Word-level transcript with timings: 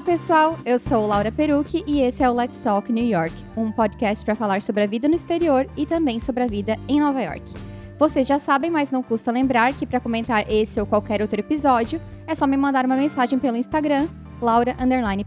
Olá, 0.00 0.06
pessoal! 0.06 0.56
Eu 0.64 0.78
sou 0.78 1.06
Laura 1.06 1.30
Perucci 1.30 1.84
e 1.86 2.00
esse 2.00 2.22
é 2.22 2.30
o 2.30 2.32
Let's 2.32 2.58
Talk 2.58 2.90
New 2.90 3.04
York, 3.04 3.34
um 3.54 3.70
podcast 3.70 4.24
para 4.24 4.34
falar 4.34 4.62
sobre 4.62 4.82
a 4.82 4.86
vida 4.86 5.06
no 5.06 5.14
exterior 5.14 5.68
e 5.76 5.84
também 5.84 6.18
sobre 6.18 6.42
a 6.42 6.46
vida 6.46 6.78
em 6.88 6.98
Nova 6.98 7.20
York. 7.20 7.52
Vocês 7.98 8.26
já 8.26 8.38
sabem, 8.38 8.70
mas 8.70 8.90
não 8.90 9.02
custa 9.02 9.30
lembrar 9.30 9.74
que 9.74 9.84
para 9.84 10.00
comentar 10.00 10.50
esse 10.50 10.80
ou 10.80 10.86
qualquer 10.86 11.20
outro 11.20 11.38
episódio, 11.38 12.00
é 12.26 12.34
só 12.34 12.46
me 12.46 12.56
mandar 12.56 12.86
uma 12.86 12.96
mensagem 12.96 13.38
pelo 13.38 13.58
Instagram, 13.58 14.08
Laura 14.40 14.74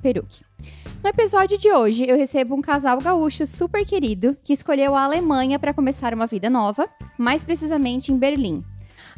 Perucci. 0.02 0.44
No 1.04 1.10
episódio 1.10 1.56
de 1.56 1.72
hoje, 1.72 2.10
eu 2.10 2.18
recebo 2.18 2.56
um 2.56 2.62
casal 2.62 3.00
gaúcho 3.00 3.46
super 3.46 3.86
querido 3.86 4.36
que 4.42 4.54
escolheu 4.54 4.96
a 4.96 5.04
Alemanha 5.04 5.60
para 5.60 5.76
começar 5.76 6.16
uma 6.16 6.26
vida 6.26 6.50
nova, 6.50 6.90
mais 7.16 7.46
precisamente 7.46 8.12
em 8.12 8.18
Berlim. 8.18 8.64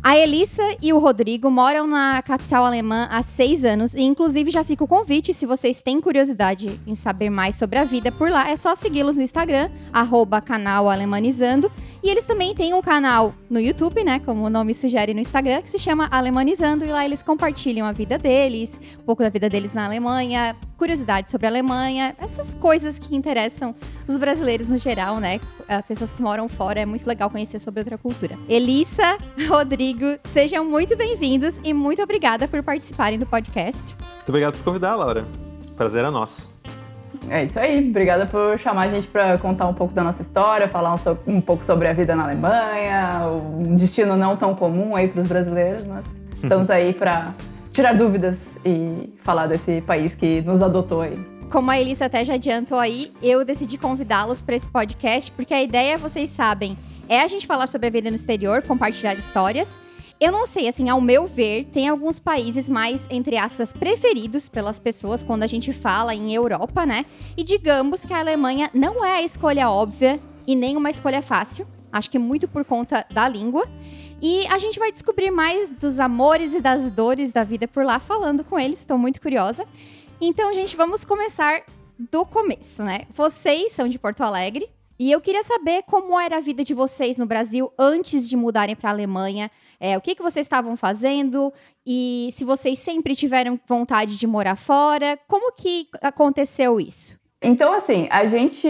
A 0.04 0.18
Elissa 0.18 0.62
e 0.82 0.94
o 0.94 1.00
Rodrigo 1.00 1.50
moram 1.50 1.88
na 1.88 2.22
capital 2.22 2.66
alemã 2.66 3.08
há 3.10 3.24
seis 3.24 3.64
anos 3.64 3.96
e, 3.96 4.02
inclusive, 4.02 4.52
já 4.52 4.64
fica 4.64 4.84
o 4.84 4.88
convite, 4.88 5.34
se 5.34 5.46
vocês 5.46 5.82
têm 5.82 6.00
curiosidade 6.00 6.80
em 6.86 6.94
saber 6.94 7.30
mais 7.30 7.56
sobre 7.56 7.80
a 7.80 7.84
vida 7.84 8.12
por 8.12 8.30
lá, 8.30 8.50
é 8.50 8.56
só 8.56 8.76
segui-los 8.76 9.18
no 9.18 9.24
Instagram, 9.24 9.70
arroba 9.92 10.42
canal 10.42 10.90
Alemanizando. 10.90 11.72
E 12.06 12.08
eles 12.08 12.24
também 12.24 12.54
têm 12.54 12.72
um 12.72 12.84
canal 12.84 13.34
no 13.50 13.60
YouTube, 13.60 14.04
né, 14.04 14.20
como 14.20 14.46
o 14.46 14.50
nome 14.50 14.76
sugere 14.76 15.12
no 15.12 15.20
Instagram, 15.20 15.64
que 15.64 15.72
se 15.72 15.80
chama 15.80 16.08
Alemanizando, 16.12 16.86
e 16.86 16.90
lá 16.90 17.04
eles 17.04 17.24
compartilham 17.24 17.84
a 17.84 17.92
vida 17.92 18.16
deles, 18.16 18.80
um 19.02 19.04
pouco 19.04 19.24
da 19.24 19.30
vida 19.30 19.50
deles 19.50 19.74
na 19.74 19.86
Alemanha, 19.86 20.56
curiosidades 20.78 21.32
sobre 21.32 21.48
a 21.48 21.50
Alemanha, 21.50 22.16
essas 22.20 22.54
coisas 22.54 23.00
que 23.00 23.16
interessam 23.16 23.74
os 24.08 24.18
brasileiros 24.18 24.68
no 24.68 24.78
geral, 24.78 25.18
né? 25.18 25.40
Pessoas 25.88 26.14
que 26.14 26.22
moram 26.22 26.48
fora, 26.48 26.80
é 26.80 26.86
muito 26.86 27.08
legal 27.08 27.28
conhecer 27.28 27.58
sobre 27.58 27.80
outra 27.80 27.98
cultura. 27.98 28.38
Elissa, 28.48 29.18
Rodrigo, 29.50 30.20
sejam 30.26 30.64
muito 30.64 30.96
bem-vindos 30.96 31.60
e 31.64 31.74
muito 31.74 32.04
obrigada 32.04 32.48
por 32.48 32.62
participarem 32.62 33.18
do 33.18 33.26
podcast. 33.26 33.96
Muito 33.98 34.30
obrigado 34.30 34.58
por 34.58 34.64
convidar, 34.64 34.94
Laura. 34.94 35.26
Prazer 35.76 36.06
é 36.06 36.12
nosso. 36.12 36.55
É 37.30 37.44
isso 37.44 37.60
aí. 37.60 37.90
Obrigada 37.90 38.26
por 38.26 38.58
chamar 38.58 38.84
a 38.84 38.88
gente 38.90 39.08
para 39.08 39.38
contar 39.38 39.68
um 39.68 39.74
pouco 39.74 39.94
da 39.94 40.04
nossa 40.04 40.22
história, 40.22 40.68
falar 40.68 40.94
um, 40.94 40.98
so 40.98 41.18
um, 41.26 41.42
pouco 41.42 41.64
sobre 41.64 41.88
a 41.88 41.94
vida 41.94 42.16
na 42.16 42.24
Alemanha, 42.24 43.28
um 43.28 43.76
destino 43.76 44.16
não 44.16 44.36
tão 44.36 44.56
comum 44.56 44.96
aí 44.96 45.08
para 45.08 45.22
os 45.22 45.28
brasileiros, 45.28 45.86
mas 45.86 46.06
estamos 46.42 46.70
aí 46.70 46.94
para 46.94 47.34
tirar 47.72 47.94
dúvidas 47.94 48.58
e 48.66 49.14
falar 49.22 49.48
desse 49.48 49.82
país 49.82 50.16
que 50.16 50.42
nos 50.42 50.62
adotou 50.62 51.02
aí. 51.02 51.18
Como 51.50 51.70
a 51.70 51.80
Elisa 51.80 52.06
até 52.06 52.24
já 52.24 52.36
adiantou 52.36 52.80
aí, 52.80 53.14
eu 53.22 53.46
decidi 53.46 53.78
convidá-los 53.78 54.42
para 54.42 54.56
esse 54.56 54.70
podcast 54.70 55.32
porque 55.32 55.54
a 55.54 55.62
ideia, 55.62 55.98
vocês 55.98 56.30
sabem, 56.30 56.76
é 57.08 57.22
a 57.22 57.28
gente 57.28 57.46
falar 57.46 57.68
sobre 57.68 57.88
a 57.88 57.90
vida 57.90 58.10
no 58.10 58.16
exterior, 58.16 58.62
compartilhar 58.64 59.14
histórias. 59.14 59.80
Eu 60.18 60.32
não 60.32 60.46
sei, 60.46 60.68
assim, 60.70 60.88
ao 60.90 61.02
meu 61.02 61.28
ver, 61.28 61.66
tem 61.74 61.90
alguns 61.90 62.20
países 62.20 62.70
mais, 62.70 63.06
entre 63.10 63.38
aspas, 63.38 63.74
preferidos 63.74 64.48
pelas 64.48 64.80
pessoas 64.80 65.22
quando 65.22 65.44
a 65.44 65.48
gente 65.48 65.74
fala 65.74 66.16
em 66.16 66.34
Europa, 66.34 66.86
né? 66.86 67.06
E 67.36 67.44
digamos 67.44 68.06
que 68.06 68.14
a 68.14 68.20
Alemanha 68.20 68.70
não 68.74 69.04
é 69.04 69.18
a 69.18 69.22
escolha 69.22 69.70
óbvia 69.70 70.20
e 70.48 70.56
nem 70.56 70.78
uma 70.78 70.90
escolha 70.90 71.22
fácil. 71.22 71.68
Acho 71.92 72.10
que 72.10 72.18
muito 72.18 72.48
por 72.48 72.64
conta 72.64 73.06
da 73.12 73.28
língua. 73.28 73.68
E 74.22 74.48
a 74.48 74.58
gente 74.58 74.80
vai 74.80 74.92
descobrir 74.92 75.32
mais 75.32 75.70
dos 75.70 76.00
amores 76.00 76.54
e 76.54 76.62
das 76.62 76.90
dores 76.90 77.34
da 77.34 77.44
vida 77.44 77.68
por 77.68 77.84
lá 77.84 78.00
falando 78.00 78.44
com 78.44 78.58
eles. 78.58 78.80
Estou 78.80 78.98
muito 78.98 79.20
curiosa. 79.22 79.66
Então, 80.22 80.54
gente, 80.54 80.78
vamos 80.78 81.04
começar 81.04 81.64
do 82.00 82.26
começo, 82.26 82.84
né? 82.84 83.02
Vocês 83.10 83.74
são 83.74 83.88
de 83.88 84.00
Porto 84.00 84.22
Alegre 84.22 84.70
e 84.98 85.12
eu 85.12 85.20
queria 85.20 85.44
saber 85.44 85.84
como 85.84 86.18
era 86.18 86.38
a 86.38 86.42
vida 86.42 86.64
de 86.64 86.74
vocês 86.74 87.18
no 87.18 87.26
Brasil 87.26 87.72
antes 87.78 88.30
de 88.30 88.38
mudarem 88.38 88.76
para 88.78 88.90
a 88.90 88.94
Alemanha. 88.94 89.52
É, 89.80 89.98
o 89.98 90.02
que, 90.02 90.16
que 90.16 90.24
vocês 90.24 90.46
estavam 90.46 90.76
fazendo 90.76 91.54
e 91.86 92.30
se 92.34 92.44
vocês 92.44 92.80
sempre 92.80 93.16
tiveram 93.16 93.60
vontade 93.68 94.18
de 94.18 94.28
morar 94.28 94.56
fora. 94.56 95.18
Como 95.28 95.54
que 95.54 95.88
aconteceu 96.02 96.80
isso? 96.80 97.18
Então, 97.42 97.74
assim, 97.74 98.08
a 98.10 98.26
gente 98.26 98.68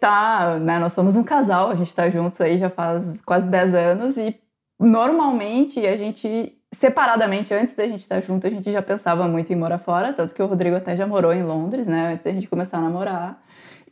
tá, 0.00 0.58
né, 0.58 0.78
nós 0.78 0.92
somos 0.92 1.16
um 1.16 1.22
casal, 1.22 1.70
a 1.70 1.74
gente 1.74 1.94
tá 1.94 2.08
juntos 2.08 2.40
aí 2.40 2.56
já 2.56 2.70
faz 2.70 3.20
quase 3.22 3.48
10 3.48 3.74
anos 3.74 4.16
e 4.16 4.34
normalmente 4.78 5.84
a 5.86 5.96
gente 5.96 6.56
separadamente, 6.72 7.54
antes 7.54 7.74
da 7.74 7.86
gente 7.86 8.00
estar 8.00 8.20
junto, 8.20 8.46
a 8.46 8.50
gente 8.50 8.70
já 8.70 8.82
pensava 8.82 9.26
muito 9.26 9.52
em 9.52 9.56
morar 9.56 9.78
fora, 9.78 10.12
tanto 10.12 10.34
que 10.34 10.42
o 10.42 10.46
Rodrigo 10.46 10.76
até 10.76 10.96
já 10.96 11.06
morou 11.06 11.32
em 11.32 11.42
Londres, 11.42 11.86
né, 11.86 12.12
antes 12.12 12.22
da 12.22 12.32
gente 12.32 12.48
começar 12.48 12.78
a 12.78 12.82
namorar. 12.82 13.42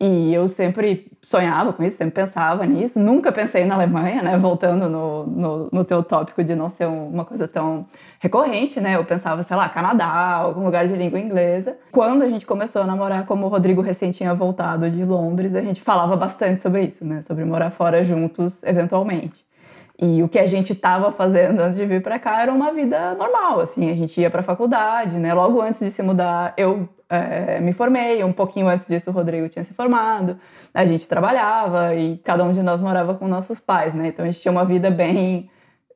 E 0.01 0.35
eu 0.35 0.49
sempre 0.49 1.11
sonhava 1.23 1.73
com 1.73 1.83
isso, 1.85 1.97
sempre 1.97 2.15
pensava 2.15 2.67
nisso. 2.67 2.99
Nunca 2.99 3.31
pensei 3.31 3.65
na 3.65 3.75
Alemanha, 3.75 4.23
né? 4.23 4.37
Voltando 4.37 4.89
no, 4.89 5.27
no, 5.27 5.69
no 5.73 5.85
teu 5.85 6.03
tópico 6.03 6.43
de 6.43 6.55
não 6.55 6.69
ser 6.69 6.87
uma 6.87 7.25
coisa 7.25 7.47
tão 7.47 7.87
recorrente, 8.19 8.81
né? 8.81 8.97
Eu 8.97 9.05
pensava, 9.05 9.43
sei 9.43 9.57
lá, 9.57 9.69
Canadá, 9.69 10.07
algum 10.07 10.65
lugar 10.65 10.87
de 10.89 10.95
língua 10.95 11.21
inglesa. 11.21 11.79
Quando 11.93 12.23
a 12.23 12.29
gente 12.29 12.45
começou 12.45 12.83
a 12.83 12.87
namorar, 12.87 13.25
como 13.27 13.47
o 13.47 13.49
Rodrigo 13.49 13.81
recém 13.83 14.11
tinha 14.11 14.35
voltado 14.35 14.91
de 14.91 15.05
Londres, 15.05 15.55
a 15.55 15.63
gente 15.63 15.81
falava 15.81 16.17
bastante 16.17 16.61
sobre 16.61 16.83
isso, 16.85 17.05
né? 17.05 17.23
Sobre 17.23 17.45
morar 17.45 17.71
fora 17.71 18.03
juntos, 18.03 18.63
eventualmente. 18.65 19.44
E 20.01 20.23
o 20.23 20.29
que 20.29 20.39
a 20.39 20.47
gente 20.47 20.73
estava 20.73 21.13
fazendo 21.13 21.61
antes 21.61 21.77
de 21.77 21.87
vir 21.87 22.03
para 22.03 22.19
cá 22.19 22.43
era 22.43 22.53
uma 22.53 22.73
vida 22.73 23.15
normal, 23.15 23.61
assim, 23.61 23.91
a 23.91 23.95
gente 23.95 24.21
ia 24.21 24.29
para 24.29 24.41
a 24.41 24.45
faculdade, 24.45 25.17
né? 25.17 25.33
Logo 25.33 25.61
antes 25.61 25.79
de 25.79 25.91
se 25.91 26.03
mudar, 26.03 26.53
eu 26.57 26.89
é, 27.09 27.61
me 27.61 27.73
formei, 27.73 28.25
um 28.25 28.33
pouquinho 28.33 28.69
antes 28.69 28.89
disso 28.89 29.11
o 29.11 29.13
Rodrigo 29.13 29.49
tinha 29.49 29.65
se 29.65 29.73
formado, 29.73 30.37
a 30.73 30.85
gente 30.85 31.07
trabalhava 31.07 31.95
e 31.95 32.19
cada 32.19 32.43
um 32.43 32.53
de 32.53 32.63
nós 32.63 32.81
morava 32.81 33.15
com 33.15 33.29
nossos 33.29 33.61
pais, 33.61 33.95
né? 33.95 34.09
Então 34.09 34.25
a 34.25 34.31
gente 34.31 34.41
tinha 34.41 34.51
uma 34.51 34.65
vida 34.65 34.91
bem 34.91 35.49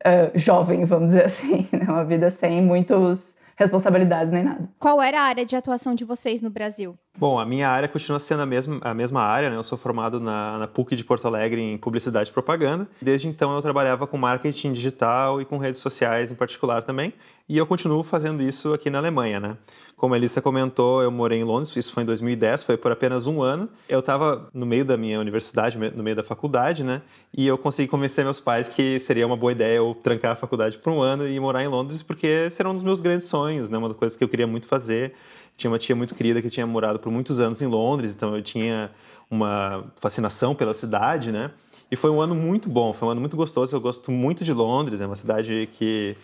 uh, 0.06 0.38
jovem, 0.38 0.84
vamos 0.84 1.08
dizer 1.08 1.24
assim, 1.24 1.66
né? 1.72 1.86
Uma 1.88 2.04
vida 2.04 2.30
sem 2.30 2.62
muitos 2.62 3.36
responsabilidades 3.58 4.32
nem 4.32 4.44
nada. 4.44 4.68
Qual 4.78 5.02
era 5.02 5.20
a 5.20 5.24
área 5.24 5.44
de 5.44 5.56
atuação 5.56 5.92
de 5.92 6.04
vocês 6.04 6.40
no 6.40 6.48
Brasil? 6.48 6.96
Bom, 7.18 7.40
a 7.40 7.44
minha 7.44 7.68
área 7.68 7.88
continua 7.88 8.20
sendo 8.20 8.42
a 8.42 8.46
mesma, 8.46 8.78
a 8.80 8.94
mesma 8.94 9.20
área, 9.20 9.50
né? 9.50 9.56
Eu 9.56 9.64
sou 9.64 9.76
formado 9.76 10.20
na, 10.20 10.58
na 10.58 10.68
PUC 10.68 10.94
de 10.94 11.02
Porto 11.02 11.26
Alegre 11.26 11.60
em 11.60 11.76
Publicidade 11.76 12.30
e 12.30 12.32
Propaganda. 12.32 12.88
Desde 13.02 13.26
então 13.26 13.52
eu 13.54 13.60
trabalhava 13.60 14.06
com 14.06 14.16
marketing 14.16 14.72
digital 14.72 15.40
e 15.40 15.44
com 15.44 15.58
redes 15.58 15.80
sociais 15.80 16.30
em 16.30 16.36
particular 16.36 16.82
também. 16.82 17.12
E 17.48 17.56
eu 17.56 17.66
continuo 17.66 18.02
fazendo 18.02 18.42
isso 18.42 18.74
aqui 18.74 18.90
na 18.90 18.98
Alemanha, 18.98 19.40
né? 19.40 19.56
Como 19.96 20.12
a 20.12 20.18
Elissa 20.18 20.42
comentou, 20.42 21.02
eu 21.02 21.10
morei 21.10 21.40
em 21.40 21.44
Londres, 21.44 21.74
isso 21.74 21.94
foi 21.94 22.02
em 22.02 22.06
2010, 22.06 22.62
foi 22.62 22.76
por 22.76 22.92
apenas 22.92 23.26
um 23.26 23.40
ano. 23.40 23.70
Eu 23.88 24.00
estava 24.00 24.50
no 24.52 24.66
meio 24.66 24.84
da 24.84 24.98
minha 24.98 25.18
universidade, 25.18 25.78
no 25.78 26.02
meio 26.02 26.14
da 26.14 26.22
faculdade, 26.22 26.84
né? 26.84 27.00
E 27.34 27.46
eu 27.46 27.56
consegui 27.56 27.88
convencer 27.88 28.22
meus 28.22 28.38
pais 28.38 28.68
que 28.68 29.00
seria 29.00 29.26
uma 29.26 29.36
boa 29.36 29.50
ideia 29.50 29.78
eu 29.78 29.96
trancar 30.02 30.32
a 30.32 30.36
faculdade 30.36 30.76
por 30.76 30.92
um 30.92 31.00
ano 31.00 31.26
e 31.26 31.40
morar 31.40 31.64
em 31.64 31.68
Londres, 31.68 32.02
porque 32.02 32.50
será 32.50 32.68
um 32.68 32.74
dos 32.74 32.82
meus 32.82 33.00
grandes 33.00 33.26
sonhos, 33.26 33.70
né? 33.70 33.78
Uma 33.78 33.88
das 33.88 33.96
coisas 33.96 34.16
que 34.16 34.22
eu 34.22 34.28
queria 34.28 34.46
muito 34.46 34.66
fazer. 34.66 35.14
Tinha 35.56 35.70
uma 35.70 35.78
tia 35.78 35.96
muito 35.96 36.14
querida 36.14 36.42
que 36.42 36.50
tinha 36.50 36.66
morado 36.66 36.98
por 36.98 37.10
muitos 37.10 37.40
anos 37.40 37.62
em 37.62 37.66
Londres, 37.66 38.14
então 38.14 38.36
eu 38.36 38.42
tinha 38.42 38.90
uma 39.30 39.84
fascinação 39.96 40.54
pela 40.54 40.74
cidade, 40.74 41.32
né? 41.32 41.50
E 41.90 41.96
foi 41.96 42.10
um 42.10 42.20
ano 42.20 42.34
muito 42.34 42.68
bom, 42.68 42.92
foi 42.92 43.08
um 43.08 43.10
ano 43.12 43.22
muito 43.22 43.38
gostoso. 43.38 43.74
Eu 43.74 43.80
gosto 43.80 44.10
muito 44.10 44.44
de 44.44 44.52
Londres, 44.52 45.00
é 45.00 45.06
uma 45.06 45.16
cidade 45.16 45.66
que 45.72 46.14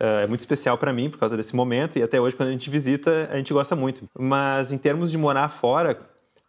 Uh, 0.00 0.24
é 0.24 0.26
muito 0.26 0.40
especial 0.40 0.76
para 0.76 0.92
mim 0.92 1.08
por 1.08 1.18
causa 1.18 1.36
desse 1.36 1.56
momento 1.56 1.98
e 1.98 2.02
até 2.02 2.20
hoje 2.20 2.36
quando 2.36 2.50
a 2.50 2.52
gente 2.52 2.68
visita 2.68 3.28
a 3.30 3.36
gente 3.36 3.52
gosta 3.52 3.74
muito. 3.74 4.08
Mas 4.18 4.72
em 4.72 4.78
termos 4.78 5.10
de 5.10 5.16
morar 5.16 5.48
fora, 5.48 5.98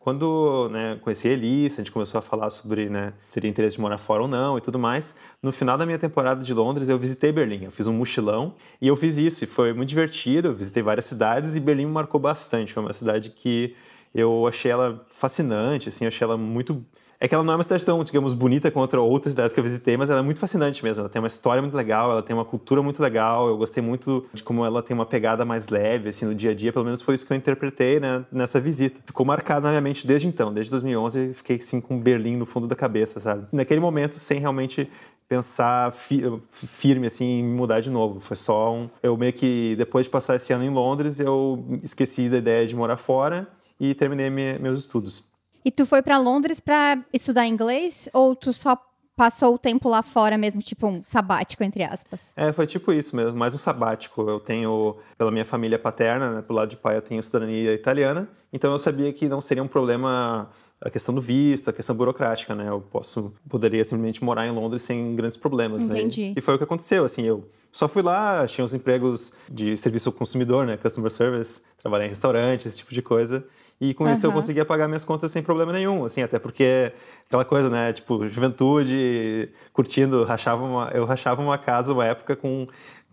quando 0.08 0.70
né, 0.72 0.98
conheci 1.02 1.28
a 1.28 1.32
Elise, 1.32 1.76
a 1.76 1.84
gente 1.84 1.92
começou 1.92 2.20
a 2.20 2.22
falar 2.22 2.50
sobre 2.50 2.90
né, 2.90 3.14
teria 3.30 3.50
interesse 3.50 3.76
de 3.76 3.82
morar 3.82 3.98
fora 3.98 4.22
ou 4.22 4.28
não 4.28 4.58
e 4.58 4.62
tudo 4.62 4.80
mais. 4.80 5.16
No 5.44 5.52
final 5.52 5.78
da 5.78 5.86
minha 5.86 6.00
temporada 6.00 6.42
de 6.42 6.54
Londres, 6.54 6.88
eu 6.88 6.98
visitei 6.98 7.30
Berlim. 7.32 7.66
Eu 7.66 7.72
fiz 7.72 7.88
um 7.88 7.94
mochilão 7.94 8.56
e 8.82 8.88
eu 8.88 8.96
fiz 8.96 9.18
isso. 9.18 9.44
E 9.44 9.48
foi 9.48 9.74
muito 9.74 9.90
divertido. 9.90 10.48
Eu 10.48 10.56
visitei 10.56 10.82
várias 10.82 11.06
cidades 11.06 11.58
e 11.58 11.60
Berlim 11.60 11.88
me 11.88 11.92
marcou 11.92 12.22
bastante. 12.22 12.72
Foi 12.72 12.84
uma 12.84 12.94
cidade 12.94 13.32
que 13.32 13.76
eu 14.16 14.48
achei 14.48 14.72
ela 14.72 15.06
fascinante, 15.10 15.90
assim, 15.90 16.06
eu 16.06 16.08
achei 16.08 16.26
ela 16.26 16.38
muito 16.38 16.84
é 17.20 17.28
que 17.28 17.34
ela 17.34 17.44
não 17.44 17.54
é 17.54 17.56
uma 17.56 17.64
cidade 17.64 17.84
tão, 17.84 18.04
digamos, 18.04 18.34
bonita 18.34 18.70
quanto 18.70 18.96
outras 18.98 19.34
cidades 19.34 19.54
que 19.54 19.60
eu 19.60 19.64
visitei, 19.64 19.98
mas 19.98 20.10
ela 20.10 20.20
é 20.20 20.24
muito 20.24 20.40
fascinante 20.40 20.84
mesmo. 20.84 21.02
Ela 21.02 21.10
tem 21.10 21.20
uma 21.20 21.28
história 21.28 21.62
muito 21.62 21.76
legal, 21.76 22.12
ela 22.12 22.22
tem 22.22 22.36
uma 22.36 22.46
cultura 22.46 22.84
muito 22.84 23.02
legal. 23.02 23.48
Eu 23.48 23.58
gostei 23.58 23.82
muito 23.82 24.26
de 24.34 24.44
como 24.44 24.64
ela 24.64 24.84
tem 24.84 24.94
uma 24.94 25.06
pegada 25.06 25.44
mais 25.44 25.70
leve, 25.70 26.10
assim, 26.10 26.26
no 26.26 26.36
dia 26.36 26.52
a 26.52 26.54
dia. 26.54 26.72
Pelo 26.72 26.86
menos 26.86 27.02
foi 27.02 27.16
isso 27.16 27.26
que 27.26 27.34
eu 27.34 27.38
interpretei 27.38 28.00
né, 28.00 28.24
nessa 28.32 28.60
visita. 28.60 29.02
Ficou 29.06 29.26
marcado 29.26 29.64
na 29.64 29.70
minha 29.70 29.82
mente 29.82 30.06
desde 30.06 30.28
então. 30.28 30.54
Desde 30.54 30.70
2011, 30.70 31.34
fiquei, 31.34 31.56
assim, 31.56 31.82
com 31.82 32.00
Berlim 32.00 32.38
no 32.38 32.46
fundo 32.46 32.68
da 32.68 32.76
cabeça, 32.76 33.20
sabe? 33.20 33.48
Naquele 33.52 33.80
momento, 33.80 34.14
sem 34.14 34.40
realmente 34.40 34.88
pensar 35.28 35.92
fi 35.92 36.24
firme, 36.52 37.08
assim, 37.08 37.40
em 37.40 37.44
mudar 37.44 37.80
de 37.80 37.90
novo. 37.90 38.20
Foi 38.20 38.38
só 38.38 38.74
um... 38.74 38.90
Eu 39.02 39.18
meio 39.18 39.34
que, 39.34 39.76
depois 39.76 40.06
de 40.06 40.12
passar 40.12 40.36
esse 40.36 40.54
ano 40.54 40.64
em 40.64 40.70
Londres, 40.70 41.20
eu 41.20 41.66
esqueci 41.82 42.30
da 42.30 42.38
ideia 42.38 42.68
de 42.68 42.76
morar 42.76 42.98
fora 42.98 43.48
e 43.80 43.96
terminei 43.96 44.30
meus 44.30 44.80
estudos. 44.80 45.36
E 45.68 45.72
tu 45.72 45.86
foi 45.86 46.02
para 46.02 46.18
Londres 46.18 46.62
para 46.62 46.98
estudar 47.12 47.46
inglês 47.46 48.08
ou 48.14 48.34
tu 48.34 48.54
só 48.54 48.82
passou 49.18 49.56
o 49.56 49.58
tempo 49.58 49.90
lá 49.90 50.02
fora 50.02 50.38
mesmo, 50.38 50.62
tipo 50.62 50.88
um 50.88 51.04
sabático, 51.04 51.62
entre 51.62 51.84
aspas? 51.84 52.32
É, 52.38 52.54
foi 52.54 52.66
tipo 52.66 52.94
isso 52.94 53.14
mesmo, 53.18 53.38
mais 53.38 53.54
um 53.54 53.58
sabático. 53.58 54.22
Eu 54.22 54.40
tenho, 54.40 54.96
pela 55.18 55.30
minha 55.30 55.44
família 55.44 55.78
paterna, 55.78 56.36
né, 56.36 56.42
pelo 56.42 56.58
lado 56.58 56.70
de 56.70 56.78
pai, 56.78 56.96
eu 56.96 57.02
tenho 57.02 57.22
cidadania 57.22 57.74
italiana, 57.74 58.30
então 58.54 58.72
eu 58.72 58.80
sabia 58.80 59.12
que 59.12 59.28
não 59.28 59.42
seria 59.42 59.62
um 59.62 59.68
problema 59.68 60.50
a 60.80 60.90
questão 60.90 61.14
do 61.14 61.20
visto, 61.20 61.70
a 61.70 61.74
questão 61.74 61.94
burocrática, 61.94 62.56
né? 62.56 62.70
Eu 62.70 62.80
posso, 62.80 63.34
poderia 63.50 63.84
simplesmente 63.84 64.24
morar 64.24 64.48
em 64.48 64.52
Londres 64.52 64.84
sem 64.84 65.18
grandes 65.18 65.36
problemas, 65.36 65.84
Entendi. 65.84 66.28
né? 66.28 66.34
E 66.38 66.40
foi 66.40 66.56
o 66.56 66.58
que 66.58 66.64
aconteceu, 66.64 67.04
assim, 67.04 67.24
eu 67.24 67.44
Só 67.74 67.90
fui 67.90 68.02
lá, 68.02 68.48
tinha 68.48 68.64
uns 68.64 68.74
empregos 68.74 69.34
de 69.50 69.76
serviço 69.76 70.08
ao 70.08 70.14
consumidor, 70.14 70.66
né? 70.66 70.78
Customer 70.78 71.12
service, 71.12 71.64
trabalhar 71.82 72.06
em 72.06 72.10
restaurante, 72.10 72.70
esse 72.70 72.78
tipo 72.78 72.94
de 72.94 73.02
coisa. 73.02 73.46
E 73.80 73.94
com 73.94 74.06
uhum. 74.06 74.12
isso 74.12 74.26
eu 74.26 74.32
conseguia 74.32 74.66
pagar 74.66 74.88
minhas 74.88 75.06
contas 75.06 75.32
sem 75.32 75.44
problema 75.44 75.72
nenhum, 75.72 76.04
assim, 76.04 76.24
até 76.24 76.40
porque 76.40 76.92
aquela 77.28 77.46
coisa, 77.46 77.70
né, 77.70 77.94
tipo, 77.94 78.28
juventude, 78.28 79.50
curtindo, 79.72 80.24
rachava 80.24 80.64
uma, 80.64 80.90
eu 80.94 81.06
rachava 81.06 81.42
uma 81.42 81.58
casa 81.58 81.94
uma 81.94 82.06
época 82.06 82.36
com 82.36 82.66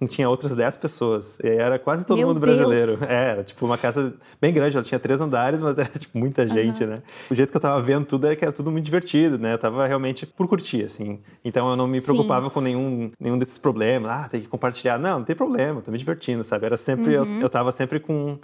tinha 0.07 0.29
outras 0.29 0.55
10 0.55 0.77
pessoas. 0.77 1.39
E 1.41 1.49
era 1.49 1.79
quase 1.79 2.07
todo 2.07 2.19
Meu 2.19 2.29
mundo 2.29 2.41
brasileiro. 2.41 2.99
É, 3.09 3.31
era 3.31 3.45
tipo 3.45 3.65
uma 3.65 3.79
casa 3.79 4.15
bem 4.41 4.53
grande, 4.53 4.77
ela 4.77 4.85
tinha 4.85 4.99
três 4.99 5.21
andares, 5.21 5.63
mas 5.63 5.79
era 5.79 5.89
tipo 5.99 6.19
muita 6.19 6.47
gente, 6.47 6.83
uhum. 6.85 6.91
né? 6.91 7.03
O 7.31 7.35
jeito 7.35 7.51
que 7.51 7.57
eu 7.57 7.61
tava 7.61 7.81
vendo 7.81 8.05
tudo 8.05 8.27
era 8.27 8.37
que 8.37 8.45
era 8.45 8.53
tudo 8.53 8.71
muito 8.71 8.85
divertido, 8.85 9.39
né? 9.39 9.55
Eu 9.55 9.59
tava 9.59 9.87
realmente 9.87 10.27
por 10.27 10.47
curtir, 10.49 10.85
assim. 10.85 11.21
Então 11.45 11.71
eu 11.71 11.77
não 11.77 11.87
me 11.87 12.01
preocupava 12.01 12.47
Sim. 12.47 12.53
com 12.53 12.61
nenhum, 12.61 13.11
nenhum 13.19 13.39
desses 13.39 13.59
problemas. 13.59 14.11
Ah, 14.11 14.29
tem 14.29 14.41
que 14.41 14.49
compartilhar. 14.49 14.99
Não, 14.99 15.19
não 15.19 15.25
tem 15.25 15.37
problema, 15.37 15.81
tô 15.81 15.91
me 15.91 15.99
divertindo, 15.99 16.45
sabe? 16.45 16.67
Era 16.67 16.77
sempre, 16.77 17.17
uhum. 17.17 17.37
eu, 17.37 17.43
eu 17.43 17.49
tava 17.49 17.73
sempre 17.73 18.01
com, 18.01 18.39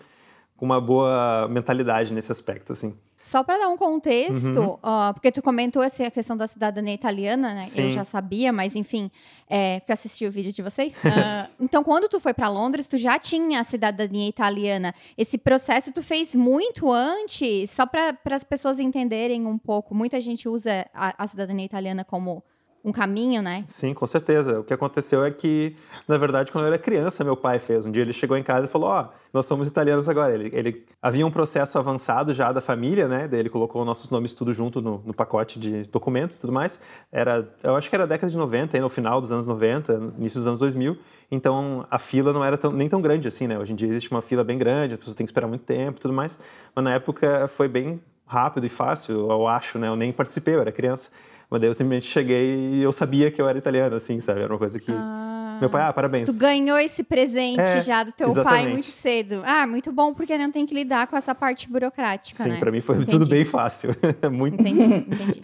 com 0.61 0.67
uma 0.67 0.79
boa 0.79 1.49
mentalidade 1.49 2.13
nesse 2.13 2.31
aspecto, 2.31 2.75
assim. 2.75 2.95
Só 3.19 3.43
para 3.43 3.57
dar 3.57 3.69
um 3.71 3.79
contexto, 3.79 4.61
uhum. 4.61 4.75
uh, 4.75 5.15
porque 5.15 5.33
tu 5.33 5.41
comentou 5.41 5.83
essa 5.83 6.07
a 6.07 6.11
questão 6.11 6.37
da 6.37 6.47
cidadania 6.47 6.93
italiana, 6.93 7.55
né? 7.55 7.63
Sim. 7.63 7.85
Eu 7.85 7.91
já 7.91 8.05
sabia, 8.05 8.53
mas 8.53 8.77
enfim, 8.77 9.11
é, 9.49 9.81
porque 9.81 9.93
assisti 9.93 10.27
o 10.27 10.31
vídeo 10.31 10.53
de 10.53 10.61
vocês. 10.61 10.97
Uh, 10.99 11.51
então, 11.59 11.83
quando 11.83 12.11
tu 12.11 12.21
foi 12.21 12.35
para 12.35 12.51
Londres, 12.51 12.87
tu 12.87 12.99
já 12.99 13.19
tinha 13.19 13.61
a 13.61 13.65
cidadania 13.65 14.29
italiana. 14.29 14.95
Esse 15.17 15.39
processo 15.39 15.93
tu 15.93 16.03
fez 16.03 16.35
muito 16.35 16.93
antes, 16.93 17.71
só 17.71 17.87
para 17.87 18.15
as 18.31 18.45
pessoas 18.45 18.79
entenderem 18.79 19.47
um 19.47 19.57
pouco. 19.57 19.95
Muita 19.95 20.21
gente 20.21 20.47
usa 20.47 20.87
a, 20.93 21.25
a 21.25 21.27
cidadania 21.27 21.65
italiana 21.65 22.05
como 22.05 22.45
um 22.85 22.93
caminho, 22.93 23.43
né? 23.43 23.65
Sim, 23.67 23.93
com 23.93 24.07
certeza. 24.07 24.61
O 24.61 24.65
que 24.65 24.73
aconteceu 24.73 25.25
é 25.25 25.31
que, 25.31 25.77
na 26.09 26.17
verdade, 26.17 26.51
quando 26.51 26.65
eu 26.65 26.69
era 26.69 26.79
criança, 26.79 27.23
meu 27.23 27.37
pai 27.37 27.59
fez. 27.59 27.85
Um 27.85 27.91
dia 27.91 28.03
ele 28.03 28.13
chegou 28.13 28.37
em 28.37 28.43
casa 28.43 28.67
e 28.67 28.71
falou: 28.71 28.89
Ó, 28.89 29.03
oh, 29.03 29.09
nós 29.33 29.47
somos 29.47 29.69
italianos 29.69 30.09
agora. 30.09 30.33
Ele, 30.33 30.51
ele 30.55 30.87
havia 31.03 31.27
um 31.27 31.31
processo 31.31 31.79
avançado 31.79 32.33
já 32.33 32.51
da 32.53 32.61
família, 32.61 33.07
né? 33.07 33.29
Daí 33.29 33.41
ele 33.41 33.51
colocou 33.51 33.85
nossos 33.85 34.11
nomes 34.11 34.33
tudo 34.33 34.53
junto 34.55 34.81
no, 34.81 35.03
no 35.05 35.13
pacote 35.13 35.59
de 35.59 35.85
documentos 35.85 36.37
e 36.37 36.41
tudo 36.41 36.53
mais. 36.53 36.81
Era, 37.13 37.49
eu 37.63 37.77
acho 37.77 37.89
que 37.89 37.95
era 37.95 38.07
década 38.07 38.31
de 38.31 38.37
90, 38.37 38.77
aí 38.77 38.81
no 38.81 38.89
final 38.89 39.21
dos 39.21 39.31
anos 39.31 39.45
90, 39.45 40.15
início 40.17 40.41
dos 40.41 40.47
anos 40.47 40.61
2000. 40.61 40.97
Então 41.31 41.87
a 41.91 41.99
fila 41.99 42.33
não 42.33 42.43
era 42.43 42.57
tão, 42.57 42.73
nem 42.73 42.89
tão 42.89 43.01
grande 43.01 43.29
assim, 43.29 43.47
né? 43.47 43.59
Hoje 43.59 43.73
em 43.73 43.77
dia 43.77 43.89
existe 43.89 44.11
uma 44.11 44.23
fila 44.23 44.43
bem 44.43 44.59
grande, 44.59 44.95
as 44.95 44.99
pessoas 44.99 45.17
têm 45.17 45.25
que 45.25 45.31
esperar 45.31 45.47
muito 45.47 45.65
tempo 45.65 45.99
e 45.99 46.01
tudo 46.01 46.15
mais. 46.15 46.41
Mas 46.75 46.85
na 46.85 46.95
época 46.95 47.47
foi 47.47 47.69
bem 47.69 48.01
rápido 48.27 48.65
e 48.65 48.69
fácil, 48.69 49.31
eu 49.31 49.47
acho, 49.47 49.79
né? 49.79 49.89
Eu 49.89 49.97
nem 49.97 50.13
participei, 50.13 50.55
eu 50.55 50.61
era 50.61 50.73
criança. 50.73 51.11
Mas 51.51 51.61
daí 51.61 51.69
eu 51.69 51.75
simplesmente 51.75 52.07
cheguei 52.07 52.75
e 52.75 52.81
eu 52.83 52.93
sabia 52.93 53.31
que 53.31 53.43
eu 53.43 53.49
era 53.49 53.59
italiano, 53.59 53.97
assim, 53.97 54.21
sabe? 54.21 54.41
Era 54.41 54.53
uma 54.53 54.59
coisa 54.59 54.79
que. 54.79 54.93
Ah, 54.93 55.59
Meu 55.61 55.69
pai, 55.69 55.83
ah, 55.83 55.93
parabéns. 55.93 56.27
Tu 56.27 56.33
ganhou 56.33 56.79
esse 56.79 57.03
presente 57.03 57.61
é, 57.61 57.81
já 57.81 58.05
do 58.05 58.13
teu 58.13 58.29
exatamente. 58.29 58.63
pai 58.63 58.73
muito 58.73 58.91
cedo. 58.91 59.43
Ah, 59.45 59.67
muito 59.67 59.91
bom, 59.91 60.15
porque 60.15 60.39
não 60.39 60.53
tem 60.53 60.65
que 60.65 60.73
lidar 60.73 61.09
com 61.09 61.17
essa 61.17 61.35
parte 61.35 61.69
burocrática, 61.69 62.45
Sim, 62.45 62.51
né? 62.51 62.59
pra 62.61 62.71
mim 62.71 62.81
foi 62.81 62.97
entendi. 62.97 63.11
tudo 63.11 63.29
bem 63.29 63.45
fácil. 63.45 63.91
muito. 64.31 64.61
Entendi, 64.61 64.85
entendi. 64.85 65.43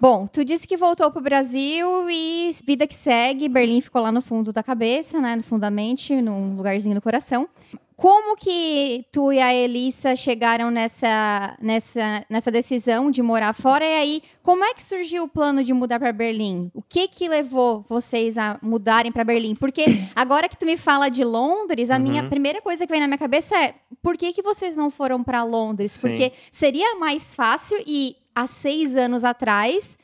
Bom, 0.00 0.26
tu 0.26 0.44
disse 0.44 0.66
que 0.66 0.76
voltou 0.76 1.10
pro 1.10 1.20
Brasil 1.20 2.08
e 2.08 2.54
vida 2.64 2.86
que 2.86 2.94
segue. 2.94 3.48
Berlim 3.48 3.80
ficou 3.80 4.00
lá 4.00 4.12
no 4.12 4.22
fundo 4.22 4.52
da 4.52 4.62
cabeça, 4.62 5.20
né? 5.20 5.34
No 5.34 5.42
fundo 5.42 5.62
da 5.62 5.70
mente, 5.70 6.20
num 6.20 6.54
lugarzinho 6.54 6.94
do 6.94 7.02
coração. 7.02 7.48
Como 7.96 8.36
que 8.36 9.04
tu 9.10 9.32
e 9.32 9.40
a 9.40 9.52
Elissa 9.52 10.14
chegaram 10.14 10.70
nessa, 10.70 11.56
nessa, 11.60 12.24
nessa 12.30 12.48
decisão 12.48 13.10
de 13.10 13.20
morar 13.20 13.52
fora? 13.52 13.84
E 13.84 13.94
aí, 13.96 14.22
como 14.40 14.64
é 14.64 14.72
que 14.72 14.84
surgiu 14.84 15.24
o 15.24 15.28
plano 15.28 15.64
de 15.64 15.72
mudar 15.72 15.98
para 15.98 16.12
Berlim? 16.12 16.70
O 16.72 16.80
que 16.80 17.08
que 17.08 17.28
levou 17.28 17.84
vocês 17.88 18.38
a 18.38 18.56
mudarem 18.62 19.10
para 19.10 19.24
Berlim? 19.24 19.56
Porque 19.56 19.84
agora 20.14 20.48
que 20.48 20.56
tu 20.56 20.64
me 20.64 20.76
fala 20.76 21.08
de 21.08 21.24
Londres, 21.24 21.90
a 21.90 21.96
uhum. 21.96 22.02
minha 22.04 22.28
primeira 22.28 22.62
coisa 22.62 22.86
que 22.86 22.92
vem 22.92 23.00
na 23.00 23.08
minha 23.08 23.18
cabeça 23.18 23.56
é: 23.56 23.74
por 24.00 24.16
que 24.16 24.32
que 24.32 24.42
vocês 24.42 24.76
não 24.76 24.90
foram 24.90 25.24
para 25.24 25.42
Londres? 25.42 25.90
Sim. 25.90 26.00
Porque 26.02 26.32
seria 26.52 26.94
mais 27.00 27.34
fácil 27.34 27.82
e 27.84 28.14
há 28.38 28.46
seis 28.46 28.96
anos 28.96 29.24
atrás 29.24 29.98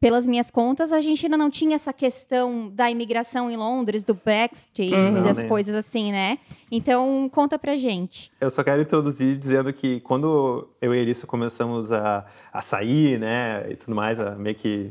pelas 0.00 0.26
minhas 0.26 0.50
contas, 0.50 0.92
a 0.92 1.00
gente 1.00 1.26
ainda 1.26 1.36
não 1.36 1.50
tinha 1.50 1.74
essa 1.74 1.92
questão 1.92 2.70
da 2.70 2.90
imigração 2.90 3.50
em 3.50 3.56
Londres, 3.56 4.02
do 4.02 4.14
Brexit, 4.14 4.94
uhum. 4.94 5.22
das 5.22 5.44
coisas 5.44 5.74
assim, 5.74 6.10
né? 6.10 6.38
Então, 6.72 7.28
conta 7.30 7.58
pra 7.58 7.76
gente. 7.76 8.32
Eu 8.40 8.50
só 8.50 8.64
quero 8.64 8.80
introduzir 8.80 9.36
dizendo 9.36 9.70
que 9.74 10.00
quando 10.00 10.66
eu 10.80 10.94
e 10.94 10.98
a 10.98 11.02
Elissa 11.02 11.26
começamos 11.26 11.92
a, 11.92 12.24
a 12.50 12.62
sair, 12.62 13.20
né, 13.20 13.66
e 13.68 13.76
tudo 13.76 13.94
mais, 13.94 14.18
a 14.18 14.30
meio 14.36 14.56
que 14.56 14.90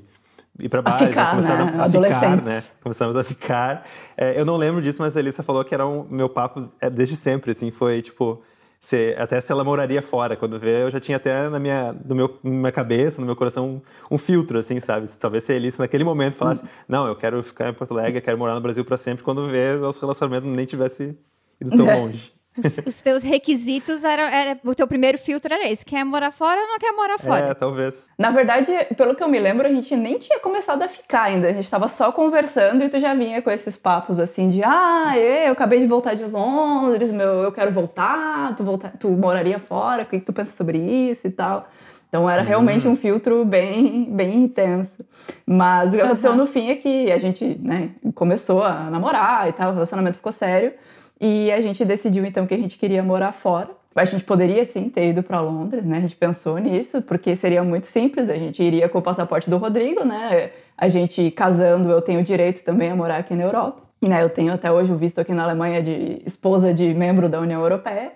ir 0.60 0.70
para 0.70 0.84
bares, 0.84 1.08
ficar, 1.08 1.36
né? 1.36 1.74
a, 1.80 1.86
a 1.86 1.90
ficar, 1.90 2.42
né? 2.44 2.64
Começamos 2.80 3.18
a 3.18 3.24
ficar. 3.24 3.88
É, 4.16 4.40
eu 4.40 4.46
não 4.46 4.58
lembro 4.58 4.80
disso, 4.80 5.02
mas 5.02 5.18
a 5.18 5.20
Elissa 5.20 5.42
falou 5.42 5.66
que 5.66 5.74
era 5.74 5.88
um 5.88 6.06
meu 6.08 6.30
papo 6.30 6.70
é, 6.80 6.88
desde 6.88 7.16
sempre, 7.16 7.50
assim, 7.50 7.72
foi 7.72 8.04
tipo 8.04 8.44
se, 8.80 9.14
até 9.18 9.42
se 9.42 9.52
ela 9.52 9.64
moraria 9.64 10.02
fora. 10.02 10.36
Quando 10.36 10.58
vê, 10.58 10.84
eu 10.84 10.92
já 10.92 11.00
tinha 11.00 11.18
até 11.18 11.50
na 11.50 11.60
minha, 11.60 11.94
no 12.06 12.16
meu, 12.16 12.40
na 12.44 12.50
minha 12.50 12.72
cabeça, 12.72 13.20
no 13.20 13.26
meu 13.26 13.36
coração, 13.36 13.82
um, 14.10 14.16
um 14.16 14.18
filtro, 14.18 14.58
assim, 14.58 14.80
sabe? 14.80 15.08
Talvez 15.20 15.44
se 15.44 15.52
a 15.52 15.56
Elissa 15.56 15.82
naquele 15.82 16.04
momento 16.04 16.34
falasse, 16.34 16.64
não, 16.88 17.08
eu 17.08 17.16
quero 17.16 17.44
ficar 17.44 17.70
em 17.70 17.74
Porto 17.74 17.92
Alegre, 17.92 18.22
quero 18.22 18.38
morar 18.38 18.56
no 18.56 18.62
Brasil 18.62 18.86
para 18.86 18.98
sempre, 18.98 19.24
quando 19.24 19.48
vê, 19.50 19.76
nosso 19.76 20.00
relacionamento 20.00 20.48
nem 20.48 20.66
tivesse 20.66 21.18
ido 21.60 21.76
tão 21.76 21.86
longe. 22.00 22.39
Os, 22.60 22.78
os, 22.86 23.02
teus 23.02 23.24
requisitos 23.24 24.04
eram, 24.04 24.24
era, 24.24 24.60
o 24.64 24.76
teu 24.76 24.88
primeiro 24.88 25.18
filtro 25.18 25.54
era 25.54 25.70
esse: 25.70 25.86
quer 25.86 26.04
morar 26.04 26.32
fora 26.32 26.60
ou 26.60 26.68
não 26.68 26.80
quer 26.80 26.92
morar 26.92 27.18
fora? 27.18 27.46
É, 27.48 27.54
talvez. 27.54 28.10
Na 28.18 28.32
verdade, 28.32 28.72
pelo 28.96 29.16
que 29.16 29.24
eu 29.24 29.28
me 29.28 29.40
lembro, 29.40 29.66
a 29.66 29.70
gente 29.70 29.96
nem 29.96 30.18
tinha 30.20 30.40
começado 30.40 30.82
a 30.84 30.88
ficar 30.88 31.24
ainda. 31.24 31.48
A 31.48 31.54
gente 31.54 31.66
estava 31.66 31.88
só 31.88 32.12
conversando 32.12 32.84
e 32.84 32.90
tu 32.90 33.00
já 33.00 33.14
vinha 33.14 33.42
com 33.42 33.50
esses 33.50 33.76
papos 33.76 34.20
assim 34.20 34.50
de 34.50 34.62
ah, 34.64 35.14
eu 35.18 35.52
acabei 35.52 35.80
de 35.80 35.88
voltar 35.88 36.14
de 36.14 36.24
Londres, 36.24 37.12
meu, 37.12 37.44
eu 37.44 37.52
quero 37.52 37.72
voltar, 37.72 38.56
tu, 38.56 38.64
voltar, 38.64 38.94
tu 39.00 39.10
moraria 39.10 39.60
fora, 39.60 40.04
o 40.04 40.06
que, 40.06 40.20
que 40.20 40.26
tu 40.26 40.34
pensa 40.34 40.52
sobre 40.54 40.78
isso 40.78 41.28
e 41.28 41.32
tal. 41.32 41.68
Então 42.10 42.28
era 42.28 42.42
realmente 42.42 42.88
uhum. 42.88 42.94
um 42.94 42.98
filtro 42.98 43.46
bem, 43.46 44.06
bem 44.12 44.36
intenso. 44.36 45.06
Mas 45.46 45.94
o 45.94 45.96
que 45.96 46.02
aconteceu 46.02 46.32
uhum. 46.32 46.38
no 46.38 46.48
fim 46.48 46.70
é 46.70 46.76
que 46.76 47.12
a 47.12 47.20
gente 47.20 47.60
né, 47.62 47.92
começou 48.16 48.64
a 48.64 48.90
namorar 48.90 49.48
e 49.48 49.54
tal, 49.54 49.70
o 49.70 49.74
relacionamento 49.74 50.18
ficou 50.18 50.32
sério. 50.32 50.74
E 51.20 51.52
a 51.52 51.60
gente 51.60 51.84
decidiu 51.84 52.26
então 52.26 52.48
que 52.48 52.54
a 52.54 52.58
gente 52.58 52.78
queria 52.78 53.04
morar 53.04 53.34
fora. 53.34 53.70
A 53.96 54.06
gente 54.06 54.24
poderia 54.24 54.64
sim 54.64 54.88
ter 54.88 55.10
ido 55.10 55.22
para 55.22 55.42
Londres, 55.42 55.84
né? 55.84 55.98
A 55.98 56.02
gente 56.02 56.16
pensou 56.16 56.58
nisso, 56.58 57.02
porque 57.02 57.36
seria 57.36 57.64
muito 57.64 57.88
simples. 57.88 58.30
A 58.30 58.36
gente 58.36 58.64
iria 58.64 58.88
com 58.88 59.00
o 59.00 59.02
passaporte 59.02 59.50
do 59.50 59.58
Rodrigo, 59.58 60.06
né? 60.06 60.52
A 60.78 60.88
gente 60.88 61.30
casando, 61.32 61.90
eu 61.90 62.02
tenho 62.02 62.24
direito 62.24 62.64
também 62.64 62.90
a 62.90 62.96
morar 62.96 63.18
aqui 63.18 63.36
na 63.36 63.44
Europa. 63.44 63.82
Né? 64.02 64.24
Eu 64.24 64.30
tenho 64.30 64.54
até 64.54 64.72
hoje 64.72 64.94
o 64.94 64.96
visto 64.96 65.20
aqui 65.20 65.34
na 65.34 65.44
Alemanha 65.44 65.84
de 65.84 66.22
esposa 66.26 66.74
de 66.74 66.94
membro 66.94 67.28
da 67.28 67.42
União 67.42 67.62
Europeia. 67.62 68.14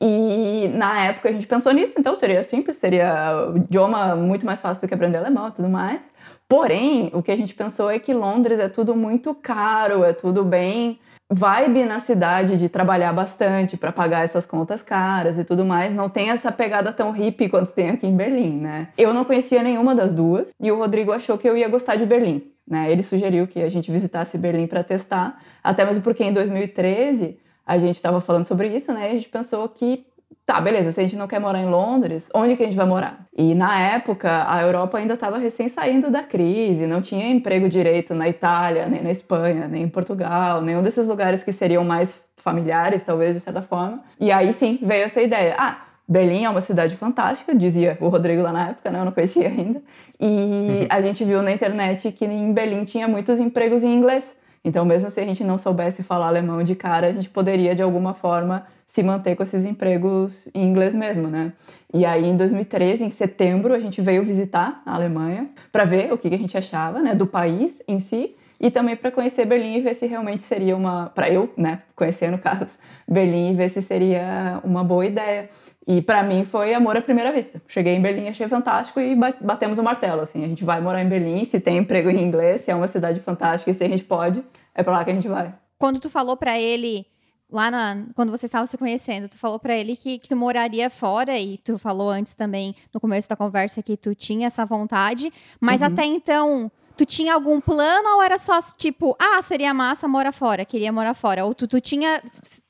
E 0.00 0.68
na 0.74 1.06
época 1.06 1.28
a 1.28 1.32
gente 1.32 1.46
pensou 1.46 1.72
nisso, 1.72 1.94
então 1.98 2.16
seria 2.18 2.42
simples, 2.42 2.76
seria 2.76 3.50
o 3.52 3.56
idioma 3.56 4.14
muito 4.14 4.44
mais 4.44 4.60
fácil 4.60 4.82
do 4.82 4.88
que 4.88 4.94
aprender 4.94 5.18
alemão 5.18 5.48
e 5.48 5.52
tudo 5.52 5.68
mais. 5.68 6.00
Porém, 6.48 7.10
o 7.12 7.22
que 7.22 7.32
a 7.32 7.36
gente 7.36 7.54
pensou 7.54 7.90
é 7.90 7.98
que 7.98 8.12
Londres 8.12 8.60
é 8.60 8.68
tudo 8.68 8.94
muito 8.94 9.34
caro, 9.34 10.04
é 10.04 10.12
tudo 10.12 10.44
bem 10.44 11.00
vibe 11.34 11.84
na 11.84 11.98
cidade 11.98 12.56
de 12.56 12.68
trabalhar 12.68 13.12
bastante 13.12 13.76
para 13.76 13.90
pagar 13.90 14.24
essas 14.24 14.46
contas 14.46 14.82
caras 14.82 15.36
e 15.36 15.44
tudo 15.44 15.64
mais, 15.64 15.92
não 15.92 16.08
tem 16.08 16.30
essa 16.30 16.52
pegada 16.52 16.92
tão 16.92 17.10
hippie 17.10 17.48
quanto 17.48 17.72
tem 17.72 17.90
aqui 17.90 18.06
em 18.06 18.16
Berlim, 18.16 18.60
né? 18.60 18.88
Eu 18.96 19.12
não 19.12 19.24
conhecia 19.24 19.62
nenhuma 19.62 19.94
das 19.94 20.12
duas 20.12 20.54
e 20.60 20.70
o 20.70 20.78
Rodrigo 20.78 21.10
achou 21.10 21.36
que 21.36 21.48
eu 21.48 21.56
ia 21.56 21.68
gostar 21.68 21.96
de 21.96 22.06
Berlim, 22.06 22.52
né? 22.66 22.90
Ele 22.90 23.02
sugeriu 23.02 23.48
que 23.48 23.60
a 23.60 23.68
gente 23.68 23.90
visitasse 23.90 24.38
Berlim 24.38 24.68
para 24.68 24.84
testar, 24.84 25.42
até 25.62 25.84
mesmo 25.84 26.02
porque 26.02 26.22
em 26.22 26.32
2013 26.32 27.36
a 27.66 27.78
gente 27.78 27.96
estava 27.96 28.20
falando 28.20 28.44
sobre 28.44 28.68
isso, 28.68 28.92
né? 28.92 29.08
E 29.08 29.10
a 29.10 29.14
gente 29.14 29.28
pensou 29.28 29.68
que 29.68 30.06
tá, 30.46 30.60
beleza, 30.60 30.92
se 30.92 31.00
a 31.00 31.02
gente 31.02 31.16
não 31.16 31.26
quer 31.26 31.40
morar 31.40 31.60
em 31.60 31.66
Londres, 31.66 32.28
onde 32.34 32.56
que 32.56 32.62
a 32.62 32.66
gente 32.66 32.76
vai 32.76 32.86
morar? 32.86 33.26
E 33.36 33.54
na 33.54 33.80
época, 33.80 34.44
a 34.46 34.62
Europa 34.62 34.98
ainda 34.98 35.14
estava 35.14 35.38
recém 35.38 35.68
saindo 35.68 36.10
da 36.10 36.22
crise, 36.22 36.86
não 36.86 37.00
tinha 37.00 37.28
emprego 37.30 37.68
direito 37.68 38.14
na 38.14 38.28
Itália, 38.28 38.86
nem 38.86 39.02
na 39.02 39.10
Espanha, 39.10 39.66
nem 39.66 39.84
em 39.84 39.88
Portugal, 39.88 40.60
nenhum 40.60 40.82
desses 40.82 41.08
lugares 41.08 41.42
que 41.42 41.52
seriam 41.52 41.84
mais 41.84 42.20
familiares, 42.36 43.02
talvez, 43.02 43.34
de 43.34 43.40
certa 43.40 43.62
forma. 43.62 44.02
E 44.20 44.30
aí 44.30 44.52
sim, 44.52 44.78
veio 44.82 45.04
essa 45.04 45.22
ideia. 45.22 45.54
Ah, 45.58 45.78
Berlim 46.06 46.44
é 46.44 46.50
uma 46.50 46.60
cidade 46.60 46.96
fantástica, 46.96 47.54
dizia 47.54 47.96
o 48.00 48.08
Rodrigo 48.08 48.42
lá 48.42 48.52
na 48.52 48.68
época, 48.68 48.90
né? 48.90 49.00
eu 49.00 49.04
não 49.06 49.12
conhecia 49.12 49.48
ainda. 49.48 49.82
E 50.20 50.26
uhum. 50.26 50.86
a 50.90 51.00
gente 51.00 51.24
viu 51.24 51.42
na 51.42 51.50
internet 51.50 52.12
que 52.12 52.26
em 52.26 52.52
Berlim 52.52 52.84
tinha 52.84 53.08
muitos 53.08 53.38
empregos 53.38 53.82
em 53.82 53.94
inglês. 53.94 54.24
Então, 54.62 54.84
mesmo 54.84 55.10
se 55.10 55.20
a 55.20 55.24
gente 55.24 55.42
não 55.42 55.58
soubesse 55.58 56.02
falar 56.02 56.28
alemão 56.28 56.62
de 56.62 56.74
cara, 56.74 57.08
a 57.08 57.12
gente 57.12 57.28
poderia, 57.28 57.74
de 57.74 57.82
alguma 57.82 58.14
forma, 58.14 58.66
se 58.94 59.02
manter 59.02 59.34
com 59.34 59.42
esses 59.42 59.64
empregos 59.64 60.48
em 60.54 60.64
inglês 60.64 60.94
mesmo, 60.94 61.26
né? 61.28 61.52
E 61.92 62.06
aí, 62.06 62.26
em 62.26 62.36
2013, 62.36 63.02
em 63.02 63.10
setembro, 63.10 63.74
a 63.74 63.80
gente 63.80 64.00
veio 64.00 64.22
visitar 64.22 64.80
a 64.86 64.94
Alemanha 64.94 65.50
para 65.72 65.84
ver 65.84 66.12
o 66.12 66.16
que, 66.16 66.28
a 66.28 66.38
gente 66.38 66.56
achava, 66.56 67.00
né, 67.00 67.12
do 67.12 67.26
país 67.26 67.82
em 67.88 67.98
si 67.98 68.36
e 68.60 68.70
também 68.70 68.94
para 68.94 69.10
conhecer 69.10 69.46
Berlim 69.46 69.78
e 69.78 69.80
ver 69.80 69.94
se 69.94 70.06
realmente 70.06 70.44
seria 70.44 70.76
uma, 70.76 71.06
para 71.06 71.28
eu, 71.28 71.52
né, 71.56 71.82
conhecer 71.96 72.30
no 72.30 72.38
caso 72.38 72.78
Berlim 73.08 73.50
e 73.50 73.56
ver 73.56 73.68
se 73.68 73.82
seria 73.82 74.60
uma 74.62 74.84
boa 74.84 75.04
ideia. 75.04 75.50
E 75.88 76.00
para 76.00 76.22
mim 76.22 76.44
foi 76.44 76.72
amor 76.72 76.96
à 76.96 77.02
primeira 77.02 77.32
vista. 77.32 77.60
Cheguei 77.66 77.96
em 77.96 78.00
Berlim, 78.00 78.28
achei 78.28 78.46
fantástico 78.46 79.00
e 79.00 79.16
batemos 79.40 79.76
o 79.76 79.82
martelo, 79.82 80.20
assim, 80.20 80.44
a 80.44 80.46
gente 80.46 80.62
vai 80.62 80.80
morar 80.80 81.02
em 81.02 81.08
Berlim, 81.08 81.44
se 81.44 81.58
tem 81.58 81.78
emprego 81.78 82.10
em 82.10 82.22
inglês, 82.22 82.60
se 82.60 82.70
é 82.70 82.74
uma 82.76 82.86
cidade 82.86 83.18
fantástica 83.18 83.72
e 83.72 83.74
se 83.74 83.82
a 83.82 83.88
gente 83.88 84.04
pode, 84.04 84.40
é 84.72 84.84
para 84.84 84.92
lá 84.92 85.04
que 85.04 85.10
a 85.10 85.14
gente 85.14 85.26
vai. 85.26 85.52
quando 85.80 85.98
tu 85.98 86.08
falou 86.08 86.36
para 86.36 86.60
ele 86.60 87.12
lá 87.50 87.70
na, 87.70 88.06
quando 88.14 88.30
você 88.30 88.46
estava 88.46 88.66
se 88.66 88.76
conhecendo, 88.76 89.28
tu 89.28 89.38
falou 89.38 89.58
para 89.58 89.76
ele 89.76 89.96
que, 89.96 90.18
que, 90.18 90.28
tu 90.28 90.36
moraria 90.36 90.90
fora 90.90 91.38
e 91.38 91.58
tu 91.58 91.78
falou 91.78 92.10
antes 92.10 92.34
também 92.34 92.74
no 92.92 93.00
começo 93.00 93.28
da 93.28 93.36
conversa 93.36 93.82
que 93.82 93.96
tu 93.96 94.14
tinha 94.14 94.46
essa 94.46 94.64
vontade, 94.64 95.32
mas 95.60 95.80
uhum. 95.80 95.86
até 95.86 96.04
então 96.04 96.72
tu 96.96 97.04
tinha 97.04 97.34
algum 97.34 97.60
plano 97.60 98.08
ou 98.16 98.22
era 98.22 98.38
só 98.38 98.60
tipo, 98.76 99.16
ah, 99.18 99.42
seria 99.42 99.74
massa 99.74 100.06
morar 100.06 100.32
fora, 100.32 100.64
queria 100.64 100.92
morar 100.92 101.14
fora? 101.14 101.44
Ou 101.44 101.54
tu, 101.54 101.66
tu 101.66 101.80
tinha 101.80 102.22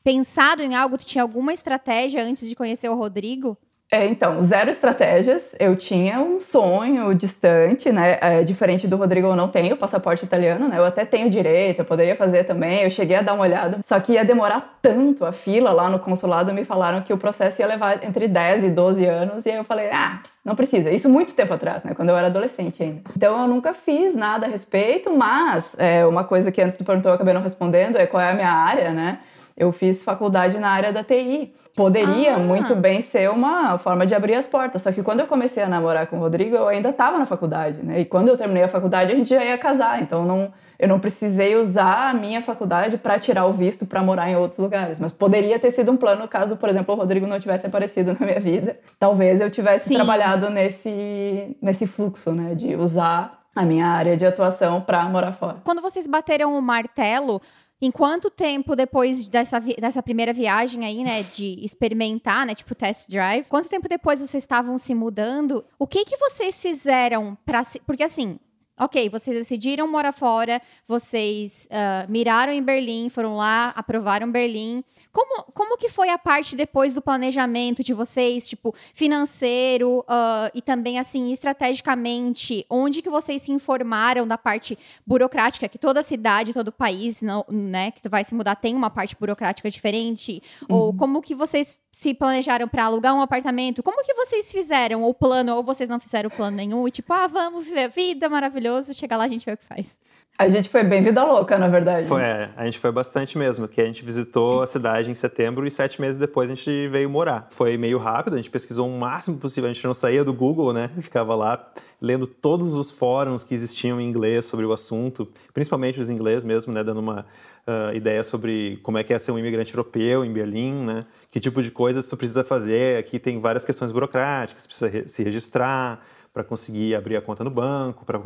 pensado 0.03 0.63
em 0.63 0.75
algo, 0.75 0.99
tu 0.99 1.05
tinha 1.05 1.23
alguma 1.23 1.53
estratégia 1.53 2.25
antes 2.25 2.49
de 2.49 2.55
conhecer 2.55 2.89
o 2.89 2.95
Rodrigo? 2.95 3.57
É, 3.95 4.09
então, 4.09 4.43
zero 4.43 4.71
estratégias. 4.71 5.55
Eu 5.57 5.77
tinha 5.77 6.19
um 6.19 6.41
sonho 6.41 7.15
distante, 7.15 7.93
né? 7.93 8.19
É, 8.21 8.43
diferente 8.43 8.89
do 8.89 8.97
Rodrigo, 8.97 9.29
eu 9.29 9.37
não 9.37 9.47
tenho 9.47 9.77
passaporte 9.77 10.25
italiano, 10.25 10.67
né? 10.67 10.79
Eu 10.79 10.85
até 10.85 11.05
tenho 11.05 11.31
direito, 11.31 11.79
eu 11.79 11.85
poderia 11.85 12.17
fazer 12.17 12.43
também. 12.43 12.83
Eu 12.83 12.91
cheguei 12.91 13.15
a 13.15 13.23
dar 13.23 13.35
uma 13.35 13.45
olhada. 13.45 13.79
Só 13.85 14.01
que 14.01 14.15
ia 14.15 14.25
demorar 14.25 14.79
tanto 14.83 15.25
a 15.25 15.31
fila 15.31 15.71
lá 15.71 15.89
no 15.89 16.01
consulado. 16.01 16.53
Me 16.53 16.65
falaram 16.65 17.03
que 17.03 17.13
o 17.13 17.17
processo 17.17 17.63
ia 17.63 17.69
levar 17.69 18.03
entre 18.03 18.27
10 18.27 18.65
e 18.65 18.71
12 18.71 19.07
anos. 19.07 19.47
E 19.47 19.51
aí 19.51 19.57
eu 19.59 19.65
falei, 19.65 19.89
ah, 19.93 20.19
não 20.45 20.57
precisa. 20.57 20.91
Isso 20.91 21.09
muito 21.09 21.33
tempo 21.33 21.55
atrás, 21.55 21.85
né? 21.85 21.93
Quando 21.95 22.09
eu 22.09 22.17
era 22.17 22.27
adolescente 22.27 22.83
ainda. 22.83 23.01
Então 23.17 23.43
eu 23.43 23.47
nunca 23.47 23.73
fiz 23.73 24.17
nada 24.17 24.47
a 24.47 24.49
respeito, 24.49 25.17
mas 25.17 25.77
é, 25.79 26.05
uma 26.05 26.25
coisa 26.25 26.51
que 26.51 26.61
antes 26.61 26.77
tu 26.77 26.83
perguntou 26.83 27.13
eu 27.13 27.15
acabei 27.15 27.33
não 27.33 27.43
respondendo 27.43 27.97
é 27.97 28.09
qual 28.09 28.21
é 28.21 28.33
a 28.33 28.35
minha 28.35 28.51
área, 28.51 28.91
né? 28.91 29.21
Eu 29.57 29.73
fiz 29.73 30.03
faculdade 30.03 30.59
na 30.59 30.69
área 30.69 30.93
da 30.93 31.05
TI. 31.05 31.55
Poderia 31.77 32.37
ah. 32.37 32.39
muito 32.39 32.75
bem 32.77 33.01
ser 33.01 33.29
uma 33.31 33.79
forma 33.79 34.07
de 34.07 34.15
abrir 34.15 34.35
as 34.35 34.47
portas. 34.47 34.83
Só 34.83 34.93
que 34.93 35.03
quando 35.03 35.21
eu 35.21 35.27
comecei 35.27 35.63
a 35.63 35.69
namorar 35.69 36.07
com 36.07 36.17
o 36.17 36.21
Rodrigo, 36.21 36.55
eu 36.55 36.69
ainda 36.69 36.91
estava 36.91 37.19
na 37.19 37.27
faculdade, 37.27 37.83
né? 37.83 38.01
E 38.01 38.05
quando 38.05 38.29
eu 38.29 38.37
terminei 38.37 38.63
a 38.63 38.69
faculdade, 38.69 39.13
a 39.13 39.17
gente 39.17 39.31
já 39.31 39.45
ia 39.45 39.59
casar. 39.59 40.01
Então 40.01 40.25
não, 40.25 40.53
eu 40.79 40.87
não 40.87 41.01
precisei 41.01 41.57
usar 41.57 42.11
a 42.11 42.15
minha 42.15 42.41
faculdade 42.41 42.97
para 42.97 43.19
tirar 43.19 43.47
o 43.47 43.53
visto 43.53 43.87
para 43.87 44.03
morar 44.03 44.31
em 44.31 44.37
outros 44.37 44.61
lugares. 44.61 45.01
Mas 45.01 45.13
poderia 45.13 45.59
ter 45.59 45.73
sido 45.73 45.91
um 45.91 45.97
plano 45.97 46.29
caso, 46.29 46.57
por 46.57 46.69
exemplo, 46.69 46.95
o 46.95 46.99
Rodrigo 46.99 47.27
não 47.27 47.41
tivesse 47.41 47.67
aparecido 47.67 48.17
na 48.19 48.25
minha 48.25 48.41
vida. 48.41 48.79
Talvez 48.99 49.41
eu 49.41 49.51
tivesse 49.51 49.89
Sim. 49.89 49.95
trabalhado 49.95 50.51
nesse, 50.51 51.57
nesse 51.61 51.87
fluxo, 51.89 52.33
né? 52.33 52.55
De 52.55 52.77
usar 52.77 53.45
a 53.55 53.65
minha 53.65 53.87
área 53.87 54.17
de 54.17 54.27
atuação 54.27 54.81
para 54.81 55.05
morar 55.05 55.33
fora. 55.33 55.59
Quando 55.63 55.81
vocês 55.81 56.07
bateram 56.07 56.59
o 56.59 56.61
martelo, 56.61 57.41
em 57.81 57.91
quanto 57.91 58.31
tempo 58.31 58.75
depois 58.75 59.29
dessa, 59.29 59.61
dessa 59.61 60.03
primeira 60.03 60.33
viagem 60.33 60.85
aí, 60.85 61.05
né, 61.05 61.23
de 61.23 61.65
experimentar, 61.65 62.47
né, 62.47 62.55
tipo 62.55 62.75
test 62.75 63.09
drive, 63.09 63.47
quanto 63.47 63.69
tempo 63.69 63.89
depois 63.89 64.21
vocês 64.21 64.43
estavam 64.43 64.79
se 64.79 64.95
mudando? 64.95 65.65
O 65.79 65.87
que 65.87 66.05
que 66.05 66.17
vocês 66.17 66.61
fizeram 66.61 67.37
para 67.45 67.63
porque 67.87 68.03
assim, 68.03 68.39
Ok, 68.77 69.09
vocês 69.09 69.37
decidiram 69.37 69.87
morar 69.87 70.11
fora, 70.11 70.61
vocês 70.87 71.69
uh, 71.71 72.11
miraram 72.11 72.53
em 72.53 72.61
Berlim, 72.61 73.09
foram 73.09 73.37
lá, 73.37 73.69
aprovaram 73.77 74.29
Berlim. 74.29 74.83
Como, 75.13 75.45
como 75.53 75.79
que 75.79 75.89
foi 75.89 76.09
a 76.09 76.19
parte 76.19 76.57
depois 76.57 76.93
do 76.93 77.01
planejamento 77.01 77.85
de 77.85 77.95
vocês, 77.95 78.49
tipo, 78.49 78.75
financeiro 78.93 80.01
uh, 80.01 80.51
e 80.53 80.61
também, 80.61 80.99
assim, 80.99 81.31
estrategicamente? 81.33 82.67
Onde 82.69 83.01
que 83.01 83.09
vocês 83.09 83.43
se 83.43 83.53
informaram 83.53 84.27
da 84.27 84.37
parte 84.37 84.77
burocrática? 85.07 85.69
Que 85.69 85.79
toda 85.79 86.03
cidade, 86.03 86.53
todo 86.53 86.73
país, 86.73 87.23
não, 87.23 87.45
né, 87.49 87.93
que 87.93 88.03
tu 88.03 88.11
vai 88.11 88.25
se 88.25 88.35
mudar 88.35 88.57
tem 88.57 88.75
uma 88.75 88.91
parte 88.91 89.17
burocrática 89.17 89.71
diferente? 89.71 90.43
Uhum. 90.69 90.77
Ou 90.77 90.95
como 90.95 91.23
que 91.23 91.33
vocês 91.33 91.77
se 91.95 92.13
planejaram 92.13 92.67
para 92.67 92.87
alugar 92.87 93.15
um 93.15 93.21
apartamento, 93.21 93.81
como 93.81 94.03
que 94.03 94.13
vocês 94.15 94.51
fizeram 94.51 95.05
o 95.05 95.15
plano 95.15 95.55
ou 95.55 95.63
vocês 95.63 95.89
não 95.89 96.01
fizeram 96.01 96.29
plano 96.29 96.57
nenhum 96.57 96.89
e 96.89 96.91
tipo, 96.91 97.13
ah, 97.13 97.29
vamos 97.29 97.67
viver 97.67 97.85
a 97.85 97.89
vida 97.89 98.29
maravilhoso, 98.29 98.93
chegar 98.93 99.17
lá 99.17 99.25
a 99.25 99.29
gente 99.29 99.47
vê 99.47 99.53
o 99.53 99.57
que 99.57 99.65
faz. 99.65 99.97
A 100.37 100.49
gente 100.49 100.69
foi 100.69 100.83
bem 100.83 101.01
vida 101.01 101.23
louca, 101.25 101.57
na 101.57 101.69
verdade. 101.69 102.07
Foi, 102.07 102.21
é, 102.21 102.51
a 102.57 102.65
gente 102.65 102.81
foi 102.81 102.91
bastante 102.91 103.39
mesmo, 103.39 103.69
que 103.69 103.81
a 103.81 103.85
gente 103.85 104.05
visitou 104.05 104.63
a 104.63 104.67
cidade 104.67 105.09
em 105.09 105.15
setembro 105.15 105.65
e 105.65 105.71
sete 105.71 106.01
meses 106.01 106.19
depois 106.19 106.51
a 106.51 106.55
gente 106.57 106.89
veio 106.89 107.09
morar. 107.09 107.47
Foi 107.51 107.77
meio 107.77 107.99
rápido, 107.99 108.35
a 108.35 108.37
gente 108.37 108.51
pesquisou 108.51 108.89
o 108.89 108.99
máximo 108.99 109.39
possível, 109.39 109.71
a 109.71 109.73
gente 109.73 109.85
não 109.87 109.95
saía 109.95 110.25
do 110.25 110.35
Google, 110.35 110.73
né? 110.73 110.91
Ficava 111.01 111.37
lá 111.37 111.73
lendo 112.01 112.27
todos 112.27 112.75
os 112.75 112.91
fóruns 112.91 113.45
que 113.45 113.55
existiam 113.55 114.01
em 114.01 114.09
inglês 114.09 114.45
sobre 114.45 114.67
o 114.67 114.73
assunto, 114.73 115.29
principalmente 115.53 116.01
os 116.01 116.11
ingleses 116.11 116.43
mesmo, 116.43 116.73
né? 116.73 116.83
Dando 116.83 116.99
uma 116.99 117.25
uh, 117.67 117.95
ideia 117.95 118.25
sobre 118.25 118.81
como 118.83 118.99
é 118.99 119.05
que 119.05 119.15
é 119.15 119.19
ser 119.21 119.31
um 119.31 119.39
imigrante 119.39 119.73
europeu 119.73 120.25
em 120.25 120.33
Berlim, 120.33 120.85
né? 120.85 121.07
Que 121.31 121.39
tipo 121.39 121.63
de 121.63 121.71
coisas 121.71 122.09
tu 122.09 122.17
precisa 122.17 122.43
fazer. 122.43 122.99
Aqui 122.99 123.21
tem 123.21 123.39
várias 123.39 123.65
questões 123.65 123.93
burocráticas, 123.93 124.67
precisa 124.67 124.89
re 124.89 125.07
se 125.07 125.23
registrar, 125.23 126.05
para 126.35 126.43
conseguir 126.43 126.97
abrir 126.97 127.17
a 127.17 127.23
conta 127.23 127.45
no 127.45 127.51
banco, 127.51 128.05
para 128.05 128.21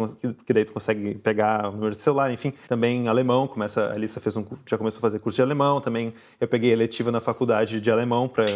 que 0.47 0.53
daí 0.55 0.65
tu 0.65 0.73
consegue 0.73 1.15
pegar 1.17 1.69
o 1.69 1.73
número 1.73 1.91
de 1.91 1.99
celular, 1.99 2.33
enfim. 2.33 2.55
Também 2.67 3.07
alemão, 3.07 3.47
começa, 3.47 3.85
a 3.85 3.93
Alissa 3.93 4.19
fez 4.19 4.35
um, 4.35 4.47
já 4.67 4.79
começou 4.79 4.99
a 4.99 5.03
fazer 5.03 5.19
curso 5.19 5.37
de 5.37 5.43
alemão 5.43 5.79
também. 5.79 6.15
Eu 6.41 6.49
peguei 6.49 6.73
eletiva 6.73 7.13
na 7.13 7.21
faculdade 7.21 7.81
de 7.81 7.91
alemão 7.91 8.27
para 8.27 8.47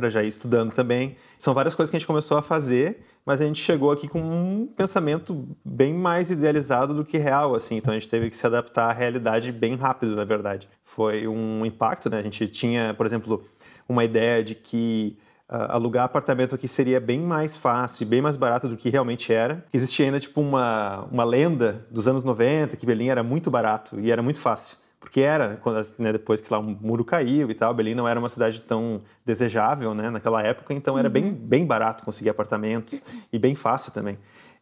para 0.00 0.08
já 0.08 0.22
ir 0.22 0.28
estudando 0.28 0.72
também. 0.72 1.14
São 1.36 1.52
várias 1.52 1.74
coisas 1.74 1.90
que 1.90 1.96
a 1.96 1.98
gente 1.98 2.06
começou 2.06 2.38
a 2.38 2.40
fazer, 2.40 3.04
mas 3.26 3.38
a 3.38 3.44
gente 3.44 3.60
chegou 3.60 3.92
aqui 3.92 4.08
com 4.08 4.18
um 4.18 4.66
pensamento 4.66 5.46
bem 5.62 5.92
mais 5.92 6.30
idealizado 6.30 6.94
do 6.94 7.04
que 7.04 7.18
real, 7.18 7.54
assim. 7.54 7.76
Então 7.76 7.92
a 7.92 7.98
gente 7.98 8.08
teve 8.08 8.30
que 8.30 8.36
se 8.36 8.46
adaptar 8.46 8.88
à 8.88 8.92
realidade 8.94 9.52
bem 9.52 9.74
rápido, 9.76 10.16
na 10.16 10.24
verdade. 10.24 10.70
Foi 10.82 11.28
um 11.28 11.66
impacto, 11.66 12.08
né? 12.08 12.18
A 12.18 12.22
gente 12.22 12.48
tinha, 12.48 12.94
por 12.94 13.04
exemplo, 13.04 13.44
uma 13.86 14.02
ideia 14.02 14.42
de 14.42 14.54
que 14.54 15.18
alugar 15.50 16.04
apartamento 16.04 16.54
aqui 16.54 16.68
seria 16.68 17.00
bem 17.00 17.20
mais 17.20 17.56
fácil 17.56 18.04
e 18.04 18.06
bem 18.06 18.22
mais 18.22 18.36
barato 18.36 18.68
do 18.68 18.76
que 18.76 18.88
realmente 18.88 19.32
era. 19.32 19.64
Existia 19.72 20.06
ainda 20.06 20.20
tipo 20.20 20.40
uma, 20.40 21.08
uma 21.10 21.24
lenda 21.24 21.84
dos 21.90 22.06
anos 22.06 22.22
90 22.22 22.76
que 22.76 22.86
Berlim 22.86 23.08
era 23.08 23.22
muito 23.22 23.50
barato 23.50 23.98
e 23.98 24.12
era 24.12 24.22
muito 24.22 24.38
fácil. 24.38 24.78
Porque 25.00 25.20
era, 25.20 25.56
quando, 25.62 25.80
né, 25.98 26.12
depois 26.12 26.40
que 26.42 26.52
lá 26.52 26.60
um 26.60 26.76
muro 26.80 27.04
caiu 27.04 27.50
e 27.50 27.54
tal, 27.54 27.74
Berlim 27.74 27.94
não 27.94 28.06
era 28.06 28.20
uma 28.20 28.28
cidade 28.28 28.60
tão 28.60 28.98
desejável 29.24 29.94
né, 29.94 30.10
naquela 30.10 30.42
época, 30.42 30.74
então 30.74 30.98
era 30.98 31.08
bem, 31.08 31.24
uhum. 31.24 31.34
bem 31.34 31.66
barato 31.66 32.04
conseguir 32.04 32.28
apartamentos 32.28 33.02
e 33.32 33.38
bem 33.38 33.54
fácil 33.54 33.92
também. 33.92 34.18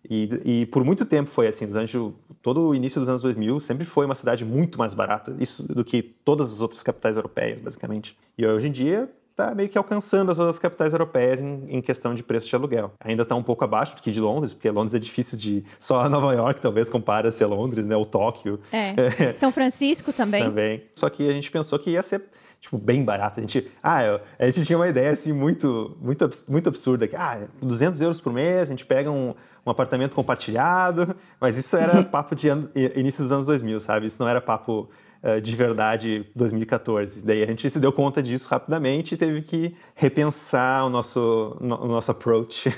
E, 0.09 0.61
e, 0.63 0.67
por 0.67 0.85
muito 0.85 1.05
tempo 1.05 1.29
foi 1.29 1.49
assim, 1.49 1.67
durante 1.67 1.99
o, 1.99 2.15
todo 2.41 2.61
o 2.63 2.75
início 2.75 3.01
dos 3.01 3.09
anos 3.09 3.21
2000, 3.21 3.59
sempre 3.59 3.85
foi 3.85 4.07
uma 4.07 4.15
cidade 4.15 4.45
muito 4.45 4.79
mais 4.79 4.95
barata 4.95 5.37
isso 5.41 5.67
do 5.75 5.85
que 5.85 6.03
todas 6.03 6.53
as 6.53 6.61
outras 6.61 6.85
capitais 6.85 7.17
europeias, 7.17 7.61
basicamente. 7.61 8.17
E 8.39 8.47
hoje 8.47 8.69
em 8.69 8.73
dia 8.73 9.11
está 9.39 9.55
meio 9.55 9.69
que 9.69 9.79
alcançando 9.79 10.33
as 10.33 10.39
outras 10.39 10.59
capitais 10.59 10.93
europeias 10.93 11.41
em, 11.41 11.65
em 11.69 11.81
questão 11.81 12.13
de 12.13 12.23
preço 12.25 12.49
de 12.49 12.57
aluguel. 12.57 12.93
Ainda 13.01 13.23
está 13.23 13.37
um 13.37 13.43
pouco 13.43 13.63
abaixo 13.65 13.95
do 13.95 14.03
que 14.03 14.11
de 14.11 14.21
Londres, 14.21 14.53
porque 14.53 14.69
Londres 14.69 14.95
é 14.95 14.99
difícil 14.99 15.39
de. 15.39 15.65
Só 15.79 16.09
Nova 16.09 16.35
York 16.35 16.61
talvez 16.61 16.91
compara-se 16.91 17.43
a 17.45 17.47
Londres, 17.47 17.87
né? 17.87 17.97
Ou 17.97 18.05
Tóquio. 18.05 18.59
É. 18.73 19.33
São 19.35 19.53
Francisco 19.53 20.13
também. 20.13 20.43
também. 20.43 20.83
Só 20.97 21.09
que 21.09 21.29
a 21.29 21.33
gente 21.33 21.51
pensou 21.51 21.79
que 21.79 21.91
ia 21.91 22.03
ser 22.03 22.25
tipo, 22.61 22.77
bem 22.77 23.05
barato. 23.05 23.39
A 23.39 23.41
gente, 23.41 23.71
ah, 23.81 24.21
a 24.39 24.51
gente 24.51 24.67
tinha 24.67 24.77
uma 24.77 24.89
ideia, 24.89 25.13
assim, 25.13 25.33
muito, 25.33 25.97
muito, 26.01 26.29
muito 26.49 26.69
absurda. 26.69 27.07
Que, 27.07 27.15
ah, 27.15 27.47
200 27.63 28.01
euros 28.01 28.21
por 28.21 28.33
mês, 28.33 28.63
a 28.63 28.73
gente 28.73 28.85
pega 28.85 29.09
um, 29.09 29.33
um 29.65 29.71
apartamento 29.71 30.17
compartilhado. 30.17 31.15
Mas 31.41 31.57
isso 31.57 31.77
era 31.77 32.03
papo 32.05 32.35
de 32.35 32.49
início 32.97 33.23
dos 33.23 33.31
anos 33.31 33.47
2000, 33.47 33.79
sabe? 33.79 34.07
Isso 34.07 34.21
não 34.21 34.29
era 34.29 34.41
papo 34.41 34.89
de 35.43 35.57
verdade 35.57 36.25
2014. 36.37 37.27
Daí 37.27 37.43
a 37.43 37.47
gente 37.47 37.69
se 37.69 37.81
deu 37.81 37.93
conta 37.93 38.23
disso 38.23 38.49
rapidamente 38.49 39.15
e 39.15 39.17
teve 39.17 39.43
que 39.43 39.75
repensar 39.95 40.87
o 40.87 40.91
nosso, 40.91 41.57
o 41.61 41.87
nosso 41.89 42.11
approach, 42.11 42.73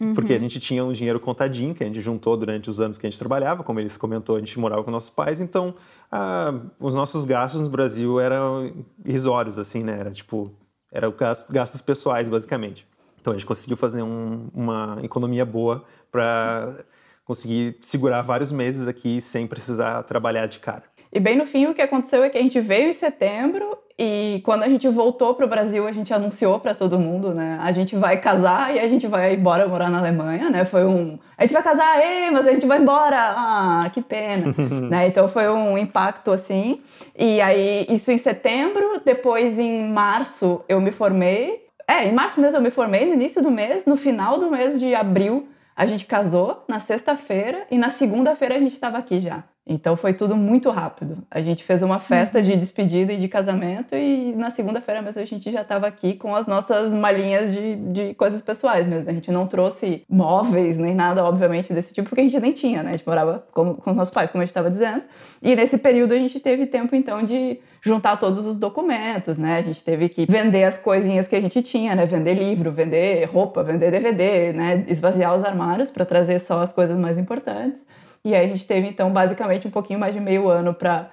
uhum. 0.00 0.12
porque 0.14 0.32
a 0.32 0.38
gente 0.38 0.58
tinha 0.58 0.84
um 0.84 0.92
dinheiro 0.92 1.20
contadinho 1.20 1.74
que 1.74 1.84
a 1.84 1.86
gente 1.86 2.00
juntou 2.00 2.36
durante 2.36 2.68
os 2.68 2.80
anos 2.80 2.98
que 2.98 3.06
a 3.06 3.10
gente 3.10 3.18
trabalhava, 3.18 3.62
como 3.62 3.78
ele 3.78 3.88
comentou, 3.90 4.36
a 4.36 4.40
gente 4.40 4.58
morava 4.58 4.82
com 4.82 4.90
nossos 4.90 5.10
pais, 5.10 5.40
então 5.40 5.74
ah, 6.10 6.52
os 6.78 6.94
nossos 6.94 7.24
gastos 7.24 7.60
no 7.60 7.68
Brasil 7.68 8.20
eram 8.20 8.72
irrisórios, 9.04 9.58
assim, 9.58 9.82
né? 9.82 9.98
Era 9.98 10.10
tipo, 10.10 10.52
era 10.92 11.10
gastos, 11.10 11.50
gastos 11.50 11.80
pessoais, 11.80 12.28
basicamente. 12.28 12.86
Então 13.20 13.32
a 13.32 13.36
gente 13.36 13.46
conseguiu 13.46 13.76
fazer 13.76 14.02
um, 14.02 14.48
uma 14.54 14.98
economia 15.02 15.44
boa 15.44 15.84
para 16.12 16.84
conseguir 17.24 17.78
segurar 17.80 18.22
vários 18.22 18.52
meses 18.52 18.86
aqui 18.86 19.20
sem 19.20 19.46
precisar 19.46 20.02
trabalhar 20.04 20.46
de 20.46 20.58
cara. 20.58 20.84
E 21.14 21.20
bem 21.20 21.36
no 21.36 21.46
fim, 21.46 21.66
o 21.66 21.74
que 21.74 21.80
aconteceu 21.80 22.24
é 22.24 22.28
que 22.28 22.36
a 22.36 22.42
gente 22.42 22.60
veio 22.60 22.88
em 22.88 22.92
setembro 22.92 23.78
e 23.96 24.42
quando 24.44 24.64
a 24.64 24.68
gente 24.68 24.88
voltou 24.88 25.32
para 25.32 25.46
o 25.46 25.48
Brasil, 25.48 25.86
a 25.86 25.92
gente 25.92 26.12
anunciou 26.12 26.58
para 26.58 26.74
todo 26.74 26.98
mundo, 26.98 27.32
né? 27.32 27.56
A 27.62 27.70
gente 27.70 27.94
vai 27.94 28.20
casar 28.20 28.74
e 28.74 28.80
a 28.80 28.88
gente 28.88 29.06
vai 29.06 29.34
embora 29.34 29.68
morar 29.68 29.88
na 29.88 29.98
Alemanha, 29.98 30.50
né? 30.50 30.64
Foi 30.64 30.84
um. 30.84 31.16
A 31.38 31.42
gente 31.42 31.52
vai 31.52 31.62
casar, 31.62 32.04
ei, 32.04 32.32
mas 32.32 32.48
a 32.48 32.50
gente 32.50 32.66
vai 32.66 32.80
embora! 32.80 33.16
Ah, 33.16 33.88
que 33.92 34.02
pena! 34.02 34.52
né? 34.90 35.06
Então 35.06 35.28
foi 35.28 35.48
um 35.48 35.78
impacto 35.78 36.32
assim. 36.32 36.80
E 37.16 37.40
aí, 37.40 37.86
isso 37.88 38.10
em 38.10 38.18
setembro, 38.18 39.00
depois 39.04 39.56
em 39.56 39.88
março 39.88 40.64
eu 40.68 40.80
me 40.80 40.90
formei. 40.90 41.62
É, 41.86 42.08
em 42.08 42.12
março 42.12 42.40
mesmo 42.40 42.58
eu 42.58 42.62
me 42.62 42.72
formei, 42.72 43.06
no 43.06 43.12
início 43.12 43.40
do 43.40 43.52
mês, 43.52 43.86
no 43.86 43.96
final 43.96 44.36
do 44.36 44.50
mês 44.50 44.80
de 44.80 44.92
abril 44.96 45.46
a 45.76 45.86
gente 45.86 46.06
casou, 46.06 46.64
na 46.68 46.78
sexta-feira, 46.80 47.66
e 47.70 47.76
na 47.76 47.90
segunda-feira 47.90 48.56
a 48.56 48.58
gente 48.58 48.72
estava 48.72 48.96
aqui 48.96 49.20
já. 49.20 49.44
Então 49.66 49.96
foi 49.96 50.12
tudo 50.12 50.36
muito 50.36 50.68
rápido. 50.70 51.18
A 51.30 51.40
gente 51.40 51.64
fez 51.64 51.82
uma 51.82 51.98
festa 51.98 52.42
de 52.42 52.54
despedida 52.54 53.14
e 53.14 53.16
de 53.16 53.28
casamento 53.28 53.94
e 53.94 54.34
na 54.36 54.50
segunda-feira 54.50 55.00
mesmo 55.00 55.22
a 55.22 55.24
gente 55.24 55.50
já 55.50 55.62
estava 55.62 55.86
aqui 55.86 56.14
com 56.14 56.36
as 56.36 56.46
nossas 56.46 56.92
malinhas 56.92 57.50
de, 57.50 57.76
de 57.76 58.14
coisas 58.14 58.42
pessoais 58.42 58.86
mesmo. 58.86 59.10
A 59.10 59.14
gente 59.14 59.32
não 59.32 59.46
trouxe 59.46 60.04
móveis 60.06 60.76
nem 60.76 60.94
nada, 60.94 61.24
obviamente, 61.24 61.72
desse 61.72 61.94
tipo, 61.94 62.10
porque 62.10 62.20
a 62.20 62.24
gente 62.24 62.38
nem 62.38 62.52
tinha, 62.52 62.82
né? 62.82 62.90
A 62.90 62.96
gente 62.96 63.06
morava 63.06 63.46
com, 63.52 63.74
com 63.74 63.90
os 63.90 63.96
nossos 63.96 64.12
pais, 64.12 64.30
como 64.30 64.42
a 64.42 64.44
gente 64.44 64.50
estava 64.50 64.70
dizendo. 64.70 65.02
E 65.40 65.56
nesse 65.56 65.78
período 65.78 66.12
a 66.12 66.18
gente 66.18 66.38
teve 66.38 66.66
tempo 66.66 66.94
então 66.94 67.22
de 67.22 67.58
juntar 67.80 68.18
todos 68.18 68.44
os 68.46 68.58
documentos, 68.58 69.38
né? 69.38 69.56
A 69.56 69.62
gente 69.62 69.82
teve 69.82 70.10
que 70.10 70.26
vender 70.26 70.64
as 70.64 70.76
coisinhas 70.76 71.26
que 71.26 71.36
a 71.36 71.40
gente 71.40 71.62
tinha, 71.62 71.94
né? 71.94 72.04
Vender 72.04 72.34
livro, 72.34 72.70
vender 72.70 73.24
roupa, 73.24 73.62
vender 73.62 73.90
DVD, 73.90 74.52
né? 74.52 74.84
Esvaziar 74.88 75.34
os 75.34 75.42
armários 75.42 75.90
para 75.90 76.04
trazer 76.04 76.38
só 76.38 76.60
as 76.60 76.70
coisas 76.70 76.98
mais 76.98 77.16
importantes. 77.16 77.80
E 78.24 78.34
aí 78.34 78.46
a 78.46 78.48
gente 78.48 78.66
teve, 78.66 78.88
então, 78.88 79.12
basicamente 79.12 79.68
um 79.68 79.70
pouquinho 79.70 79.98
mais 79.98 80.14
de 80.14 80.20
meio 80.20 80.48
ano 80.48 80.72
para 80.72 81.10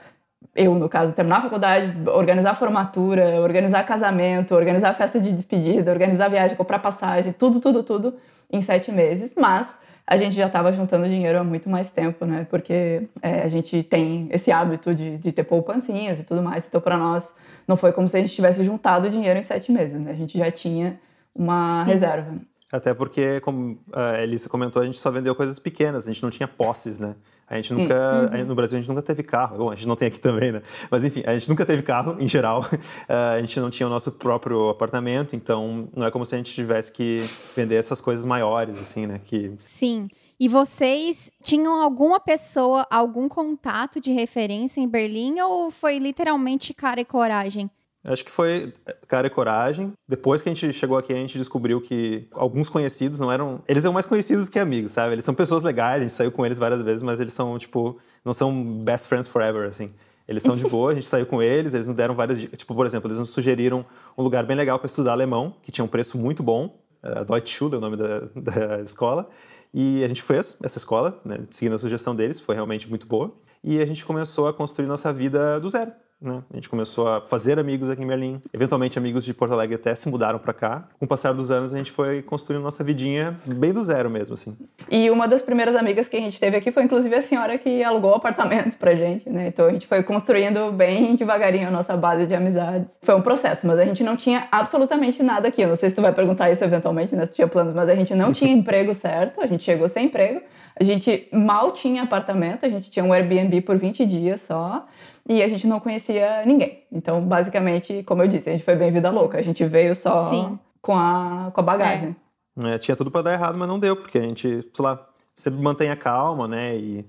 eu, 0.55 0.73
no 0.75 0.89
caso, 0.89 1.13
terminar 1.13 1.37
a 1.37 1.41
faculdade, 1.41 1.93
organizar 2.09 2.51
a 2.51 2.55
formatura, 2.55 3.41
organizar 3.41 3.85
casamento, 3.85 4.55
organizar 4.55 4.89
a 4.89 4.93
festa 4.93 5.19
de 5.19 5.31
despedida, 5.31 5.91
organizar 5.91 6.25
a 6.25 6.29
viagem, 6.29 6.57
comprar 6.57 6.79
passagem, 6.79 7.31
tudo, 7.31 7.59
tudo, 7.59 7.83
tudo 7.83 8.15
em 8.51 8.61
sete 8.61 8.91
meses. 8.91 9.35
Mas 9.37 9.77
a 10.05 10.17
gente 10.17 10.35
já 10.35 10.47
estava 10.47 10.71
juntando 10.71 11.07
dinheiro 11.07 11.39
há 11.39 11.43
muito 11.43 11.69
mais 11.69 11.89
tempo, 11.89 12.25
né? 12.25 12.45
Porque 12.49 13.07
é, 13.21 13.43
a 13.43 13.47
gente 13.47 13.81
tem 13.83 14.27
esse 14.31 14.51
hábito 14.51 14.93
de, 14.93 15.17
de 15.17 15.31
ter 15.31 15.43
poupancinhas 15.43 16.19
e 16.19 16.23
tudo 16.23 16.41
mais. 16.41 16.67
Então, 16.67 16.81
para 16.81 16.97
nós, 16.97 17.33
não 17.67 17.77
foi 17.77 17.93
como 17.93 18.09
se 18.09 18.17
a 18.17 18.21
gente 18.21 18.33
tivesse 18.33 18.63
juntado 18.63 19.09
dinheiro 19.09 19.39
em 19.39 19.43
sete 19.43 19.71
meses, 19.71 19.99
né? 19.99 20.11
A 20.11 20.15
gente 20.15 20.37
já 20.37 20.51
tinha 20.51 20.99
uma 21.33 21.85
Sim. 21.85 21.91
reserva. 21.91 22.50
Até 22.71 22.93
porque, 22.93 23.39
como 23.41 23.77
a 23.91 24.21
Elisa 24.21 24.47
comentou, 24.47 24.81
a 24.81 24.85
gente 24.85 24.97
só 24.97 25.11
vendeu 25.11 25.35
coisas 25.35 25.59
pequenas, 25.59 26.05
a 26.05 26.13
gente 26.13 26.23
não 26.23 26.29
tinha 26.29 26.47
posses, 26.47 26.99
né? 26.99 27.15
A 27.51 27.57
gente 27.57 27.73
nunca, 27.73 28.31
uhum. 28.33 28.45
no 28.45 28.55
Brasil 28.55 28.77
a 28.77 28.81
gente 28.81 28.87
nunca 28.87 29.01
teve 29.01 29.23
carro. 29.23 29.57
Bom, 29.57 29.71
a 29.71 29.75
gente 29.75 29.85
não 29.85 29.97
tem 29.97 30.07
aqui 30.07 30.19
também, 30.19 30.53
né? 30.53 30.61
Mas 30.89 31.03
enfim, 31.03 31.21
a 31.25 31.33
gente 31.33 31.49
nunca 31.49 31.65
teve 31.65 31.81
carro 31.81 32.15
em 32.17 32.27
geral. 32.27 32.63
a 33.35 33.41
gente 33.41 33.59
não 33.59 33.69
tinha 33.69 33.85
o 33.87 33.89
nosso 33.89 34.13
próprio 34.13 34.69
apartamento, 34.69 35.35
então 35.35 35.89
não 35.93 36.05
é 36.05 36.11
como 36.11 36.25
se 36.25 36.33
a 36.33 36.37
gente 36.37 36.53
tivesse 36.53 36.93
que 36.93 37.29
vender 37.53 37.75
essas 37.75 37.99
coisas 37.99 38.23
maiores, 38.23 38.79
assim, 38.79 39.05
né? 39.05 39.19
Que... 39.21 39.51
Sim. 39.65 40.07
E 40.39 40.47
vocês 40.47 41.29
tinham 41.43 41.81
alguma 41.81 42.21
pessoa, 42.21 42.87
algum 42.89 43.27
contato 43.27 43.99
de 43.99 44.13
referência 44.13 44.79
em 44.79 44.87
Berlim 44.87 45.41
ou 45.41 45.69
foi 45.69 45.99
literalmente 45.99 46.73
cara 46.73 47.01
e 47.01 47.05
coragem? 47.05 47.69
Acho 48.03 48.25
que 48.25 48.31
foi 48.31 48.73
cara 49.07 49.27
e 49.27 49.29
coragem. 49.29 49.93
Depois 50.07 50.41
que 50.41 50.49
a 50.49 50.53
gente 50.53 50.73
chegou 50.73 50.97
aqui, 50.97 51.13
a 51.13 51.17
gente 51.17 51.37
descobriu 51.37 51.79
que 51.79 52.27
alguns 52.31 52.67
conhecidos 52.67 53.19
não 53.19 53.31
eram. 53.31 53.61
Eles 53.67 53.83
são 53.83 53.93
mais 53.93 54.07
conhecidos 54.07 54.49
que 54.49 54.57
amigos, 54.57 54.91
sabe? 54.91 55.13
Eles 55.13 55.25
são 55.25 55.35
pessoas 55.35 55.61
legais, 55.61 55.99
a 55.99 56.03
gente 56.03 56.13
saiu 56.13 56.31
com 56.31 56.45
eles 56.45 56.57
várias 56.57 56.81
vezes, 56.81 57.03
mas 57.03 57.19
eles 57.19 57.33
são, 57.33 57.57
tipo, 57.59 57.99
não 58.25 58.33
são 58.33 58.83
best 58.83 59.07
friends 59.07 59.27
forever, 59.27 59.67
assim. 59.67 59.93
Eles 60.27 60.43
são 60.43 60.55
de 60.55 60.67
boa, 60.67 60.91
a 60.91 60.93
gente 60.93 61.05
saiu 61.05 61.25
com 61.25 61.41
eles, 61.41 61.73
eles 61.73 61.87
nos 61.87 61.95
deram 61.95 62.15
várias. 62.15 62.39
Tipo, 62.39 62.73
por 62.73 62.85
exemplo, 62.85 63.07
eles 63.07 63.19
nos 63.19 63.29
sugeriram 63.29 63.85
um 64.17 64.23
lugar 64.23 64.45
bem 64.45 64.57
legal 64.57 64.79
para 64.79 64.87
estudar 64.87 65.11
alemão, 65.11 65.55
que 65.61 65.71
tinha 65.71 65.85
um 65.85 65.89
preço 65.89 66.17
muito 66.17 66.41
bom. 66.41 66.79
A 67.03 67.23
Deutsche 67.23 67.55
Schule 67.55 67.75
é 67.75 67.77
o 67.77 67.81
nome 67.81 67.97
da, 67.97 68.19
da 68.35 68.81
escola. 68.81 69.29
E 69.73 70.03
a 70.03 70.07
gente 70.07 70.21
fez 70.21 70.57
essa 70.63 70.77
escola, 70.77 71.19
né, 71.23 71.39
seguindo 71.49 71.75
a 71.75 71.79
sugestão 71.79 72.15
deles, 72.15 72.39
foi 72.39 72.55
realmente 72.55 72.89
muito 72.89 73.05
boa. 73.05 73.33
E 73.63 73.79
a 73.79 73.85
gente 73.85 74.03
começou 74.03 74.47
a 74.47 74.53
construir 74.53 74.87
nossa 74.87 75.13
vida 75.13 75.59
do 75.59 75.69
zero. 75.69 75.91
Né? 76.21 76.43
A 76.51 76.55
gente 76.55 76.69
começou 76.69 77.07
a 77.07 77.21
fazer 77.21 77.57
amigos 77.57 77.89
aqui 77.89 78.03
em 78.03 78.07
Berlim. 78.07 78.41
Eventualmente, 78.53 78.97
amigos 78.97 79.25
de 79.25 79.33
Porto 79.33 79.53
Alegre 79.53 79.75
até 79.75 79.95
se 79.95 80.07
mudaram 80.07 80.37
para 80.37 80.53
cá. 80.53 80.87
Com 80.99 81.05
o 81.05 81.07
passar 81.07 81.33
dos 81.33 81.49
anos, 81.49 81.73
a 81.73 81.77
gente 81.77 81.91
foi 81.91 82.21
construindo 82.21 82.61
nossa 82.61 82.83
vidinha 82.83 83.35
bem 83.45 83.73
do 83.73 83.83
zero 83.83 84.09
mesmo, 84.09 84.35
assim. 84.35 84.55
E 84.89 85.09
uma 85.09 85.27
das 85.27 85.41
primeiras 85.41 85.75
amigas 85.75 86.07
que 86.07 86.15
a 86.17 86.19
gente 86.19 86.39
teve 86.39 86.55
aqui 86.55 86.71
foi, 86.71 86.83
inclusive, 86.83 87.15
a 87.15 87.21
senhora 87.21 87.57
que 87.57 87.83
alugou 87.83 88.11
o 88.11 88.15
apartamento 88.15 88.77
pra 88.77 88.93
gente, 88.93 89.27
né? 89.29 89.47
Então, 89.47 89.65
a 89.65 89.71
gente 89.71 89.87
foi 89.87 90.03
construindo 90.03 90.71
bem 90.71 91.15
devagarinho 91.15 91.67
a 91.67 91.71
nossa 91.71 91.97
base 91.97 92.27
de 92.27 92.35
amizades. 92.35 92.87
Foi 93.01 93.15
um 93.15 93.21
processo, 93.21 93.65
mas 93.65 93.79
a 93.79 93.85
gente 93.85 94.03
não 94.03 94.15
tinha 94.15 94.47
absolutamente 94.51 95.23
nada 95.23 95.47
aqui. 95.47 95.63
Eu 95.63 95.69
não 95.69 95.75
sei 95.75 95.89
se 95.89 95.95
tu 95.95 96.01
vai 96.03 96.13
perguntar 96.13 96.51
isso 96.51 96.63
eventualmente, 96.63 97.15
né? 97.15 97.25
Se 97.25 97.31
tu 97.31 97.35
tinha 97.35 97.47
planos, 97.47 97.73
mas 97.73 97.89
a 97.89 97.95
gente 97.95 98.13
não 98.13 98.31
tinha 98.31 98.51
emprego 98.53 98.93
certo. 98.93 99.41
A 99.41 99.47
gente 99.47 99.63
chegou 99.63 99.89
sem 99.89 100.05
emprego. 100.05 100.41
A 100.79 100.83
gente 100.83 101.27
mal 101.31 101.71
tinha 101.71 102.03
apartamento, 102.03 102.65
a 102.65 102.69
gente 102.69 102.89
tinha 102.89 103.03
um 103.03 103.13
Airbnb 103.13 103.61
por 103.61 103.77
20 103.77 104.05
dias 104.05 104.41
só 104.41 104.85
e 105.27 105.41
a 105.41 105.47
gente 105.47 105.67
não 105.67 105.79
conhecia 105.79 106.43
ninguém. 106.45 106.83
Então, 106.91 107.21
basicamente, 107.21 108.03
como 108.03 108.21
eu 108.23 108.27
disse, 108.27 108.49
a 108.49 108.51
gente 108.53 108.63
foi 108.63 108.75
bem 108.75 108.91
vida 108.91 109.09
Sim. 109.09 109.15
louca. 109.15 109.37
A 109.37 109.41
gente 109.41 109.63
veio 109.65 109.95
só 109.95 110.57
com 110.81 110.97
a, 110.97 111.51
com 111.53 111.59
a 111.59 111.63
bagagem. 111.63 112.15
É. 112.27 112.31
É, 112.73 112.77
tinha 112.77 112.95
tudo 112.95 113.09
para 113.09 113.21
dar 113.21 113.33
errado, 113.33 113.57
mas 113.57 113.67
não 113.67 113.79
deu, 113.79 113.95
porque 113.95 114.17
a 114.17 114.21
gente, 114.21 114.47
sei 114.73 114.85
lá, 114.85 115.07
sempre 115.35 115.61
mantém 115.61 115.89
a 115.89 115.95
calma, 115.95 116.47
né? 116.47 116.75
E, 116.75 117.05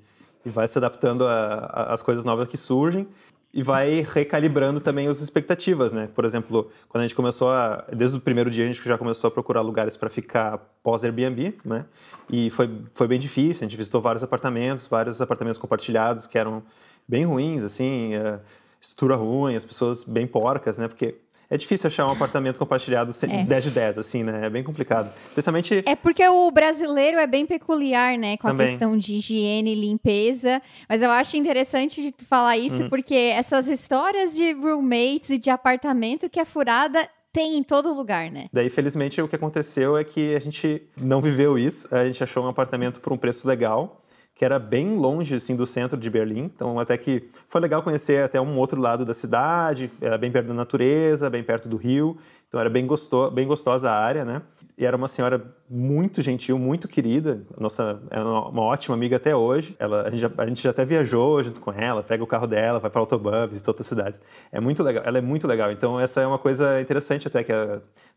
e 0.46 0.48
vai 0.48 0.68
se 0.68 0.78
adaptando 0.78 1.26
às 1.26 2.02
coisas 2.02 2.24
novas 2.24 2.48
que 2.48 2.56
surgem 2.56 3.08
e 3.54 3.62
vai 3.62 4.00
recalibrando 4.00 4.80
também 4.80 5.06
as 5.06 5.20
expectativas, 5.20 5.92
né? 5.92 6.08
Por 6.14 6.24
exemplo, 6.24 6.70
quando 6.88 7.02
a 7.02 7.06
gente 7.06 7.14
começou 7.14 7.50
a, 7.50 7.84
desde 7.92 8.16
o 8.16 8.20
primeiro 8.20 8.50
dia 8.50 8.64
a 8.64 8.66
gente 8.66 8.82
já 8.82 8.96
começou 8.96 9.28
a 9.28 9.30
procurar 9.30 9.60
lugares 9.60 9.96
para 9.96 10.08
ficar 10.08 10.58
pós 10.82 11.04
Airbnb, 11.04 11.58
né? 11.64 11.84
E 12.30 12.48
foi 12.50 12.70
foi 12.94 13.06
bem 13.06 13.18
difícil. 13.18 13.64
A 13.64 13.68
gente 13.68 13.76
visitou 13.76 14.00
vários 14.00 14.22
apartamentos, 14.22 14.86
vários 14.86 15.20
apartamentos 15.20 15.58
compartilhados 15.58 16.26
que 16.26 16.38
eram 16.38 16.62
bem 17.06 17.24
ruins, 17.24 17.62
assim, 17.62 18.14
é, 18.14 18.40
estrutura 18.80 19.16
ruim, 19.16 19.54
as 19.54 19.64
pessoas 19.64 20.04
bem 20.04 20.26
porcas, 20.26 20.78
né? 20.78 20.88
Porque 20.88 21.16
é 21.52 21.56
difícil 21.58 21.88
achar 21.88 22.06
um 22.06 22.10
apartamento 22.10 22.58
compartilhado 22.58 23.12
é. 23.28 23.44
10 23.44 23.64
de 23.64 23.70
10, 23.70 23.98
assim, 23.98 24.22
né? 24.22 24.46
É 24.46 24.48
bem 24.48 24.64
complicado. 24.64 25.12
Especialmente. 25.28 25.82
É 25.84 25.94
porque 25.94 26.26
o 26.26 26.50
brasileiro 26.50 27.18
é 27.18 27.26
bem 27.26 27.44
peculiar, 27.44 28.16
né? 28.16 28.38
Com 28.38 28.48
Também. 28.48 28.68
a 28.68 28.70
questão 28.70 28.96
de 28.96 29.16
higiene 29.16 29.72
e 29.72 29.74
limpeza. 29.74 30.62
Mas 30.88 31.02
eu 31.02 31.10
acho 31.10 31.36
interessante 31.36 32.14
falar 32.26 32.56
isso, 32.56 32.84
uhum. 32.84 32.88
porque 32.88 33.14
essas 33.14 33.68
histórias 33.68 34.34
de 34.34 34.50
roommates 34.52 35.28
e 35.28 35.36
de 35.36 35.50
apartamento 35.50 36.30
que 36.30 36.40
é 36.40 36.44
furada 36.46 37.06
tem 37.30 37.58
em 37.58 37.62
todo 37.62 37.92
lugar, 37.92 38.30
né? 38.30 38.46
Daí, 38.50 38.70
felizmente, 38.70 39.20
o 39.20 39.28
que 39.28 39.36
aconteceu 39.36 39.94
é 39.98 40.04
que 40.04 40.34
a 40.34 40.40
gente 40.40 40.82
não 40.96 41.20
viveu 41.20 41.58
isso. 41.58 41.94
A 41.94 42.06
gente 42.06 42.24
achou 42.24 42.42
um 42.44 42.48
apartamento 42.48 42.98
por 42.98 43.12
um 43.12 43.16
preço 43.18 43.46
legal 43.46 44.01
que 44.42 44.44
era 44.44 44.58
bem 44.58 44.96
longe 44.96 45.36
assim 45.36 45.54
do 45.54 45.64
centro 45.64 45.96
de 45.96 46.10
Berlim. 46.10 46.50
Então 46.52 46.76
até 46.80 46.98
que 46.98 47.28
foi 47.46 47.60
legal 47.60 47.80
conhecer 47.80 48.24
até 48.24 48.40
um 48.40 48.58
outro 48.58 48.80
lado 48.80 49.04
da 49.04 49.14
cidade, 49.14 49.88
era 50.00 50.18
bem 50.18 50.32
perto 50.32 50.48
da 50.48 50.54
natureza, 50.54 51.30
bem 51.30 51.44
perto 51.44 51.68
do 51.68 51.76
rio. 51.76 52.18
Então 52.52 52.60
era 52.60 52.68
bem, 52.68 52.86
gostoso, 52.86 53.30
bem 53.30 53.46
gostosa 53.46 53.90
a 53.90 53.98
área, 53.98 54.26
né? 54.26 54.42
E 54.76 54.84
era 54.84 54.94
uma 54.94 55.08
senhora 55.08 55.42
muito 55.70 56.20
gentil, 56.20 56.58
muito 56.58 56.86
querida. 56.86 57.46
Nossa, 57.58 58.02
é 58.10 58.20
uma 58.20 58.60
ótima 58.60 58.94
amiga 58.94 59.16
até 59.16 59.34
hoje. 59.34 59.74
Ela, 59.78 60.02
a, 60.02 60.10
gente 60.10 60.20
já, 60.20 60.30
a 60.36 60.46
gente 60.46 60.62
já 60.62 60.68
até 60.68 60.84
viajou 60.84 61.42
junto 61.42 61.62
com 61.62 61.72
ela, 61.72 62.02
pega 62.02 62.22
o 62.22 62.26
carro 62.26 62.46
dela, 62.46 62.78
vai 62.78 62.90
para 62.90 63.00
Autobahn, 63.00 63.46
visita 63.46 63.70
outras 63.70 63.86
cidades. 63.86 64.20
É 64.52 64.60
muito 64.60 64.82
legal, 64.82 65.02
ela 65.06 65.16
é 65.16 65.20
muito 65.22 65.46
legal. 65.46 65.72
Então 65.72 65.98
essa 65.98 66.20
é 66.20 66.26
uma 66.26 66.38
coisa 66.38 66.78
interessante 66.78 67.26
até 67.26 67.42
que 67.42 67.54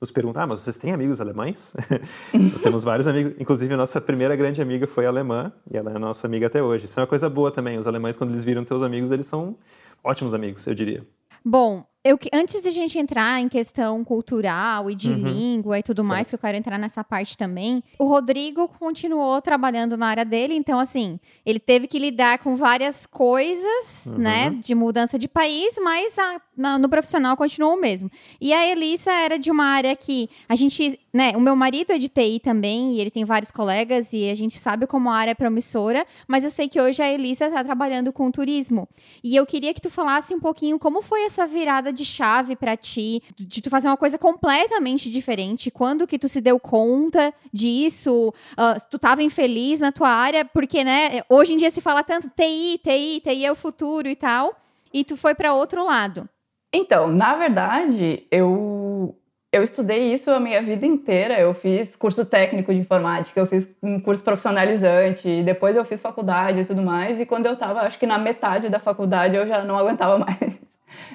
nos 0.01 0.11
pergunta, 0.11 0.41
ah, 0.41 0.47
mas 0.47 0.59
vocês 0.59 0.75
têm 0.75 0.91
amigos 0.91 1.21
alemães? 1.21 1.73
Nós 2.35 2.59
temos 2.59 2.83
vários 2.83 3.07
amigos, 3.07 3.35
inclusive 3.39 3.73
a 3.73 3.77
nossa 3.77 4.01
primeira 4.01 4.35
grande 4.35 4.61
amiga 4.61 4.85
foi 4.85 5.05
alemã 5.05 5.49
e 5.71 5.77
ela 5.77 5.91
é 5.91 5.97
nossa 5.97 6.27
amiga 6.27 6.47
até 6.47 6.61
hoje. 6.61 6.83
Isso 6.83 6.99
é 6.99 7.03
uma 7.03 7.07
coisa 7.07 7.29
boa 7.29 7.51
também. 7.51 7.77
Os 7.77 7.87
alemães 7.87 8.17
quando 8.17 8.31
eles 8.31 8.43
viram 8.43 8.65
teus 8.65 8.81
amigos, 8.81 9.13
eles 9.13 9.27
são 9.27 9.55
ótimos 10.03 10.33
amigos, 10.33 10.67
eu 10.67 10.75
diria. 10.75 11.07
Bom, 11.45 11.85
eu, 12.05 12.19
antes 12.31 12.61
de 12.61 12.67
a 12.67 12.71
gente 12.71 12.99
entrar 12.99 13.41
em 13.41 13.49
questão 13.49 14.03
cultural 14.03 14.91
e 14.91 14.95
de 14.95 15.09
uhum. 15.09 15.15
língua 15.15 15.79
e 15.79 15.81
tudo 15.83 16.03
certo. 16.03 16.07
mais, 16.07 16.29
que 16.29 16.35
eu 16.35 16.39
quero 16.39 16.55
entrar 16.55 16.77
nessa 16.77 17.03
parte 17.03 17.35
também, 17.35 17.83
o 17.97 18.05
Rodrigo 18.05 18.67
continuou 18.67 19.41
trabalhando 19.41 19.97
na 19.97 20.05
área 20.05 20.23
dele, 20.23 20.53
então, 20.53 20.79
assim, 20.79 21.19
ele 21.43 21.59
teve 21.59 21.87
que 21.87 21.97
lidar 21.97 22.37
com 22.37 22.55
várias 22.55 23.07
coisas, 23.07 24.05
uhum. 24.05 24.19
né, 24.19 24.51
de 24.51 24.75
mudança 24.75 25.17
de 25.17 25.27
país, 25.27 25.79
mas 25.83 26.19
a, 26.19 26.39
na, 26.55 26.77
no 26.77 26.87
profissional 26.87 27.35
continuou 27.35 27.73
o 27.73 27.81
mesmo. 27.81 28.11
E 28.39 28.53
a 28.53 28.63
Elissa 28.67 29.11
era 29.11 29.39
de 29.39 29.49
uma 29.49 29.65
área 29.65 29.95
que 29.95 30.29
a 30.47 30.55
gente, 30.55 30.99
né, 31.15 31.31
o 31.33 31.39
meu 31.39 31.55
marido 31.55 31.93
é 31.93 31.97
de 31.97 32.09
TI 32.09 32.41
também, 32.41 32.91
e 32.91 32.99
ele 32.99 33.09
tem 33.09 33.23
vários 33.23 33.49
colegas, 33.49 34.11
e 34.11 34.29
a 34.29 34.35
gente 34.35 34.57
sabe 34.57 34.85
como 34.85 35.09
a 35.09 35.15
área 35.15 35.31
é 35.31 35.33
promissora, 35.33 36.05
mas 36.27 36.43
eu 36.43 36.51
sei 36.51 36.67
que 36.67 36.79
hoje 36.79 37.01
a 37.01 37.09
Elissa 37.09 37.45
está 37.45 37.63
trabalhando 37.63 38.11
com 38.11 38.29
turismo. 38.29 38.85
E 39.23 39.33
eu 39.33 39.45
queria 39.45 39.73
que 39.73 39.79
tu 39.79 39.89
falasse 39.89 40.35
um 40.35 40.41
pouquinho 40.41 40.77
como 40.77 41.01
foi 41.01 41.23
essa 41.23 41.47
virada 41.47 41.93
de 41.93 42.03
chave 42.03 42.57
para 42.57 42.75
ti, 42.75 43.23
de 43.39 43.61
tu 43.61 43.69
fazer 43.69 43.87
uma 43.87 43.95
coisa 43.95 44.17
completamente 44.17 45.09
diferente? 45.09 45.71
Quando 45.71 46.05
que 46.05 46.19
tu 46.19 46.27
se 46.27 46.41
deu 46.41 46.59
conta 46.59 47.33
disso? 47.53 48.33
Uh, 48.51 48.81
tu 48.91 48.99
tava 48.99 49.23
infeliz 49.23 49.79
na 49.79 49.93
tua 49.93 50.09
área? 50.09 50.43
Porque, 50.43 50.83
né, 50.83 51.21
hoje 51.29 51.53
em 51.53 51.57
dia 51.57 51.71
se 51.71 51.79
fala 51.79 52.03
tanto 52.03 52.29
TI, 52.29 52.77
TI, 52.83 53.21
TI 53.21 53.45
é 53.45 53.51
o 53.53 53.55
futuro 53.55 54.09
e 54.09 54.17
tal, 54.17 54.53
e 54.93 55.05
tu 55.05 55.15
foi 55.15 55.33
para 55.33 55.53
outro 55.53 55.85
lado. 55.85 56.27
Então, 56.73 57.07
na 57.07 57.35
verdade, 57.35 58.27
eu 58.29 59.15
eu 59.55 59.63
estudei 59.63 60.13
isso 60.13 60.29
a 60.31 60.39
minha 60.39 60.61
vida 60.61 60.85
inteira. 60.85 61.39
Eu 61.39 61.53
fiz 61.53 61.95
curso 61.95 62.25
técnico 62.25 62.73
de 62.73 62.79
informática, 62.81 63.39
eu 63.39 63.45
fiz 63.45 63.73
um 63.81 64.01
curso 64.01 64.21
profissionalizante, 64.21 65.43
depois 65.43 65.77
eu 65.77 65.85
fiz 65.85 66.01
faculdade 66.01 66.59
e 66.59 66.65
tudo 66.65 66.81
mais. 66.81 67.21
E 67.21 67.25
quando 67.25 67.45
eu 67.45 67.53
estava, 67.53 67.81
acho 67.81 67.97
que 67.97 68.05
na 68.05 68.17
metade 68.17 68.67
da 68.67 68.79
faculdade, 68.79 69.37
eu 69.37 69.47
já 69.47 69.63
não 69.63 69.77
aguentava 69.77 70.17
mais. 70.19 70.37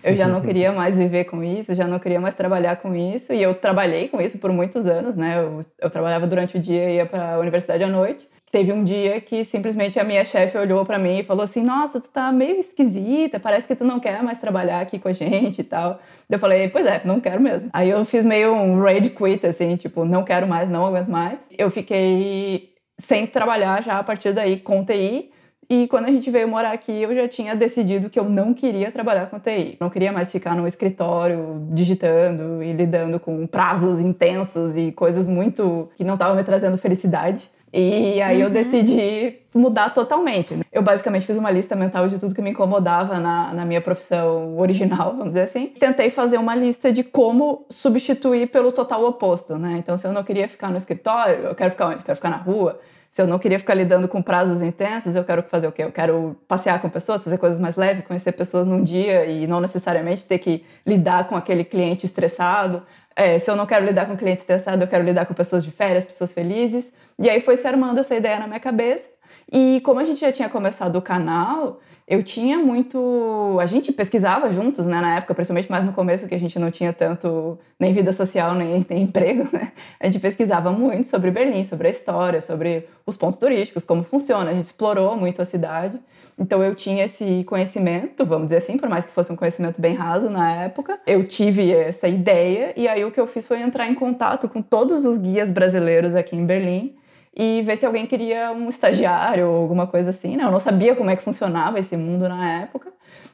Eu 0.02 0.16
já 0.16 0.26
não 0.26 0.40
queria 0.40 0.72
mais 0.72 0.96
viver 0.96 1.24
com 1.24 1.44
isso, 1.44 1.74
já 1.74 1.86
não 1.86 1.98
queria 1.98 2.18
mais 2.18 2.34
trabalhar 2.34 2.76
com 2.76 2.94
isso. 2.94 3.34
E 3.34 3.42
eu 3.42 3.54
trabalhei 3.54 4.08
com 4.08 4.22
isso 4.22 4.38
por 4.38 4.50
muitos 4.50 4.86
anos, 4.86 5.14
né? 5.14 5.38
Eu, 5.38 5.60
eu 5.78 5.90
trabalhava 5.90 6.26
durante 6.26 6.56
o 6.56 6.60
dia 6.60 6.88
e 6.90 6.96
ia 6.96 7.04
para 7.04 7.34
a 7.34 7.38
universidade 7.38 7.84
à 7.84 7.88
noite. 7.88 8.26
Teve 8.50 8.72
um 8.72 8.82
dia 8.82 9.20
que 9.20 9.44
simplesmente 9.44 10.00
a 10.00 10.02
minha 10.02 10.24
chefe 10.24 10.58
olhou 10.58 10.84
para 10.84 10.98
mim 10.98 11.18
e 11.18 11.22
falou 11.22 11.44
assim: 11.44 11.62
Nossa, 11.62 12.00
tu 12.00 12.08
tá 12.08 12.32
meio 12.32 12.58
esquisita, 12.58 13.38
parece 13.38 13.68
que 13.68 13.76
tu 13.76 13.84
não 13.84 14.00
quer 14.00 14.22
mais 14.24 14.40
trabalhar 14.40 14.80
aqui 14.80 14.98
com 14.98 15.06
a 15.06 15.12
gente 15.12 15.60
e 15.60 15.64
tal. 15.64 16.00
Eu 16.28 16.38
falei: 16.38 16.68
Pois 16.68 16.84
é, 16.84 17.00
não 17.04 17.20
quero 17.20 17.40
mesmo. 17.40 17.70
Aí 17.72 17.88
eu 17.88 18.04
fiz 18.04 18.24
meio 18.24 18.52
um 18.52 18.82
rage 18.82 19.10
quit, 19.10 19.46
assim, 19.46 19.76
tipo, 19.76 20.04
não 20.04 20.24
quero 20.24 20.48
mais, 20.48 20.68
não 20.68 20.84
aguento 20.84 21.08
mais. 21.08 21.38
Eu 21.56 21.70
fiquei 21.70 22.74
sem 22.98 23.24
trabalhar 23.24 23.84
já 23.84 23.98
a 23.98 24.02
partir 24.02 24.32
daí 24.32 24.58
com 24.58 24.84
TI. 24.84 25.30
E 25.68 25.86
quando 25.86 26.06
a 26.06 26.10
gente 26.10 26.28
veio 26.32 26.48
morar 26.48 26.72
aqui, 26.72 26.90
eu 26.90 27.14
já 27.14 27.28
tinha 27.28 27.54
decidido 27.54 28.10
que 28.10 28.18
eu 28.18 28.28
não 28.28 28.52
queria 28.52 28.90
trabalhar 28.90 29.26
com 29.26 29.38
TI. 29.38 29.76
Não 29.78 29.88
queria 29.88 30.10
mais 30.10 30.32
ficar 30.32 30.56
no 30.56 30.66
escritório 30.66 31.68
digitando 31.70 32.60
e 32.60 32.72
lidando 32.72 33.20
com 33.20 33.46
prazos 33.46 34.00
intensos 34.00 34.76
e 34.76 34.90
coisas 34.90 35.28
muito 35.28 35.88
que 35.94 36.02
não 36.02 36.14
estavam 36.14 36.34
me 36.34 36.42
trazendo 36.42 36.76
felicidade. 36.76 37.48
E 37.72 38.20
aí 38.20 38.38
uhum. 38.38 38.44
eu 38.44 38.50
decidi 38.50 39.36
mudar 39.54 39.90
totalmente. 39.90 40.54
Né? 40.54 40.64
Eu 40.72 40.82
basicamente 40.82 41.26
fiz 41.26 41.36
uma 41.36 41.50
lista 41.50 41.76
mental 41.76 42.08
de 42.08 42.18
tudo 42.18 42.34
que 42.34 42.42
me 42.42 42.50
incomodava 42.50 43.20
na, 43.20 43.52
na 43.54 43.64
minha 43.64 43.80
profissão 43.80 44.58
original, 44.58 45.10
vamos 45.16 45.28
dizer 45.28 45.42
assim. 45.42 45.68
Tentei 45.78 46.10
fazer 46.10 46.38
uma 46.38 46.54
lista 46.54 46.92
de 46.92 47.04
como 47.04 47.66
substituir 47.70 48.48
pelo 48.48 48.72
total 48.72 49.04
oposto, 49.04 49.56
né? 49.56 49.76
Então, 49.78 49.96
se 49.96 50.06
eu 50.06 50.12
não 50.12 50.24
queria 50.24 50.48
ficar 50.48 50.70
no 50.70 50.76
escritório, 50.76 51.44
eu 51.44 51.54
quero 51.54 51.70
ficar 51.70 51.86
onde? 51.86 51.98
Eu 51.98 52.02
quero 52.02 52.16
ficar 52.16 52.30
na 52.30 52.36
rua. 52.36 52.80
Se 53.12 53.20
eu 53.20 53.26
não 53.26 53.40
queria 53.40 53.58
ficar 53.58 53.74
lidando 53.74 54.06
com 54.06 54.22
prazos 54.22 54.62
intensos, 54.62 55.16
eu 55.16 55.24
quero 55.24 55.42
fazer 55.42 55.66
o 55.66 55.72
quê? 55.72 55.82
Eu 55.82 55.90
quero 55.90 56.36
passear 56.46 56.80
com 56.80 56.88
pessoas, 56.88 57.24
fazer 57.24 57.38
coisas 57.38 57.58
mais 57.58 57.74
leves, 57.74 58.04
conhecer 58.04 58.30
pessoas 58.32 58.68
num 58.68 58.84
dia 58.84 59.26
e 59.26 59.48
não 59.48 59.60
necessariamente 59.60 60.24
ter 60.24 60.38
que 60.38 60.64
lidar 60.86 61.26
com 61.28 61.34
aquele 61.34 61.64
cliente 61.64 62.06
estressado. 62.06 62.82
É, 63.16 63.36
se 63.38 63.50
eu 63.50 63.56
não 63.56 63.66
quero 63.66 63.84
lidar 63.84 64.06
com 64.06 64.16
cliente 64.16 64.42
estressado, 64.42 64.82
eu 64.82 64.86
quero 64.86 65.04
lidar 65.04 65.26
com 65.26 65.34
pessoas 65.34 65.64
de 65.64 65.72
férias, 65.72 66.04
pessoas 66.04 66.32
felizes. 66.32 66.92
E 67.20 67.28
aí 67.28 67.42
foi 67.42 67.54
se 67.54 67.68
armando 67.68 67.98
essa 68.00 68.16
ideia 68.16 68.38
na 68.38 68.46
minha 68.46 68.58
cabeça. 68.58 69.10
E 69.52 69.82
como 69.84 70.00
a 70.00 70.04
gente 70.04 70.20
já 70.20 70.32
tinha 70.32 70.48
começado 70.48 70.96
o 70.96 71.02
canal, 71.02 71.80
eu 72.08 72.22
tinha 72.22 72.58
muito. 72.58 73.58
A 73.60 73.66
gente 73.66 73.92
pesquisava 73.92 74.50
juntos, 74.50 74.86
né, 74.86 75.00
na 75.02 75.16
época, 75.16 75.34
principalmente 75.34 75.70
mais 75.70 75.84
no 75.84 75.92
começo, 75.92 76.26
que 76.26 76.34
a 76.34 76.40
gente 76.40 76.58
não 76.58 76.70
tinha 76.70 76.94
tanto 76.94 77.58
nem 77.78 77.92
vida 77.92 78.10
social, 78.12 78.54
nem, 78.54 78.86
nem 78.88 79.02
emprego, 79.02 79.46
né? 79.52 79.72
A 80.00 80.06
gente 80.06 80.18
pesquisava 80.18 80.72
muito 80.72 81.08
sobre 81.08 81.30
Berlim, 81.30 81.64
sobre 81.64 81.88
a 81.88 81.90
história, 81.90 82.40
sobre 82.40 82.86
os 83.04 83.18
pontos 83.18 83.36
turísticos, 83.36 83.84
como 83.84 84.02
funciona. 84.02 84.50
A 84.50 84.54
gente 84.54 84.64
explorou 84.66 85.14
muito 85.14 85.42
a 85.42 85.44
cidade. 85.44 86.00
Então 86.38 86.62
eu 86.62 86.74
tinha 86.74 87.04
esse 87.04 87.44
conhecimento, 87.44 88.24
vamos 88.24 88.46
dizer 88.46 88.56
assim, 88.58 88.78
por 88.78 88.88
mais 88.88 89.04
que 89.04 89.12
fosse 89.12 89.30
um 89.30 89.36
conhecimento 89.36 89.78
bem 89.78 89.94
raso 89.94 90.30
na 90.30 90.50
época. 90.50 90.98
Eu 91.06 91.26
tive 91.26 91.70
essa 91.70 92.08
ideia 92.08 92.72
e 92.74 92.88
aí 92.88 93.04
o 93.04 93.10
que 93.10 93.20
eu 93.20 93.26
fiz 93.26 93.46
foi 93.46 93.60
entrar 93.60 93.86
em 93.86 93.94
contato 93.94 94.48
com 94.48 94.62
todos 94.62 95.04
os 95.04 95.18
guias 95.18 95.52
brasileiros 95.52 96.14
aqui 96.14 96.34
em 96.34 96.46
Berlim 96.46 96.94
e 97.34 97.62
ver 97.62 97.76
se 97.76 97.86
alguém 97.86 98.06
queria 98.06 98.52
um 98.52 98.68
estagiário 98.68 99.48
ou 99.48 99.56
alguma 99.62 99.86
coisa 99.86 100.10
assim. 100.10 100.36
Né? 100.36 100.44
Eu 100.44 100.50
não 100.50 100.58
sabia 100.58 100.94
como 100.96 101.10
é 101.10 101.16
que 101.16 101.22
funcionava 101.22 101.78
esse 101.78 101.96
mundo 101.96 102.28
na 102.28 102.62
época. 102.62 102.92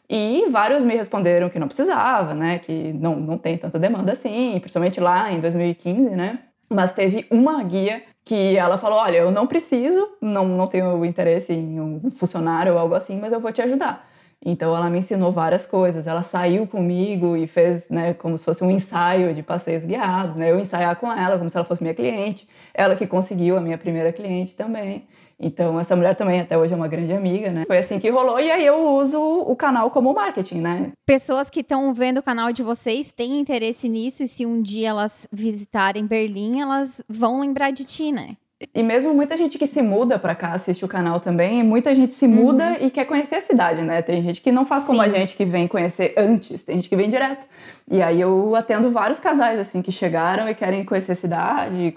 E 0.09 0.47
vários 0.51 0.85
me 0.85 0.95
responderam 0.95 1.49
que 1.49 1.59
não 1.59 1.67
precisava, 1.67 2.33
né? 2.33 2.61
Que 2.61 2.93
não, 2.93 3.17
não 3.17 3.39
tem 3.39 3.59
tanta 3.59 3.79
demanda 3.79 4.13
assim, 4.13 4.57
principalmente 4.61 5.01
lá 5.01 5.33
em 5.33 5.41
2015, 5.41 6.15
né? 6.15 6.39
Mas 6.69 6.93
teve 6.93 7.27
uma 7.31 7.63
guia 7.65 8.03
que 8.25 8.57
ela 8.57 8.79
falou: 8.79 8.99
Olha, 8.99 9.17
eu 9.17 9.33
não 9.33 9.47
preciso, 9.49 10.09
não, 10.21 10.47
não 10.47 10.69
tenho 10.69 11.05
interesse 11.05 11.53
em 11.53 11.81
um 11.81 12.11
funcionário 12.11 12.75
ou 12.75 12.79
algo 12.79 12.95
assim, 12.95 13.19
mas 13.19 13.33
eu 13.33 13.41
vou 13.41 13.53
te 13.53 13.61
ajudar. 13.63 14.09
Então 14.45 14.77
ela 14.77 14.89
me 14.89 14.99
ensinou 14.99 15.33
várias 15.33 15.67
coisas. 15.67 16.07
Ela 16.07 16.23
saiu 16.23 16.67
comigo 16.69 17.37
e 17.37 17.49
fez, 17.49 17.89
né, 17.91 18.15
como 18.15 18.37
se 18.39 18.45
fosse 18.45 18.63
um 18.63 18.71
ensaio 18.71 19.35
de 19.35 19.43
passeios 19.43 19.85
guiados, 19.85 20.37
né? 20.37 20.53
Eu 20.53 20.61
ensaiar 20.61 20.95
com 20.97 21.11
ela 21.13 21.39
como 21.39 21.51
se 21.51 21.57
ela 21.57 21.67
fosse 21.67 21.83
minha 21.83 21.95
cliente. 21.95 22.49
Ela 22.77 22.95
que 22.95 23.07
conseguiu 23.07 23.57
a 23.57 23.61
minha 23.61 23.79
primeira 23.79 24.13
cliente 24.13 24.55
também. 24.55 25.07
Então, 25.39 25.79
essa 25.79 25.95
mulher 25.95 26.17
também 26.17 26.41
até 26.41 26.57
hoje 26.57 26.73
é 26.73 26.77
uma 26.77 26.89
grande 26.89 27.13
amiga, 27.13 27.51
né? 27.51 27.65
Foi 27.67 27.77
assim 27.77 27.99
que 27.99 28.09
rolou 28.09 28.41
e 28.41 28.51
aí 28.51 28.65
eu 28.65 28.87
uso 28.97 29.21
o 29.21 29.55
canal 29.55 29.91
como 29.91 30.15
marketing, 30.15 30.61
né? 30.61 30.93
Pessoas 31.05 31.51
que 31.51 31.61
estão 31.61 31.93
vendo 31.93 32.19
o 32.19 32.23
canal 32.23 32.53
de 32.53 32.63
vocês 32.63 33.11
têm 33.11 33.39
interesse 33.39 33.89
nisso 33.89 34.23
e 34.23 34.29
se 34.29 34.47
um 34.47 34.63
dia 34.63 34.89
elas 34.89 35.29
visitarem 35.31 36.07
Berlim, 36.07 36.61
elas 36.61 37.05
vão 37.07 37.41
lembrar 37.41 37.71
de 37.71 37.85
ti, 37.85 38.11
né? 38.13 38.37
E 38.75 38.83
mesmo 38.83 39.13
muita 39.13 39.37
gente 39.37 39.59
que 39.59 39.67
se 39.67 39.83
muda 39.83 40.19
para 40.19 40.35
cá 40.35 40.53
assiste 40.53 40.83
o 40.83 40.89
canal 40.89 41.21
também, 41.21 41.63
muita 41.63 41.95
gente 41.95 42.15
se 42.15 42.27
muda 42.27 42.71
uhum. 42.71 42.87
e 42.87 42.91
quer 42.91 43.05
conhecer 43.05 43.37
a 43.37 43.41
cidade, 43.43 43.83
né? 43.83 44.01
Tem 44.01 44.23
gente 44.23 44.41
que 44.41 44.51
não 44.51 44.65
faz 44.65 44.83
Sim. 44.83 44.87
como 44.89 45.03
a 45.03 45.09
gente 45.09 45.37
que 45.37 45.45
vem 45.45 45.69
conhecer 45.69 46.15
antes, 46.17 46.65
tem 46.65 46.77
gente 46.77 46.89
que 46.89 46.97
vem 46.97 47.11
direto. 47.11 47.45
E 47.91 48.01
aí 48.01 48.19
eu 48.19 48.57
atendo 48.57 48.91
vários 48.91 49.21
casais 49.21 49.61
assim 49.61 49.83
que 49.83 49.93
chegaram 49.93 50.49
e 50.49 50.55
querem 50.55 50.87
conhecer 50.87 51.13
a 51.13 51.17
cidade, 51.17 51.93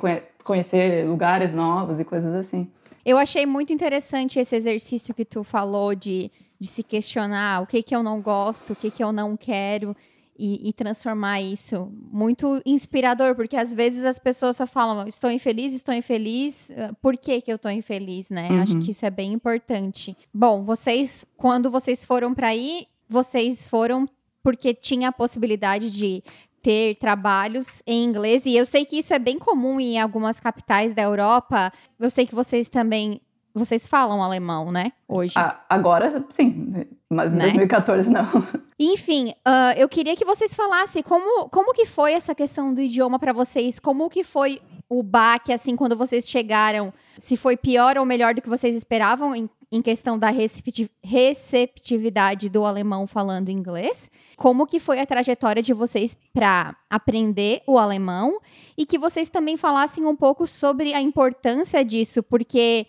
conhecer 0.49 1.07
lugares 1.07 1.53
novos 1.53 1.99
e 1.99 2.03
coisas 2.03 2.33
assim. 2.33 2.67
Eu 3.05 3.19
achei 3.19 3.45
muito 3.45 3.71
interessante 3.71 4.39
esse 4.39 4.55
exercício 4.55 5.13
que 5.13 5.23
tu 5.23 5.43
falou 5.43 5.93
de, 5.93 6.31
de 6.59 6.67
se 6.67 6.81
questionar 6.81 7.61
o 7.61 7.67
que 7.67 7.83
que 7.83 7.95
eu 7.95 8.01
não 8.01 8.19
gosto, 8.19 8.73
o 8.73 8.75
que 8.75 8.89
que 8.89 9.03
eu 9.03 9.11
não 9.11 9.37
quero 9.37 9.95
e, 10.35 10.69
e, 10.69 10.73
transformar 10.73 11.39
isso 11.39 11.91
muito 12.11 12.59
inspirador, 12.65 13.35
porque 13.35 13.55
às 13.55 13.73
vezes 13.73 14.05
as 14.05 14.17
pessoas 14.17 14.55
só 14.55 14.65
falam, 14.65 15.05
estou 15.05 15.29
infeliz, 15.29 15.73
estou 15.73 15.93
infeliz, 15.93 16.71
ah, 16.71 16.93
por 17.01 17.15
que 17.15 17.41
que 17.41 17.51
eu 17.51 17.57
estou 17.57 17.69
infeliz, 17.69 18.29
né? 18.29 18.49
Uhum. 18.49 18.61
Acho 18.61 18.79
que 18.79 18.89
isso 18.89 19.05
é 19.05 19.11
bem 19.11 19.33
importante. 19.33 20.17
Bom, 20.33 20.63
vocês, 20.63 21.25
quando 21.37 21.69
vocês 21.69 22.03
foram 22.03 22.33
para 22.33 22.47
aí, 22.47 22.87
vocês 23.07 23.67
foram 23.67 24.07
porque 24.41 24.73
tinha 24.73 25.09
a 25.09 25.11
possibilidade 25.11 25.91
de 25.91 26.23
ter 26.61 26.95
trabalhos 26.95 27.81
em 27.85 28.03
inglês, 28.03 28.45
e 28.45 28.55
eu 28.55 28.65
sei 28.65 28.85
que 28.85 28.99
isso 28.99 29.13
é 29.13 29.19
bem 29.19 29.37
comum 29.39 29.79
em 29.79 29.99
algumas 29.99 30.39
capitais 30.39 30.93
da 30.93 31.01
Europa. 31.01 31.71
Eu 31.99 32.09
sei 32.09 32.25
que 32.25 32.35
vocês 32.35 32.67
também 32.67 33.21
vocês 33.53 33.87
falam 33.87 34.23
alemão, 34.23 34.71
né? 34.71 34.91
Hoje. 35.07 35.33
Ah, 35.35 35.59
agora, 35.67 36.23
sim. 36.29 36.85
Mas 37.09 37.33
em 37.33 37.37
né? 37.37 37.43
2014, 37.45 38.09
não. 38.09 38.25
Enfim, 38.79 39.33
uh, 39.45 39.73
eu 39.75 39.89
queria 39.89 40.15
que 40.15 40.23
vocês 40.23 40.53
falassem 40.53 41.01
como, 41.01 41.49
como 41.49 41.73
que 41.73 41.85
foi 41.85 42.13
essa 42.13 42.35
questão 42.35 42.73
do 42.73 42.81
idioma 42.81 43.19
para 43.19 43.33
vocês? 43.33 43.79
Como 43.79 44.09
que 44.09 44.23
foi 44.23 44.61
o 44.87 45.03
baque, 45.03 45.51
assim, 45.51 45.75
quando 45.75 45.95
vocês 45.95 46.29
chegaram? 46.29 46.93
Se 47.17 47.35
foi 47.35 47.57
pior 47.57 47.97
ou 47.97 48.05
melhor 48.05 48.33
do 48.33 48.41
que 48.41 48.49
vocês 48.49 48.75
esperavam 48.75 49.35
em, 49.35 49.49
em 49.71 49.81
questão 49.81 50.17
da 50.17 50.31
receptividade 51.03 52.49
do 52.49 52.65
alemão 52.65 53.05
falando 53.05 53.49
inglês? 53.49 54.09
Como 54.35 54.65
que 54.65 54.79
foi 54.79 54.99
a 54.99 55.05
trajetória 55.05 55.61
de 55.61 55.73
vocês 55.73 56.17
para 56.33 56.75
aprender 56.89 57.61
o 57.67 57.77
alemão? 57.77 58.39
E 58.77 58.85
que 58.85 58.97
vocês 58.97 59.29
também 59.29 59.57
falassem 59.57 60.05
um 60.05 60.15
pouco 60.15 60.47
sobre 60.47 60.93
a 60.93 61.01
importância 61.01 61.85
disso, 61.85 62.23
porque 62.23 62.87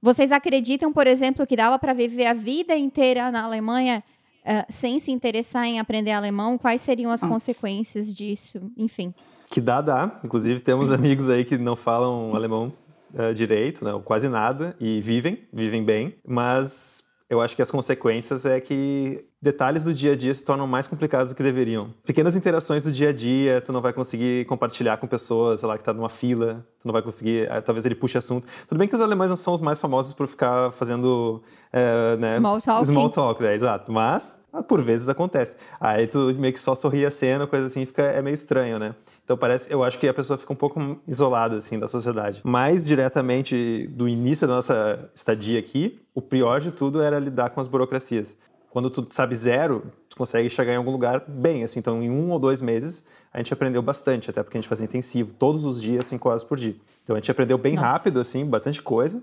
vocês 0.00 0.32
acreditam, 0.32 0.92
por 0.92 1.06
exemplo, 1.06 1.46
que 1.46 1.54
dava 1.54 1.78
para 1.78 1.92
viver 1.92 2.26
a 2.26 2.34
vida 2.34 2.76
inteira 2.76 3.30
na 3.30 3.44
Alemanha 3.44 4.02
uh, 4.42 4.64
sem 4.68 4.98
se 4.98 5.12
interessar 5.12 5.66
em 5.66 5.78
aprender 5.78 6.12
alemão? 6.12 6.56
Quais 6.56 6.80
seriam 6.80 7.10
as 7.10 7.22
ah. 7.22 7.28
consequências 7.28 8.14
disso? 8.14 8.60
Enfim. 8.76 9.14
Que 9.50 9.60
dá, 9.60 9.82
dá. 9.82 10.18
Inclusive, 10.24 10.60
temos 10.60 10.90
amigos 10.90 11.28
aí 11.28 11.44
que 11.44 11.58
não 11.58 11.76
falam 11.76 12.34
alemão 12.34 12.72
uh, 13.14 13.34
direito, 13.34 13.84
né, 13.84 13.92
ou 13.92 14.00
quase 14.00 14.28
nada, 14.28 14.76
e 14.80 15.00
vivem, 15.00 15.46
vivem 15.52 15.84
bem, 15.84 16.18
mas 16.26 17.10
eu 17.28 17.40
acho 17.40 17.56
que 17.56 17.62
as 17.62 17.70
consequências 17.70 18.44
é 18.44 18.60
que 18.60 19.24
detalhes 19.42 19.82
do 19.82 19.92
dia 19.92 20.12
a 20.12 20.16
dia 20.16 20.32
se 20.32 20.44
tornam 20.44 20.68
mais 20.68 20.86
complicados 20.86 21.32
do 21.32 21.34
que 21.34 21.42
deveriam. 21.42 21.92
Pequenas 22.06 22.36
interações 22.36 22.84
do 22.84 22.92
dia 22.92 23.08
a 23.08 23.12
dia, 23.12 23.60
tu 23.60 23.72
não 23.72 23.80
vai 23.80 23.92
conseguir 23.92 24.44
compartilhar 24.46 24.96
com 24.98 25.08
pessoas, 25.08 25.58
sei 25.58 25.68
lá, 25.68 25.76
que 25.76 25.82
tá 25.82 25.92
numa 25.92 26.08
fila, 26.08 26.64
tu 26.78 26.86
não 26.86 26.92
vai 26.92 27.02
conseguir, 27.02 27.50
eh, 27.50 27.60
talvez 27.60 27.84
ele 27.84 27.96
puxe 27.96 28.16
assunto. 28.16 28.46
Tudo 28.68 28.78
bem 28.78 28.86
que 28.86 28.94
os 28.94 29.00
alemães 29.00 29.30
não 29.30 29.36
são 29.36 29.52
os 29.52 29.60
mais 29.60 29.80
famosos 29.80 30.12
por 30.12 30.28
ficar 30.28 30.70
fazendo, 30.70 31.42
é, 31.72 32.16
né? 32.18 32.36
Small 32.36 32.60
talk. 32.60 32.86
Small 32.86 33.10
talk, 33.10 33.42
né? 33.42 33.56
Exato. 33.56 33.90
Mas, 33.90 34.40
por 34.68 34.80
vezes 34.80 35.08
acontece. 35.08 35.56
Aí 35.80 36.06
tu 36.06 36.32
meio 36.38 36.52
que 36.52 36.60
só 36.60 36.76
sorri 36.76 37.04
a 37.04 37.10
cena, 37.10 37.44
coisa 37.44 37.66
assim, 37.66 37.84
fica, 37.84 38.02
é 38.02 38.22
meio 38.22 38.34
estranho, 38.34 38.78
né? 38.78 38.94
Então 39.24 39.36
parece, 39.36 39.72
eu 39.72 39.82
acho 39.82 39.98
que 39.98 40.06
a 40.06 40.14
pessoa 40.14 40.38
fica 40.38 40.52
um 40.52 40.56
pouco 40.56 41.00
isolada 41.06 41.56
assim 41.56 41.80
da 41.80 41.88
sociedade. 41.88 42.40
Mais 42.44 42.86
diretamente 42.86 43.88
do 43.92 44.08
início 44.08 44.46
da 44.46 44.54
nossa 44.54 45.10
estadia 45.14 45.58
aqui, 45.58 46.00
o 46.14 46.20
pior 46.20 46.60
de 46.60 46.70
tudo 46.70 47.00
era 47.02 47.18
lidar 47.18 47.50
com 47.50 47.60
as 47.60 47.66
burocracias 47.66 48.36
quando 48.72 48.88
tu 48.88 49.06
sabe 49.10 49.36
zero, 49.36 49.84
tu 50.08 50.16
consegue 50.16 50.48
chegar 50.48 50.72
em 50.72 50.76
algum 50.76 50.90
lugar 50.90 51.22
bem, 51.28 51.62
assim. 51.62 51.78
Então, 51.78 52.02
em 52.02 52.10
um 52.10 52.30
ou 52.30 52.38
dois 52.38 52.62
meses, 52.62 53.04
a 53.30 53.36
gente 53.36 53.52
aprendeu 53.52 53.82
bastante, 53.82 54.30
até 54.30 54.42
porque 54.42 54.56
a 54.56 54.60
gente 54.62 54.68
fazia 54.68 54.86
intensivo, 54.86 55.34
todos 55.34 55.66
os 55.66 55.80
dias, 55.80 56.06
cinco 56.06 56.30
horas 56.30 56.42
por 56.42 56.56
dia. 56.56 56.74
Então, 57.04 57.14
a 57.14 57.18
gente 57.20 57.30
aprendeu 57.30 57.58
bem 57.58 57.74
Nossa. 57.74 57.86
rápido, 57.86 58.18
assim, 58.18 58.46
bastante 58.46 58.80
coisa. 58.80 59.22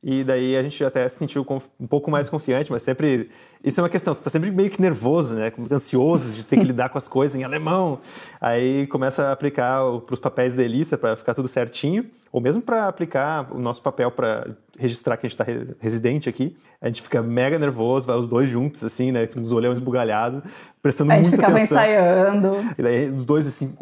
E 0.00 0.22
daí 0.22 0.56
a 0.56 0.62
gente 0.62 0.84
até 0.84 1.08
se 1.08 1.16
sentiu 1.16 1.44
um 1.80 1.88
pouco 1.88 2.08
mais 2.08 2.28
confiante, 2.28 2.70
mas 2.70 2.84
sempre. 2.84 3.30
Isso 3.64 3.80
é 3.80 3.82
uma 3.82 3.88
questão, 3.88 4.14
tu 4.14 4.22
tá 4.22 4.28
sempre 4.28 4.50
meio 4.50 4.68
que 4.68 4.80
nervoso, 4.80 5.36
né? 5.36 5.50
Ansioso 5.72 6.30
de 6.32 6.44
ter 6.44 6.58
que 6.58 6.64
lidar 6.68 6.90
com 6.90 6.98
as 6.98 7.08
coisas 7.08 7.34
em 7.34 7.44
alemão. 7.44 7.98
Aí 8.38 8.86
começa 8.88 9.28
a 9.28 9.32
aplicar 9.32 9.80
para 10.04 10.12
os 10.12 10.20
papéis 10.20 10.52
da 10.52 10.62
Elissa 10.62 10.98
para 10.98 11.16
ficar 11.16 11.32
tudo 11.32 11.48
certinho, 11.48 12.04
ou 12.30 12.42
mesmo 12.42 12.60
para 12.60 12.86
aplicar 12.86 13.48
o 13.50 13.58
nosso 13.58 13.80
papel 13.80 14.10
para 14.10 14.48
registrar 14.78 15.16
que 15.16 15.26
a 15.26 15.30
gente 15.30 15.40
está 15.40 15.46
residente 15.80 16.28
aqui. 16.28 16.54
A 16.82 16.88
gente 16.88 17.00
fica 17.00 17.22
mega 17.22 17.58
nervoso, 17.58 18.06
vai 18.06 18.16
os 18.16 18.28
dois 18.28 18.50
juntos, 18.50 18.84
assim, 18.84 19.10
né? 19.10 19.26
Com 19.26 19.40
os 19.40 19.52
olhões 19.52 19.78
esbugalhados, 19.78 20.42
prestando 20.82 21.12
muita 21.12 21.28
atenção. 21.28 21.46
A 21.46 21.58
gente 21.58 21.68
ficava 21.68 21.86
ensaiando. 21.86 22.74
E 22.76 22.82
daí 22.82 23.08
os 23.08 23.24
dois, 23.24 23.46
assim, 23.46 23.74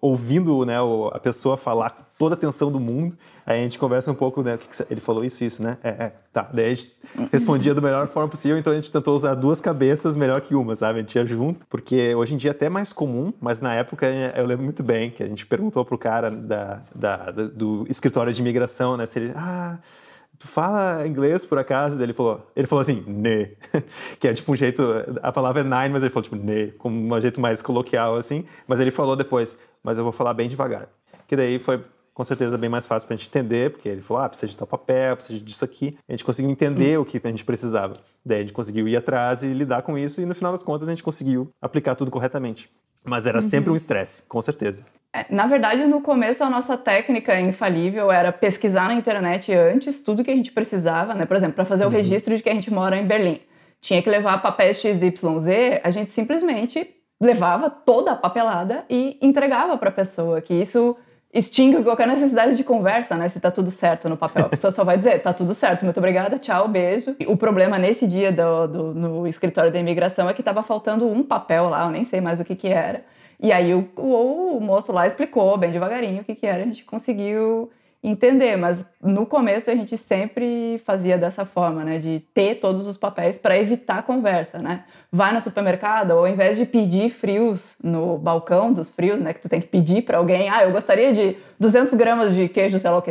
ouvindo 0.00 0.66
né, 0.66 0.76
a 1.12 1.18
pessoa 1.18 1.56
falar 1.56 2.12
toda 2.18 2.34
a 2.34 2.36
atenção 2.36 2.70
do 2.70 2.78
mundo. 2.78 3.16
Aí 3.46 3.60
a 3.60 3.62
gente 3.62 3.78
conversa 3.78 4.10
um 4.10 4.14
pouco, 4.14 4.42
né? 4.42 4.58
Ele 4.90 5.00
falou 5.00 5.24
isso, 5.24 5.42
isso, 5.42 5.62
né? 5.62 5.78
É, 5.82 5.88
é, 5.88 6.12
tá. 6.32 6.48
Daí 6.52 6.66
a 6.66 6.68
gente 6.74 6.92
respondia 7.32 7.74
da 7.74 7.80
melhor 7.80 8.06
forma 8.06 8.28
possível, 8.28 8.58
então 8.58 8.72
a 8.72 8.76
gente 8.76 8.81
tentou 8.90 9.14
usar 9.14 9.34
duas 9.34 9.60
cabeças 9.60 10.16
melhor 10.16 10.40
que 10.40 10.54
uma, 10.54 10.74
sabe? 10.74 10.98
A 10.98 11.02
gente 11.02 11.14
ia 11.14 11.24
junto, 11.26 11.66
porque 11.66 12.14
hoje 12.14 12.34
em 12.34 12.36
dia 12.36 12.50
é 12.50 12.52
até 12.52 12.68
mais 12.68 12.92
comum, 12.92 13.32
mas 13.40 13.60
na 13.60 13.74
época 13.74 14.06
eu 14.34 14.46
lembro 14.46 14.64
muito 14.64 14.82
bem 14.82 15.10
que 15.10 15.22
a 15.22 15.26
gente 15.26 15.46
perguntou 15.46 15.84
pro 15.84 15.98
cara 15.98 16.30
da, 16.30 16.80
da, 16.94 17.30
do 17.30 17.86
escritório 17.88 18.32
de 18.32 18.40
imigração, 18.40 18.96
né? 18.96 19.06
Se 19.06 19.18
ele. 19.18 19.32
Ah, 19.36 19.78
tu 20.38 20.48
fala 20.48 21.06
inglês 21.06 21.46
por 21.46 21.58
acaso? 21.58 22.02
Ele 22.02 22.12
falou, 22.12 22.50
ele 22.56 22.66
falou 22.66 22.80
assim, 22.80 23.04
ne, 23.06 23.56
que 24.18 24.26
é 24.26 24.32
tipo 24.32 24.50
um 24.50 24.56
jeito, 24.56 24.82
a 25.22 25.30
palavra 25.30 25.60
é 25.60 25.64
nine, 25.64 25.92
mas 25.92 26.02
ele 26.02 26.10
falou 26.10 26.24
tipo 26.24 26.36
ne, 26.36 26.72
como 26.72 27.14
um 27.14 27.20
jeito 27.20 27.40
mais 27.40 27.62
coloquial 27.62 28.16
assim, 28.16 28.44
mas 28.66 28.80
ele 28.80 28.90
falou 28.90 29.14
depois, 29.14 29.56
mas 29.82 29.98
eu 29.98 30.04
vou 30.04 30.12
falar 30.12 30.34
bem 30.34 30.48
devagar. 30.48 30.88
Que 31.28 31.36
daí 31.36 31.58
foi 31.58 31.80
com 32.14 32.24
certeza 32.24 32.58
bem 32.58 32.68
mais 32.68 32.86
fácil 32.86 33.06
para 33.06 33.14
a 33.14 33.16
gente 33.18 33.28
entender, 33.28 33.70
porque 33.70 33.88
ele 33.88 34.02
falou, 34.02 34.22
ah, 34.22 34.28
precisa 34.28 34.50
de 34.50 34.56
tal 34.56 34.66
papel, 34.66 35.16
precisa 35.16 35.42
disso 35.42 35.64
aqui. 35.64 35.96
A 36.08 36.12
gente 36.12 36.24
conseguiu 36.24 36.50
entender 36.50 36.98
hum. 36.98 37.02
o 37.02 37.04
que 37.04 37.20
a 37.22 37.28
gente 37.28 37.44
precisava. 37.44 37.96
Daí 38.24 38.38
a 38.38 38.40
gente 38.40 38.52
conseguiu 38.52 38.86
ir 38.86 38.96
atrás 38.96 39.42
e 39.42 39.52
lidar 39.52 39.82
com 39.82 39.96
isso, 39.96 40.20
e 40.20 40.26
no 40.26 40.34
final 40.34 40.52
das 40.52 40.62
contas 40.62 40.88
a 40.88 40.90
gente 40.90 41.02
conseguiu 41.02 41.50
aplicar 41.60 41.94
tudo 41.94 42.10
corretamente. 42.10 42.70
Mas 43.04 43.26
era 43.26 43.38
uhum. 43.38 43.42
sempre 43.42 43.70
um 43.70 43.76
estresse, 43.76 44.22
com 44.28 44.40
certeza. 44.40 44.84
É, 45.14 45.26
na 45.28 45.46
verdade, 45.46 45.84
no 45.84 46.00
começo, 46.00 46.42
a 46.44 46.48
nossa 46.48 46.76
técnica 46.76 47.38
infalível 47.40 48.10
era 48.10 48.32
pesquisar 48.32 48.86
na 48.86 48.94
internet 48.94 49.52
antes 49.52 50.00
tudo 50.00 50.22
que 50.22 50.30
a 50.30 50.36
gente 50.36 50.52
precisava, 50.52 51.12
né? 51.14 51.26
Por 51.26 51.36
exemplo, 51.36 51.54
para 51.54 51.64
fazer 51.64 51.84
uhum. 51.84 51.90
o 51.90 51.92
registro 51.92 52.36
de 52.36 52.42
que 52.42 52.48
a 52.48 52.54
gente 52.54 52.72
mora 52.72 52.96
em 52.96 53.06
Berlim. 53.06 53.40
Tinha 53.80 54.00
que 54.00 54.08
levar 54.08 54.40
papéis 54.40 54.78
XYZ, 54.78 55.80
a 55.82 55.90
gente 55.90 56.12
simplesmente 56.12 56.88
levava 57.20 57.68
toda 57.68 58.12
a 58.12 58.16
papelada 58.16 58.84
e 58.88 59.18
entregava 59.20 59.76
para 59.76 59.90
a 59.90 59.92
pessoa, 59.92 60.40
que 60.40 60.54
isso 60.54 60.96
extingue 61.32 61.82
qualquer 61.82 62.06
necessidade 62.06 62.56
de 62.56 62.62
conversa, 62.62 63.16
né? 63.16 63.28
Se 63.28 63.40
tá 63.40 63.50
tudo 63.50 63.70
certo 63.70 64.08
no 64.08 64.16
papel. 64.16 64.46
A 64.46 64.48
pessoa 64.48 64.70
só 64.70 64.84
vai 64.84 64.98
dizer, 64.98 65.22
tá 65.22 65.32
tudo 65.32 65.54
certo, 65.54 65.84
muito 65.84 65.96
obrigada, 65.96 66.38
tchau, 66.38 66.68
beijo. 66.68 67.16
O 67.26 67.36
problema 67.36 67.78
nesse 67.78 68.06
dia 68.06 68.30
do, 68.30 68.66
do, 68.66 68.94
no 68.94 69.26
escritório 69.26 69.72
da 69.72 69.78
imigração 69.78 70.28
é 70.28 70.34
que 70.34 70.42
tava 70.42 70.62
faltando 70.62 71.08
um 71.08 71.22
papel 71.22 71.68
lá, 71.68 71.86
eu 71.86 71.90
nem 71.90 72.04
sei 72.04 72.20
mais 72.20 72.38
o 72.38 72.44
que 72.44 72.54
que 72.54 72.68
era. 72.68 73.04
E 73.40 73.50
aí 73.50 73.74
o, 73.74 73.88
o, 73.96 74.58
o 74.58 74.60
moço 74.60 74.92
lá 74.92 75.06
explicou 75.06 75.56
bem 75.56 75.72
devagarinho 75.72 76.20
o 76.20 76.24
que 76.24 76.34
que 76.34 76.46
era, 76.46 76.62
a 76.62 76.66
gente 76.66 76.84
conseguiu 76.84 77.70
entender, 78.02 78.56
mas 78.56 78.84
no 79.00 79.24
começo 79.24 79.70
a 79.70 79.74
gente 79.74 79.96
sempre 79.96 80.80
fazia 80.84 81.16
dessa 81.16 81.44
forma, 81.44 81.84
né, 81.84 81.98
de 81.98 82.20
ter 82.34 82.56
todos 82.56 82.86
os 82.86 82.96
papéis 82.96 83.38
para 83.38 83.56
evitar 83.56 84.02
conversa, 84.02 84.58
né? 84.58 84.84
Vai 85.10 85.32
no 85.32 85.40
supermercado, 85.40 86.12
ao 86.12 86.26
invés 86.26 86.56
de 86.56 86.66
pedir 86.66 87.10
frios 87.10 87.76
no 87.82 88.18
balcão 88.18 88.72
dos 88.72 88.90
frios, 88.90 89.20
né, 89.20 89.32
que 89.32 89.40
tu 89.40 89.48
tem 89.48 89.60
que 89.60 89.68
pedir 89.68 90.02
para 90.02 90.18
alguém, 90.18 90.50
ah, 90.50 90.64
eu 90.64 90.72
gostaria 90.72 91.12
de 91.12 91.36
200 91.60 91.94
gramas 91.94 92.34
de 92.34 92.48
queijo 92.48 92.78
sei 92.78 92.90
lá 92.90 92.98
o 92.98 93.02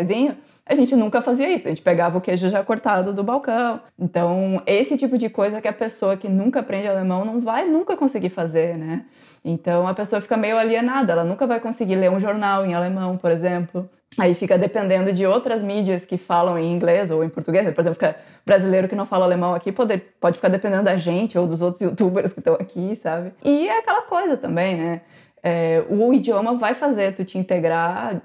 a 0.63 0.75
gente 0.75 0.95
nunca 0.95 1.21
fazia 1.21 1.51
isso, 1.51 1.67
a 1.67 1.69
gente 1.69 1.82
pegava 1.82 2.17
o 2.17 2.21
queijo 2.21 2.47
já 2.47 2.63
cortado 2.63 3.12
do 3.12 3.23
balcão. 3.23 3.82
Então, 3.99 4.62
esse 4.65 4.97
tipo 4.97 5.17
de 5.17 5.30
coisa 5.30 5.60
que 5.60 5.67
a 5.67 5.73
pessoa 5.73 6.15
que 6.15 6.30
nunca 6.30 6.60
aprende 6.62 6.88
alemão 6.88 7.25
não 7.25 7.41
vai 7.41 7.67
nunca 7.67 7.97
conseguir 7.97 8.30
fazer, 8.30 8.77
né? 8.77 9.06
Então, 9.43 9.88
a 9.88 9.93
pessoa 9.93 10.21
fica 10.21 10.38
meio 10.38 10.58
alienada, 10.58 11.12
ela 11.12 11.23
nunca 11.23 11.47
vai 11.47 11.60
conseguir 11.60 11.95
ler 11.95 12.12
um 12.12 12.19
jornal 12.19 12.65
em 12.65 12.73
alemão, 12.73 13.17
por 13.17 13.32
exemplo. 13.32 13.89
Aí 14.17 14.36
fica 14.36 14.58
dependendo 14.58 15.13
de 15.13 15.26
outras 15.26 15.63
mídias 15.63 16.06
que 16.06 16.17
falam 16.17 16.60
em 16.60 16.74
inglês 16.74 17.10
ou 17.10 17.24
em 17.24 17.30
português. 17.30 17.63
Por 17.74 17.82
exemplo, 17.82 17.93
fica 17.93 18.17
brasileiro 18.45 18.88
que 18.88 18.95
não 18.95 19.06
fala 19.06 19.24
alemão 19.24 19.54
aqui 19.54 19.71
pode, 19.71 19.97
pode 20.19 20.36
ficar 20.36 20.50
dependendo 20.50 20.84
da 20.84 20.97
gente 20.97 21.38
ou 21.38 21.47
dos 21.47 21.62
outros 21.62 21.82
youtubers 21.82 22.34
que 22.34 22.39
estão 22.39 22.56
aqui, 22.56 23.00
sabe? 23.02 23.32
E 23.43 23.67
é 23.67 23.80
aquela 23.80 24.02
coisa 24.02 24.36
também, 24.36 24.76
né? 24.76 25.02
É, 25.43 25.84
o 25.89 26.13
idioma 26.13 26.56
vai 26.56 26.76
fazer 26.76 27.15
tu 27.15 27.26
te 27.26 27.38
integrar 27.38 28.21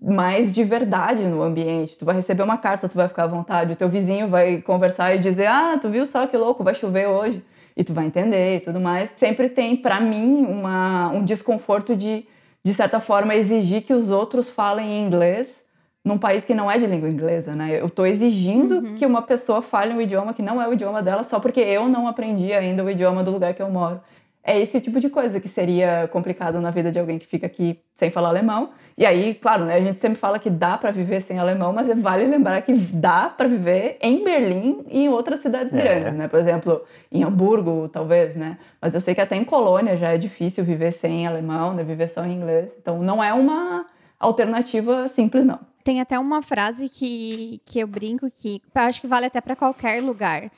mais 0.00 0.52
de 0.52 0.64
verdade 0.64 1.22
no 1.22 1.42
ambiente. 1.42 1.98
Tu 1.98 2.04
vai 2.04 2.14
receber 2.14 2.42
uma 2.42 2.56
carta, 2.56 2.88
tu 2.88 2.96
vai 2.96 3.08
ficar 3.08 3.24
à 3.24 3.26
vontade. 3.26 3.72
O 3.72 3.76
teu 3.76 3.88
vizinho 3.88 4.28
vai 4.28 4.62
conversar 4.62 5.14
e 5.14 5.18
dizer: 5.18 5.46
Ah, 5.46 5.76
tu 5.80 5.90
viu 5.90 6.06
só 6.06 6.26
que 6.26 6.36
louco, 6.36 6.64
vai 6.64 6.74
chover 6.74 7.08
hoje. 7.08 7.44
E 7.76 7.84
tu 7.84 7.92
vai 7.92 8.06
entender 8.06 8.56
e 8.56 8.60
tudo 8.60 8.80
mais. 8.80 9.10
Sempre 9.16 9.50
tem, 9.50 9.76
para 9.76 10.00
mim, 10.00 10.46
uma, 10.46 11.08
um 11.10 11.22
desconforto 11.22 11.94
de 11.94 12.26
de 12.66 12.74
certa 12.74 12.98
forma, 12.98 13.32
exigir 13.32 13.82
que 13.82 13.94
os 13.94 14.10
outros 14.10 14.50
falem 14.50 15.06
inglês 15.06 15.64
num 16.04 16.18
país 16.18 16.44
que 16.44 16.52
não 16.52 16.68
é 16.68 16.76
de 16.76 16.84
língua 16.84 17.08
inglesa, 17.08 17.54
né? 17.54 17.80
Eu 17.80 17.86
estou 17.86 18.04
exigindo 18.04 18.78
uhum. 18.78 18.94
que 18.96 19.06
uma 19.06 19.22
pessoa 19.22 19.62
fale 19.62 19.94
um 19.94 20.00
idioma 20.00 20.34
que 20.34 20.42
não 20.42 20.60
é 20.60 20.66
o 20.66 20.72
idioma 20.72 21.00
dela 21.00 21.22
só 21.22 21.38
porque 21.38 21.60
eu 21.60 21.88
não 21.88 22.08
aprendi 22.08 22.52
ainda 22.52 22.82
o 22.82 22.90
idioma 22.90 23.22
do 23.22 23.30
lugar 23.30 23.54
que 23.54 23.62
eu 23.62 23.70
moro 23.70 24.00
é 24.46 24.60
esse 24.60 24.80
tipo 24.80 25.00
de 25.00 25.10
coisa 25.10 25.40
que 25.40 25.48
seria 25.48 26.08
complicado 26.12 26.60
na 26.60 26.70
vida 26.70 26.92
de 26.92 27.00
alguém 27.00 27.18
que 27.18 27.26
fica 27.26 27.46
aqui 27.46 27.80
sem 27.96 28.12
falar 28.12 28.28
alemão. 28.28 28.70
E 28.96 29.04
aí, 29.04 29.34
claro, 29.34 29.64
né, 29.64 29.74
a 29.74 29.80
gente 29.80 29.98
sempre 29.98 30.18
fala 30.18 30.38
que 30.38 30.48
dá 30.48 30.78
para 30.78 30.92
viver 30.92 31.20
sem 31.20 31.40
alemão, 31.40 31.72
mas 31.72 31.88
vale 32.00 32.24
lembrar 32.24 32.62
que 32.62 32.72
dá 32.72 33.28
para 33.28 33.48
viver 33.48 33.98
em 34.00 34.22
Berlim 34.22 34.84
e 34.88 35.00
em 35.00 35.08
outras 35.08 35.40
cidades 35.40 35.74
é. 35.74 35.82
grandes, 35.82 36.14
né? 36.14 36.28
Por 36.28 36.38
exemplo, 36.38 36.80
em 37.10 37.24
Hamburgo, 37.24 37.88
talvez, 37.88 38.36
né? 38.36 38.56
Mas 38.80 38.94
eu 38.94 39.00
sei 39.00 39.16
que 39.16 39.20
até 39.20 39.34
em 39.34 39.44
Colônia 39.44 39.96
já 39.96 40.12
é 40.12 40.16
difícil 40.16 40.64
viver 40.64 40.92
sem 40.92 41.26
alemão, 41.26 41.74
né? 41.74 41.82
Viver 41.82 42.08
só 42.08 42.24
em 42.24 42.34
inglês. 42.34 42.72
Então, 42.80 43.02
não 43.02 43.22
é 43.22 43.34
uma 43.34 43.84
alternativa 44.20 45.08
simples, 45.08 45.44
não. 45.44 45.58
Tem 45.82 46.00
até 46.00 46.18
uma 46.18 46.40
frase 46.40 46.88
que, 46.88 47.60
que 47.66 47.80
eu 47.80 47.86
brinco 47.88 48.30
que 48.30 48.62
acho 48.74 49.00
que 49.00 49.08
vale 49.08 49.26
até 49.26 49.40
para 49.40 49.56
qualquer 49.56 50.00
lugar 50.00 50.50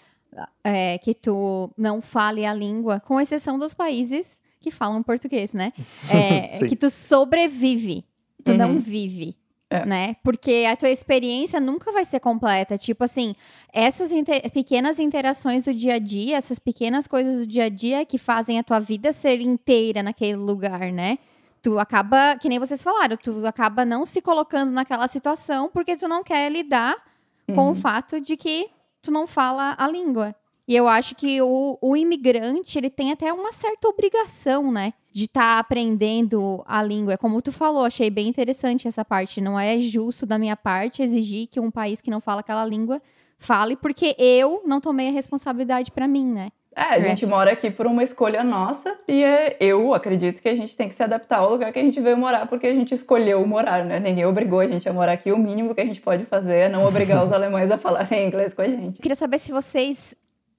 é, 0.63 0.99
que 0.99 1.15
tu 1.15 1.71
não 1.77 2.01
fale 2.01 2.45
a 2.45 2.53
língua, 2.53 3.01
com 3.01 3.21
exceção 3.21 3.59
dos 3.59 3.75
países 3.75 4.27
que 4.61 4.71
falam 4.71 5.03
português, 5.03 5.53
né? 5.53 5.73
É, 6.11 6.67
que 6.67 6.77
tu 6.77 6.91
sobrevive, 6.91 8.05
tu 8.45 8.53
uhum. 8.53 8.59
não 8.59 8.79
vive. 8.79 9.37
É. 9.71 9.85
Né? 9.85 10.17
Porque 10.25 10.65
a 10.67 10.75
tua 10.75 10.89
experiência 10.89 11.61
nunca 11.61 11.93
vai 11.93 12.03
ser 12.03 12.21
completa. 12.21 12.79
Tipo 12.79 13.05
assim, 13.05 13.35
essas 13.71 14.11
inter 14.11 14.51
pequenas 14.51 14.99
interações 14.99 15.63
do 15.63 15.75
dia 15.75 15.97
a 15.97 15.99
dia, 15.99 16.39
essas 16.39 16.59
pequenas 16.59 17.07
coisas 17.07 17.37
do 17.41 17.47
dia 17.47 17.65
a 17.65 17.69
dia 17.69 18.07
que 18.07 18.17
fazem 18.17 18.59
a 18.59 18.63
tua 18.63 18.81
vida 18.81 19.13
ser 19.13 19.43
inteira 19.43 20.03
naquele 20.03 20.37
lugar, 20.37 20.91
né? 20.91 21.19
Tu 21.61 21.79
acaba, 21.79 22.37
que 22.41 22.49
nem 22.49 22.59
vocês 22.59 22.83
falaram, 22.83 23.15
tu 23.19 23.47
acaba 23.47 23.85
não 23.85 24.07
se 24.07 24.23
colocando 24.23 24.73
naquela 24.73 25.07
situação 25.07 25.69
porque 25.71 25.97
tu 25.97 26.09
não 26.09 26.25
quer 26.25 26.51
lidar 26.51 26.97
uhum. 27.47 27.55
com 27.55 27.65
o 27.65 27.69
uhum. 27.69 27.75
fato 27.75 28.19
de 28.23 28.39
que 28.39 28.71
tu 29.09 29.11
não 29.11 29.27
fala 29.27 29.75
a 29.79 29.89
língua. 29.89 30.35
E 30.67 30.77
eu 30.77 30.87
acho 30.87 31.15
que 31.15 31.41
o, 31.41 31.79
o 31.81 31.97
imigrante, 31.97 32.77
ele 32.77 32.91
tem 32.91 33.11
até 33.11 33.33
uma 33.33 33.53
certa 33.53 33.89
obrigação, 33.89 34.71
né? 34.71 34.93
De 35.11 35.25
estar 35.25 35.41
tá 35.41 35.59
aprendendo 35.59 36.63
a 36.67 36.83
língua. 36.83 37.17
Como 37.17 37.41
tu 37.41 37.51
falou, 37.51 37.87
achei 37.87 38.11
bem 38.11 38.29
interessante 38.29 38.87
essa 38.87 39.03
parte. 39.03 39.41
Não 39.41 39.59
é 39.59 39.81
justo 39.81 40.27
da 40.27 40.39
minha 40.39 40.55
parte 40.55 41.03
exigir 41.03 41.47
que 41.47 41.59
um 41.59 41.71
país 41.71 42.03
que 42.03 42.11
não 42.11 42.21
fala 42.21 42.41
aquela 42.41 42.67
língua 42.67 43.01
fale, 43.39 43.77
porque 43.77 44.15
eu 44.19 44.63
não 44.67 44.79
tomei 44.79 45.09
a 45.09 45.13
responsabilidade 45.13 45.91
para 45.91 46.07
mim, 46.07 46.27
né? 46.27 46.53
É, 46.75 46.83
a 46.83 46.97
é. 46.97 47.01
gente 47.01 47.27
mora 47.27 47.53
aqui 47.53 47.71
por 47.71 47.87
uma 47.87 48.03
escolha 48.03 48.45
nossa 48.45 48.97
e 49.09 49.23
é, 49.23 49.57
eu 49.59 49.95
acredito 49.95 50.41
que 50.41 50.49
a 50.49 50.55
gente 50.55 50.77
tem 50.77 50.89
que 50.89 50.95
se 50.95 51.03
adaptar 51.03 51.39
ao 51.39 51.51
lugar 51.51 51.73
que 51.73 51.79
a 51.79 51.83
gente 51.83 52.01
veio 52.01 52.17
morar 52.17 52.47
porque 52.47 52.67
a 52.67 52.75
gente 52.75 52.95
escolheu 52.95 53.45
morar, 53.47 53.85
né? 53.85 53.99
Ninguém 53.99 54.27
obrigou 54.27 54.61
a 54.61 54.67
gente 54.67 54.89
a 54.89 54.93
morar 54.93 55.13
aqui. 55.13 55.33
O 55.33 55.39
mínimo 55.39 55.75
que 55.75 55.81
a 55.81 55.85
gente 55.85 56.01
pode 56.01 56.25
fazer 56.25 56.57
é 56.57 56.69
não 56.69 56.85
obrigar 56.85 57.25
os 57.25 57.33
alemães 57.33 57.71
a 57.71 57.79
falarem 57.79 58.27
inglês 58.27 58.55
com 58.55 58.63
a 58.63 58.67
gente. 58.69 59.01
Queria 59.01 59.17
saber 59.17 59.39
se 59.39 59.51
vocês 59.51 60.15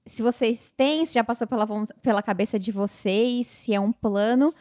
se 0.06 0.22
vocês 0.22 0.72
têm, 0.76 1.06
se 1.06 1.14
já 1.14 1.22
passou 1.22 1.46
pela, 1.46 1.66
pela 2.02 2.22
cabeça 2.22 2.58
de 2.58 2.72
vocês, 2.72 3.46
se 3.46 3.72
é 3.72 3.78
um 3.78 3.92
plano 3.92 4.52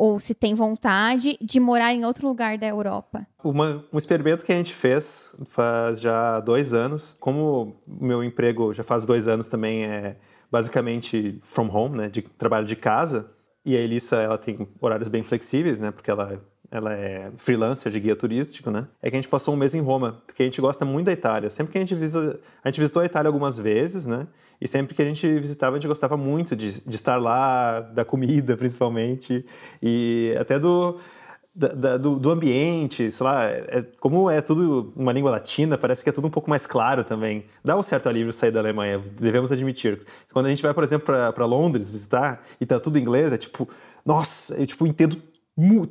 ou 0.00 0.18
se 0.18 0.34
tem 0.34 0.54
vontade 0.54 1.36
de 1.42 1.60
morar 1.60 1.92
em 1.92 2.06
outro 2.06 2.26
lugar 2.26 2.56
da 2.56 2.66
Europa? 2.66 3.26
Uma, 3.44 3.84
um 3.92 3.98
experimento 3.98 4.46
que 4.46 4.50
a 4.50 4.56
gente 4.56 4.72
fez 4.72 5.36
faz 5.44 6.00
já 6.00 6.40
dois 6.40 6.72
anos. 6.72 7.14
Como 7.20 7.76
o 7.86 8.04
meu 8.06 8.24
emprego 8.24 8.72
já 8.72 8.82
faz 8.82 9.04
dois 9.04 9.28
anos 9.28 9.46
também 9.48 9.84
é 9.84 10.16
basicamente 10.50 11.38
from 11.40 11.68
home, 11.68 11.96
né, 11.96 12.08
de 12.08 12.22
trabalho 12.22 12.66
de 12.66 12.76
casa. 12.76 13.30
E 13.64 13.76
a 13.76 13.80
Elissa, 13.80 14.16
ela 14.16 14.38
tem 14.38 14.66
horários 14.80 15.08
bem 15.08 15.22
flexíveis, 15.22 15.78
né, 15.78 15.90
porque 15.90 16.10
ela 16.10 16.40
ela 16.70 16.92
é 16.94 17.32
freelancer 17.36 17.90
de 17.90 17.98
guia 17.98 18.14
turístico, 18.14 18.70
né? 18.70 18.86
É 19.02 19.10
que 19.10 19.16
a 19.16 19.20
gente 19.20 19.28
passou 19.28 19.52
um 19.52 19.56
mês 19.56 19.74
em 19.74 19.80
Roma, 19.80 20.22
porque 20.24 20.42
a 20.42 20.46
gente 20.46 20.60
gosta 20.60 20.84
muito 20.84 21.06
da 21.06 21.12
Itália. 21.12 21.50
Sempre 21.50 21.72
que 21.72 21.78
a 21.78 21.80
gente 21.80 21.96
visita, 21.96 22.38
a 22.62 22.68
gente 22.68 22.80
visitou 22.80 23.02
a 23.02 23.04
Itália 23.04 23.28
algumas 23.28 23.58
vezes, 23.58 24.06
né? 24.06 24.28
E 24.60 24.68
sempre 24.68 24.94
que 24.94 25.02
a 25.02 25.04
gente 25.04 25.26
visitava, 25.38 25.74
a 25.74 25.78
gente 25.78 25.88
gostava 25.88 26.16
muito 26.16 26.54
de, 26.54 26.80
de 26.80 26.94
estar 26.94 27.16
lá, 27.16 27.80
da 27.80 28.04
comida 28.04 28.54
principalmente, 28.58 29.44
e 29.82 30.36
até 30.38 30.60
do 30.60 31.00
da, 31.54 31.68
da, 31.68 31.96
do, 31.96 32.16
do, 32.16 32.30
ambiente, 32.30 33.10
sei 33.10 33.24
lá, 33.26 33.44
é, 33.44 33.84
como 33.98 34.30
é 34.30 34.40
tudo 34.40 34.92
uma 34.94 35.12
língua 35.12 35.30
latina, 35.32 35.76
parece 35.76 36.02
que 36.02 36.08
é 36.08 36.12
tudo 36.12 36.28
um 36.28 36.30
pouco 36.30 36.48
mais 36.48 36.66
claro 36.66 37.02
também. 37.02 37.44
Dá 37.64 37.76
um 37.76 37.82
certo 37.82 38.08
alívio 38.08 38.32
sair 38.32 38.52
da 38.52 38.60
Alemanha, 38.60 39.00
devemos 39.18 39.50
admitir. 39.50 40.00
Quando 40.32 40.46
a 40.46 40.48
gente 40.48 40.62
vai, 40.62 40.72
por 40.72 40.84
exemplo, 40.84 41.06
para 41.06 41.46
Londres 41.46 41.90
visitar 41.90 42.44
e 42.60 42.66
tá 42.66 42.78
tudo 42.78 42.98
em 42.98 43.02
inglês, 43.02 43.32
é 43.32 43.38
tipo, 43.38 43.68
nossa, 44.06 44.54
eu 44.54 44.66
tipo, 44.66 44.86
entendo 44.86 45.20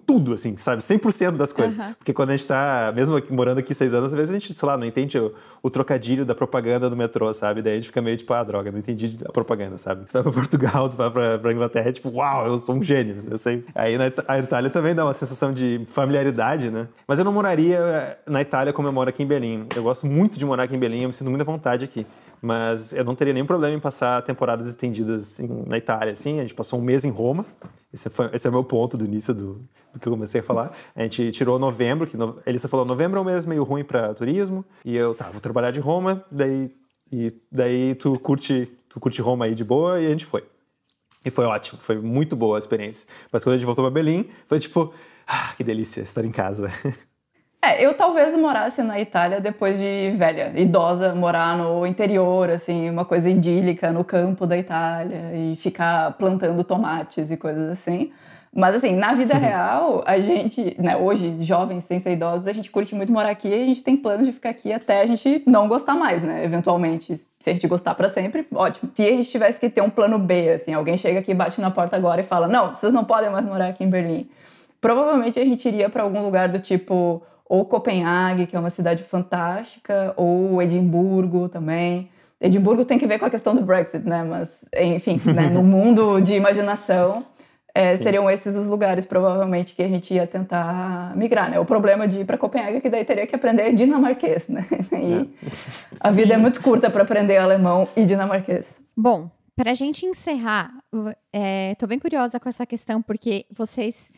tudo, 0.06 0.34
assim, 0.34 0.56
sabe? 0.58 0.82
100% 0.82 1.38
das 1.38 1.54
coisas. 1.54 1.78
Uhum. 1.78 1.94
Porque 1.94 2.14
quando 2.14 2.30
a 2.30 2.38
gente 2.38 2.48
tá, 2.48 2.92
mesmo 2.96 3.16
aqui, 3.16 3.32
morando 3.32 3.60
aqui 3.60 3.74
seis 3.74 3.94
anos, 3.94 4.12
às 4.12 4.18
vezes 4.18 4.36
a 4.36 4.40
gente, 4.40 4.54
sei 4.54 4.68
lá, 4.68 4.78
não 4.78 4.86
entende 4.86 5.18
o, 5.18 5.34
o, 5.62 5.70
trocadilho 5.70 6.26
da 6.26 6.34
propaganda 6.34 6.90
do 6.90 6.96
metrô, 6.96 7.34
sabe? 7.34 7.62
Daí 7.62 7.74
a 7.74 7.76
gente 7.76 7.88
fica 7.88 8.02
meio 8.02 8.18
tipo, 8.18 8.34
ah, 8.34 8.44
droga, 8.44 8.72
não 8.72 8.80
entendi 8.80 9.18
a 9.26 9.32
propaganda, 9.32 9.78
sabe? 9.78 10.06
Tu 10.06 10.14
vai 10.14 10.24
pra 10.24 10.32
Portugal, 10.34 10.90
tu 10.90 10.96
vai 10.96 11.12
pra, 11.12 11.40
pra 11.40 11.54
Inglaterra, 11.54 11.90
é 11.90 11.92
tipo, 11.92 12.10
uau, 12.10 12.48
eu 12.48 12.58
sou 12.58 12.76
um 12.76 12.84
gênio, 12.84 13.24
eu 13.30 13.38
sei. 13.38 13.64
Aí 13.76 13.98
na 13.98 14.06
a 14.28 14.40
Itália 14.40 14.70
também 14.70 14.96
dá 14.96 15.06
uma 15.06 15.14
sensação 15.14 15.54
de 15.54 15.82
familiaridade, 15.88 16.70
né? 16.70 16.88
Mas 17.08 17.20
eu 17.20 17.26
não 17.26 17.32
moraria 17.32 18.18
na 18.28 18.42
Itália 18.42 18.74
como 18.74 18.88
eu 18.88 18.92
moro 18.92 19.10
aqui 19.10 19.24
em 19.24 19.28
Berlim. 19.28 19.68
Eu 19.76 19.84
gosto 19.84 20.08
muito 20.08 20.38
de 20.38 20.46
morar 20.46 20.64
aqui 20.64 20.76
em 20.76 20.80
Berlim, 20.80 21.02
eu 21.02 21.10
me 21.10 21.14
sinto 21.14 21.30
muita 21.30 21.44
vontade 21.44 21.84
aqui. 21.84 22.06
Mas 22.42 22.94
eu 22.94 23.04
não 23.04 23.16
teria 23.16 23.34
nenhum 23.34 23.46
problema 23.46 23.76
em 23.76 23.80
passar 23.80 24.22
temporadas 24.22 24.68
estendidas 24.68 25.22
assim, 25.22 25.64
na 25.68 25.78
Itália, 25.78 26.14
assim. 26.14 26.40
A 26.40 26.42
gente 26.42 26.54
passou 26.54 26.80
um 26.80 26.82
mês 26.82 27.04
em 27.04 27.10
Roma. 27.10 27.46
Esse, 27.94 28.10
foi, 28.10 28.30
esse 28.34 28.48
é 28.48 28.50
o 28.50 28.54
meu 28.54 28.64
ponto 28.64 28.98
do 28.98 29.06
início 29.06 29.34
do, 29.34 29.68
do 29.94 30.00
que 30.00 30.08
eu 30.08 30.14
comecei 30.14 30.42
a 30.42 30.44
falar. 30.44 30.72
A 30.96 31.02
gente 31.04 31.32
tirou 31.32 31.60
novembro, 31.60 32.08
que 32.08 32.16
no, 32.16 32.40
Elissa 32.46 32.68
falou, 32.68 32.86
novembro 32.86 33.20
é 33.20 33.22
um 33.22 33.26
mês 33.26 33.46
meio 33.46 33.64
ruim 33.64 33.84
para 33.84 34.14
turismo. 34.14 34.64
E 34.86 34.96
eu, 34.96 35.14
tá, 35.14 35.30
vou 35.30 35.42
trabalhar 35.42 35.72
de 35.72 35.80
Roma, 35.80 36.24
daí, 36.32 36.72
e, 37.12 37.34
daí 37.52 37.96
tu 37.96 38.18
curte, 38.20 38.72
tu 38.88 39.00
curte 39.00 39.22
Roma 39.22 39.46
aí 39.46 39.56
de 39.56 39.64
boa, 39.64 40.00
e 40.00 40.08
a 40.08 40.10
gente 40.10 40.26
foi. 40.26 40.44
E 41.26 41.30
foi 41.30 41.46
ótimo, 41.46 41.80
foi 41.82 41.98
muito 41.98 42.36
boa 42.36 42.58
a 42.58 42.60
experiência. 42.60 43.08
Mas 43.32 43.44
quando 43.44 43.56
a 43.56 43.58
gente 43.58 43.66
voltou 43.66 43.84
para 43.84 43.94
Berlim, 43.94 44.30
foi 44.48 44.60
tipo, 44.60 44.94
ah, 45.28 45.54
que 45.58 45.64
delícia 45.64 46.02
estar 46.02 46.24
em 46.24 46.32
casa. 46.32 46.72
É, 47.62 47.86
eu 47.86 47.94
talvez 47.94 48.36
morasse 48.38 48.82
na 48.82 49.02
Itália 49.02 49.42
depois 49.42 49.78
de 49.78 50.12
velha, 50.16 50.54
idosa, 50.56 51.14
morar 51.14 51.58
no 51.58 51.86
interior, 51.86 52.50
assim, 52.50 52.90
uma 52.90 53.04
coisa 53.04 53.30
idílica 53.30 53.92
no 53.92 54.04
campo 54.04 54.48
da 54.48 54.58
Itália 54.58 55.34
e 55.36 55.58
ficar 55.58 56.14
plantando 56.14 56.64
tomates 56.64 57.30
e 57.30 57.36
coisas 57.36 57.70
assim. 57.70 58.14
Mas 58.56 58.76
assim, 58.76 58.96
na 58.96 59.14
vida 59.14 59.36
real, 59.36 60.04
a 60.08 60.20
gente, 60.20 60.76
né, 60.80 60.96
hoje, 60.98 61.36
jovens, 61.44 61.84
sem 61.84 62.00
ser 62.00 62.14
idosos, 62.14 62.48
a 62.48 62.54
gente 62.54 62.72
curte 62.72 62.96
muito 62.96 63.12
morar 63.12 63.30
aqui 63.30 63.50
e 63.50 63.54
a 63.54 63.66
gente 63.66 63.84
tem 63.84 63.96
planos 63.96 64.26
de 64.26 64.34
ficar 64.34 64.50
aqui 64.50 64.72
até 64.72 65.02
a 65.02 65.06
gente 65.06 65.44
não 65.46 65.68
gostar 65.68 65.94
mais, 65.96 66.24
né? 66.24 66.44
Eventualmente, 66.44 67.18
se 67.40 67.50
a 67.50 67.54
gente 67.54 67.68
gostar 67.68 67.94
para 67.94 68.10
sempre, 68.10 68.48
ótimo. 68.56 68.90
Se 68.96 69.06
a 69.06 69.12
gente 69.12 69.30
tivesse 69.30 69.60
que 69.60 69.70
ter 69.70 69.82
um 69.82 69.90
plano 69.90 70.18
B, 70.18 70.50
assim, 70.52 70.74
alguém 70.74 70.98
chega 70.98 71.20
aqui, 71.20 71.34
bate 71.34 71.62
na 71.62 71.70
porta 71.70 71.96
agora 71.96 72.22
e 72.22 72.24
fala: 72.24 72.48
"Não, 72.48 72.74
vocês 72.74 72.92
não 72.94 73.04
podem 73.06 73.30
mais 73.30 73.46
morar 73.46 73.68
aqui 73.68 73.84
em 73.84 73.90
Berlim". 73.90 74.28
Provavelmente 74.82 75.40
a 75.40 75.46
gente 75.46 75.68
iria 75.68 75.90
para 75.90 76.04
algum 76.04 76.24
lugar 76.24 76.48
do 76.50 76.60
tipo 76.60 77.22
ou 77.50 77.66
Copenhague, 77.66 78.46
que 78.46 78.56
é 78.56 78.60
uma 78.60 78.70
cidade 78.70 79.02
fantástica, 79.02 80.14
ou 80.16 80.62
Edimburgo 80.62 81.50
também. 81.50 82.12
Edimburgo 82.40 82.86
tem 82.86 83.00
que 83.00 83.08
ver 83.08 83.18
com 83.18 83.26
a 83.26 83.30
questão 83.30 83.56
do 83.56 83.62
Brexit, 83.62 84.08
né? 84.08 84.24
Mas, 84.24 84.64
enfim, 84.78 85.20
né? 85.34 85.50
no 85.52 85.64
mundo 85.64 86.22
de 86.22 86.36
imaginação, 86.36 87.26
é, 87.74 87.98
seriam 87.98 88.30
esses 88.30 88.56
os 88.56 88.68
lugares, 88.68 89.04
provavelmente, 89.06 89.74
que 89.74 89.82
a 89.82 89.88
gente 89.88 90.14
ia 90.14 90.28
tentar 90.28 91.12
migrar, 91.18 91.50
né? 91.50 91.60
O 91.60 91.66
problema 91.66 92.08
de 92.08 92.20
ir 92.20 92.26
para 92.26 92.38
Copenhague 92.38 92.78
é 92.78 92.82
que 92.82 92.90
daí 92.90 93.04
teria 93.04 93.26
que 93.26 93.36
aprender 93.36 93.74
dinamarquês, 93.74 94.48
né? 94.48 94.68
E 94.94 95.14
é. 95.14 95.50
a 96.02 96.12
vida 96.12 96.36
é 96.36 96.38
muito 96.38 96.62
curta 96.62 96.90
para 96.90 97.02
aprender 97.02 97.38
alemão 97.38 97.88
e 97.96 98.06
dinamarquês. 98.06 98.80
Bom, 98.96 99.30
para 99.56 99.72
a 99.72 99.74
gente 99.74 100.06
encerrar, 100.06 100.72
estou 100.94 101.86
é, 101.86 101.88
bem 101.88 101.98
curiosa 101.98 102.40
com 102.40 102.48
essa 102.48 102.66
questão, 102.66 103.02
porque 103.02 103.46
vocês 103.52 104.12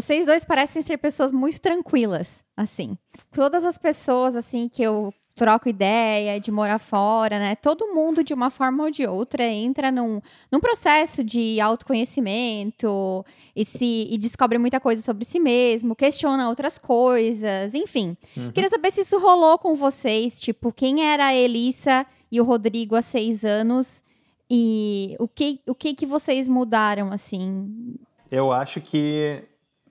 vocês 0.00 0.24
dois 0.24 0.44
parecem 0.44 0.80
ser 0.80 0.96
pessoas 0.96 1.32
muito 1.32 1.60
tranquilas, 1.60 2.38
assim. 2.56 2.96
Todas 3.32 3.64
as 3.64 3.76
pessoas, 3.76 4.36
assim, 4.36 4.68
que 4.68 4.80
eu 4.80 5.12
troco 5.34 5.68
ideia 5.68 6.38
de 6.38 6.52
morar 6.52 6.78
fora, 6.78 7.36
né? 7.40 7.56
Todo 7.56 7.92
mundo, 7.92 8.22
de 8.22 8.32
uma 8.32 8.48
forma 8.48 8.84
ou 8.84 8.90
de 8.92 9.04
outra, 9.06 9.44
entra 9.44 9.90
num, 9.90 10.20
num 10.52 10.60
processo 10.60 11.24
de 11.24 11.60
autoconhecimento 11.60 13.24
e, 13.56 13.64
se, 13.64 14.06
e 14.08 14.16
descobre 14.18 14.56
muita 14.56 14.78
coisa 14.78 15.02
sobre 15.02 15.24
si 15.24 15.40
mesmo, 15.40 15.96
questiona 15.96 16.48
outras 16.48 16.78
coisas, 16.78 17.74
enfim. 17.74 18.16
Uhum. 18.36 18.52
Queria 18.52 18.70
saber 18.70 18.92
se 18.92 19.00
isso 19.00 19.18
rolou 19.18 19.58
com 19.58 19.74
vocês, 19.74 20.38
tipo, 20.38 20.72
quem 20.72 21.04
era 21.04 21.26
a 21.26 21.34
Elissa 21.34 22.06
e 22.30 22.40
o 22.40 22.44
Rodrigo 22.44 22.94
há 22.94 23.02
seis 23.02 23.44
anos 23.44 24.04
e 24.48 25.16
o 25.18 25.26
que, 25.26 25.60
o 25.66 25.74
que, 25.74 25.92
que 25.92 26.06
vocês 26.06 26.46
mudaram, 26.46 27.10
assim? 27.10 27.96
Eu 28.30 28.52
acho 28.52 28.80
que 28.80 29.42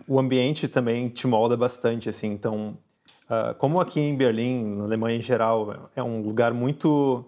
o 0.08 0.20
ambiente 0.20 0.68
também 0.68 1.10
te 1.10 1.28
molda 1.28 1.56
bastante, 1.56 2.10
assim. 2.10 2.32
Então, 2.32 2.78
uh, 3.30 3.54
como 3.56 3.80
aqui 3.80 4.00
em 4.00 4.16
Berlim, 4.16 4.78
na 4.78 4.84
Alemanha 4.84 5.18
em 5.18 5.22
geral, 5.22 5.90
é 5.96 6.04
um 6.04 6.22
lugar 6.22 6.54
muito 6.54 7.26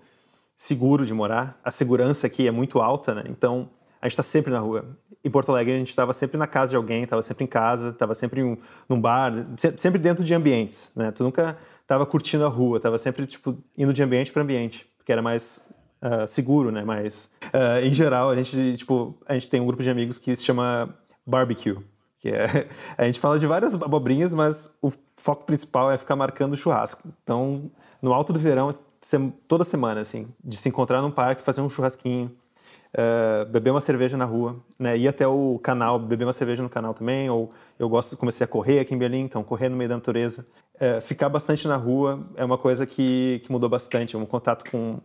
seguro 0.56 1.06
de 1.06 1.14
morar, 1.14 1.58
a 1.64 1.72
segurança 1.72 2.28
aqui 2.28 2.46
é 2.46 2.52
muito 2.52 2.82
alta, 2.82 3.16
né? 3.16 3.24
Então, 3.30 3.70
a 4.02 4.08
gente 4.08 4.14
está 4.14 4.24
sempre 4.24 4.52
na 4.52 4.60
rua. 4.60 4.86
Em 5.24 5.30
Porto 5.30 5.52
Alegre, 5.52 5.74
a 5.74 5.78
gente 5.78 5.90
estava 5.90 6.12
sempre 6.12 6.38
na 6.38 6.48
casa 6.48 6.72
de 6.72 6.76
alguém, 6.76 7.04
estava 7.04 7.22
sempre 7.22 7.46
em 7.46 7.48
casa, 7.48 7.90
estava 7.90 8.14
sempre 8.14 8.42
em 8.42 8.44
um, 8.44 8.58
num 8.88 9.00
bar, 9.00 9.34
sempre 9.78 10.00
dentro 10.00 10.24
de 10.24 10.34
ambientes, 10.34 10.92
né? 10.96 11.12
Tu 11.12 11.24
nunca 11.24 11.58
estava 11.82 12.06
curtindo 12.06 12.46
a 12.46 12.50
rua, 12.50 12.78
estava 12.78 12.98
sempre, 12.98 13.26
tipo, 13.26 13.58
indo 13.78 13.94
de 13.94 14.04
ambiente 14.04 14.32
para 14.32 14.42
ambiente, 14.42 14.86
porque 14.98 15.12
era 15.12 15.22
mais 15.22 15.64
uh, 16.02 16.28
seguro, 16.28 16.72
né? 16.72 16.84
Mas, 16.84 17.32
uh, 17.46 17.86
em 17.86 17.94
geral, 17.94 18.30
a 18.30 18.36
gente, 18.36 18.78
tipo, 18.78 19.18
a 19.28 19.34
gente 19.34 19.50
tem 19.50 19.60
um 19.62 19.66
grupo 19.66 19.82
de 19.82 19.90
amigos 19.90 20.18
que 20.18 20.36
se 20.36 20.44
chama 20.44 20.94
barbecue. 21.26 21.78
Que 22.20 22.30
é, 22.30 22.68
a 22.98 23.06
gente 23.06 23.20
fala 23.20 23.40
de 23.40 23.48
várias 23.48 23.74
abobrinhas, 23.74 24.34
mas 24.34 24.76
o 24.82 24.92
foco 25.18 25.46
principal 25.46 25.92
é 25.92 25.98
ficar 25.98 26.16
marcando 26.16 26.54
o 26.54 26.58
churrasco. 26.58 27.08
Então, 27.24 27.72
no 28.02 28.14
alto 28.14 28.34
do 28.34 28.40
verão, 28.40 28.74
toda 29.48 29.64
semana, 29.64 30.02
assim, 30.02 30.28
de 30.44 30.58
se 30.58 30.70
encontrar 30.70 31.02
num 31.02 31.12
parque, 31.12 31.42
fazer 31.42 31.62
um 31.62 31.70
churrasquinho, 31.70 32.32
uh, 32.94 33.46
beber 33.46 33.72
uma 33.72 33.82
cerveja 33.82 34.18
na 34.18 34.26
rua, 34.26 34.58
né? 34.78 34.98
Ir 34.98 35.08
até 35.08 35.28
o 35.28 35.60
canal, 35.64 36.00
beber 36.00 36.26
uma 36.26 36.34
cerveja 36.34 36.62
no 36.62 36.70
canal 36.70 36.94
também, 36.94 37.30
ou 37.30 37.52
eu 37.78 37.88
gosto, 37.88 38.18
comecei 38.18 38.44
a 38.46 38.48
correr 38.48 38.80
aqui 38.80 38.94
em 38.94 38.98
Berlim, 38.98 39.22
então 39.22 39.44
correr 39.44 39.70
no 39.70 39.78
meio 39.78 39.90
da 39.90 39.96
natureza. 39.96 40.46
Uh, 40.76 41.02
ficar 41.02 41.30
bastante 41.30 41.68
na 41.68 41.76
rua 41.76 42.26
é 42.36 42.44
uma 42.44 42.58
coisa 42.58 42.86
que, 42.86 43.42
que 43.44 43.52
mudou 43.52 43.70
bastante, 43.70 44.16
um 44.16 44.26
contato 44.26 44.70
com, 44.70 45.00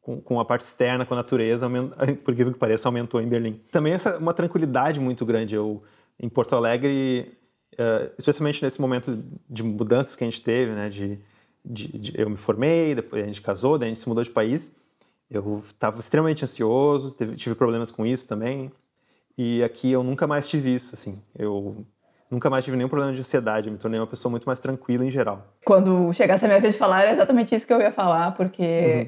com, 0.00 0.20
com, 0.20 0.40
a 0.40 0.44
parte 0.44 0.62
externa, 0.62 1.04
com 1.04 1.14
a 1.14 1.18
natureza, 1.18 1.68
por 2.24 2.32
incrível 2.32 2.52
que 2.52 2.58
pareça, 2.58 2.88
aumentou 2.88 3.20
em 3.20 3.28
Berlim. 3.28 3.60
Também 3.72 3.92
essa 3.92 4.18
uma 4.18 4.34
tranquilidade 4.34 5.00
muito 5.00 5.24
grande. 5.24 5.54
Eu 5.54 5.82
em 6.18 6.28
Porto 6.28 6.54
Alegre, 6.54 7.36
uh, 7.74 8.12
especialmente 8.18 8.62
nesse 8.62 8.80
momento 8.80 9.22
de 9.48 9.62
mudanças 9.62 10.16
que 10.16 10.24
a 10.24 10.26
gente 10.26 10.42
teve, 10.42 10.72
né? 10.72 10.88
De, 10.88 11.18
de, 11.64 11.98
de, 11.98 12.20
eu 12.20 12.30
me 12.30 12.36
formei, 12.36 12.94
depois 12.94 13.22
a 13.22 13.26
gente 13.26 13.40
casou, 13.40 13.78
daí 13.78 13.88
a 13.88 13.90
gente 13.90 14.00
se 14.00 14.08
mudou 14.08 14.22
de 14.22 14.30
país. 14.30 14.76
Eu 15.30 15.62
estava 15.64 15.98
extremamente 15.98 16.44
ansioso, 16.44 17.14
teve, 17.14 17.36
tive 17.36 17.54
problemas 17.54 17.90
com 17.90 18.04
isso 18.04 18.28
também. 18.28 18.70
E 19.36 19.62
aqui 19.64 19.90
eu 19.90 20.02
nunca 20.02 20.26
mais 20.26 20.48
tive 20.48 20.72
isso, 20.72 20.94
assim. 20.94 21.20
Eu 21.36 21.84
nunca 22.30 22.50
mais 22.50 22.64
tive 22.64 22.76
nenhum 22.76 22.88
problema 22.88 23.12
de 23.12 23.20
ansiedade, 23.20 23.68
eu 23.68 23.72
me 23.72 23.78
tornei 23.78 23.98
uma 23.98 24.06
pessoa 24.06 24.30
muito 24.30 24.44
mais 24.44 24.58
tranquila 24.58 25.04
em 25.04 25.10
geral. 25.10 25.46
Quando 25.64 26.12
chegasse 26.12 26.44
a 26.44 26.48
minha 26.48 26.60
vez 26.60 26.74
de 26.74 26.78
falar, 26.78 27.02
era 27.02 27.10
exatamente 27.10 27.54
isso 27.54 27.66
que 27.66 27.72
eu 27.72 27.80
ia 27.80 27.92
falar, 27.92 28.32
porque 28.32 28.62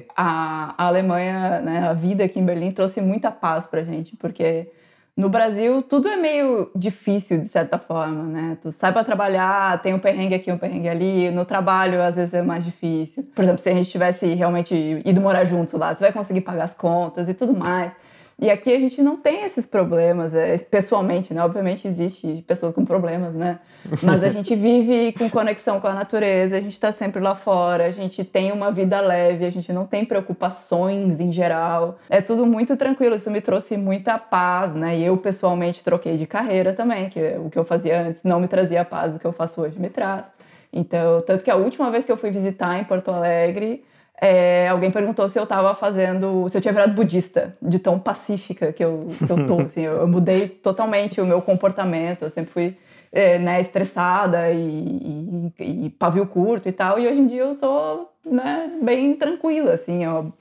uhum. 0.07 0.13
a, 0.15 0.83
a 0.83 0.87
Alemanha, 0.87 1.61
né, 1.61 1.79
a 1.87 1.93
vida 1.93 2.23
aqui 2.23 2.39
em 2.39 2.45
Berlim 2.45 2.71
trouxe 2.71 3.01
muita 3.01 3.29
paz 3.31 3.67
pra 3.67 3.83
gente, 3.83 4.15
porque 4.15 4.71
no 5.17 5.29
Brasil, 5.29 5.81
tudo 5.81 6.07
é 6.07 6.15
meio 6.15 6.69
difícil, 6.75 7.41
de 7.41 7.47
certa 7.47 7.79
forma, 7.79 8.23
né? 8.25 8.57
Tu 8.61 8.71
sai 8.71 8.93
para 8.93 9.03
trabalhar, 9.03 9.81
tem 9.81 9.91
um 9.91 9.97
perrengue 9.97 10.35
aqui, 10.35 10.51
um 10.51 10.59
perrengue 10.59 10.87
ali. 10.87 11.31
No 11.31 11.43
trabalho, 11.43 12.03
às 12.03 12.17
vezes, 12.17 12.35
é 12.35 12.43
mais 12.43 12.63
difícil. 12.63 13.23
Por 13.33 13.43
exemplo, 13.43 13.59
se 13.59 13.67
a 13.67 13.73
gente 13.73 13.89
tivesse 13.89 14.27
realmente 14.35 15.01
ido 15.03 15.19
morar 15.19 15.43
juntos 15.43 15.73
lá, 15.73 15.95
você 15.95 16.03
vai 16.03 16.13
conseguir 16.13 16.41
pagar 16.41 16.65
as 16.65 16.75
contas 16.75 17.27
e 17.27 17.33
tudo 17.33 17.55
mais. 17.55 17.91
E 18.39 18.51
aqui 18.51 18.71
a 18.71 18.79
gente 18.79 19.01
não 19.01 19.17
tem 19.17 19.45
esses 19.45 19.65
problemas, 19.65 20.35
é, 20.35 20.55
pessoalmente, 20.59 21.33
né? 21.33 21.43
Obviamente 21.43 21.87
existe 21.87 22.43
pessoas 22.47 22.71
com 22.71 22.85
problemas, 22.85 23.33
né? 23.33 23.59
Mas 24.03 24.23
a 24.23 24.29
gente 24.29 24.55
vive 24.55 25.11
com 25.13 25.27
conexão 25.27 25.79
com 25.79 25.87
a 25.87 25.93
natureza, 25.93 26.55
a 26.55 26.61
gente 26.61 26.73
está 26.73 26.91
sempre 26.91 27.19
lá 27.19 27.33
fora, 27.33 27.85
a 27.85 27.89
gente 27.89 28.23
tem 28.23 28.51
uma 28.51 28.71
vida 28.71 29.01
leve, 29.01 29.43
a 29.43 29.49
gente 29.49 29.73
não 29.73 29.87
tem 29.87 30.05
preocupações 30.05 31.19
em 31.19 31.31
geral. 31.31 31.97
É 32.07 32.21
tudo 32.21 32.45
muito 32.45 32.77
tranquilo, 32.77 33.15
isso 33.15 33.31
me 33.31 33.41
trouxe 33.41 33.75
muita 33.75 34.19
paz, 34.19 34.75
né? 34.75 34.99
E 34.99 35.03
eu 35.03 35.17
pessoalmente 35.17 35.83
troquei 35.83 36.15
de 36.15 36.27
carreira 36.27 36.73
também, 36.73 37.09
que 37.09 37.19
o 37.43 37.49
que 37.49 37.57
eu 37.57 37.65
fazia 37.65 38.01
antes 38.01 38.23
não 38.23 38.39
me 38.39 38.47
trazia 38.47 38.81
a 38.81 38.85
paz, 38.85 39.15
o 39.15 39.19
que 39.19 39.25
eu 39.25 39.33
faço 39.33 39.61
hoje 39.61 39.79
me 39.79 39.89
traz. 39.89 40.25
Então, 40.71 41.21
tanto 41.21 41.43
que 41.43 41.49
a 41.49 41.55
última 41.55 41.89
vez 41.89 42.05
que 42.05 42.11
eu 42.11 42.17
fui 42.17 42.29
visitar 42.29 42.79
em 42.79 42.83
Porto 42.83 43.09
Alegre, 43.09 43.83
é, 44.19 44.67
alguém 44.67 44.89
perguntou 44.89 45.27
se 45.27 45.37
eu 45.37 45.43
estava 45.43 45.75
fazendo, 45.75 46.49
se 46.49 46.57
eu 46.57 46.61
tinha 46.61 46.73
virado 46.73 46.93
budista, 46.93 47.55
de 47.61 47.77
tão 47.77 47.99
pacífica 47.99 48.73
que 48.73 48.83
eu, 48.83 49.05
que 49.25 49.31
eu 49.31 49.47
tô, 49.47 49.61
assim, 49.65 49.81
eu, 49.81 50.07
mudei 50.07 50.49
totalmente 50.49 51.21
o 51.21 51.25
meu 51.25 51.41
comportamento, 51.41 52.23
eu 52.23 52.29
sempre 52.29 52.51
fui 52.51 52.77
é, 53.11 53.37
né, 53.37 53.61
estressada 53.61 54.51
e, 54.51 55.53
e, 55.59 55.85
e, 55.85 55.89
pavio 55.91 56.25
curto 56.25 56.67
e 56.67 56.71
tal, 56.71 56.99
e 56.99 57.07
hoje 57.07 57.21
em 57.21 57.27
dia 57.27 57.43
eu 57.43 57.53
sou 57.53 58.11
né, 58.25 58.71
bem 58.81 59.15
tranquila, 59.15 59.73
assim, 59.73 60.03
eu, 60.03 60.33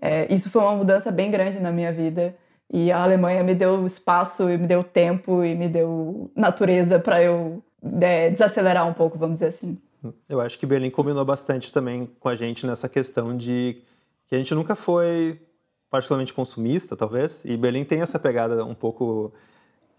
é, 0.00 0.32
isso 0.32 0.50
foi 0.50 0.60
uma 0.60 0.76
mudança 0.76 1.10
bem 1.10 1.30
grande 1.30 1.58
na 1.58 1.72
minha 1.72 1.90
vida, 1.90 2.36
e 2.70 2.92
a 2.92 3.02
Alemanha 3.02 3.42
me 3.42 3.54
deu 3.54 3.84
espaço 3.86 4.50
e 4.50 4.58
me 4.58 4.66
deu 4.66 4.84
tempo 4.84 5.42
e 5.44 5.54
me 5.54 5.68
deu 5.68 6.30
natureza 6.34 6.98
para 6.98 7.22
eu 7.22 7.62
é, 8.00 8.30
desacelerar 8.30 8.86
um 8.86 8.94
pouco, 8.94 9.18
vamos 9.18 9.34
dizer 9.34 9.48
assim. 9.48 9.78
Eu 10.28 10.40
acho 10.40 10.58
que 10.58 10.66
Berlim 10.66 10.90
combinou 10.90 11.24
bastante 11.24 11.72
também 11.72 12.06
com 12.18 12.28
a 12.28 12.36
gente 12.36 12.66
nessa 12.66 12.88
questão 12.88 13.36
de 13.36 13.82
que 14.26 14.34
a 14.34 14.38
gente 14.38 14.54
nunca 14.54 14.74
foi 14.74 15.40
particularmente 15.90 16.32
consumista, 16.32 16.96
talvez, 16.96 17.44
e 17.44 17.56
Berlim 17.56 17.84
tem 17.84 18.00
essa 18.00 18.18
pegada 18.18 18.64
um 18.64 18.74
pouco 18.74 19.32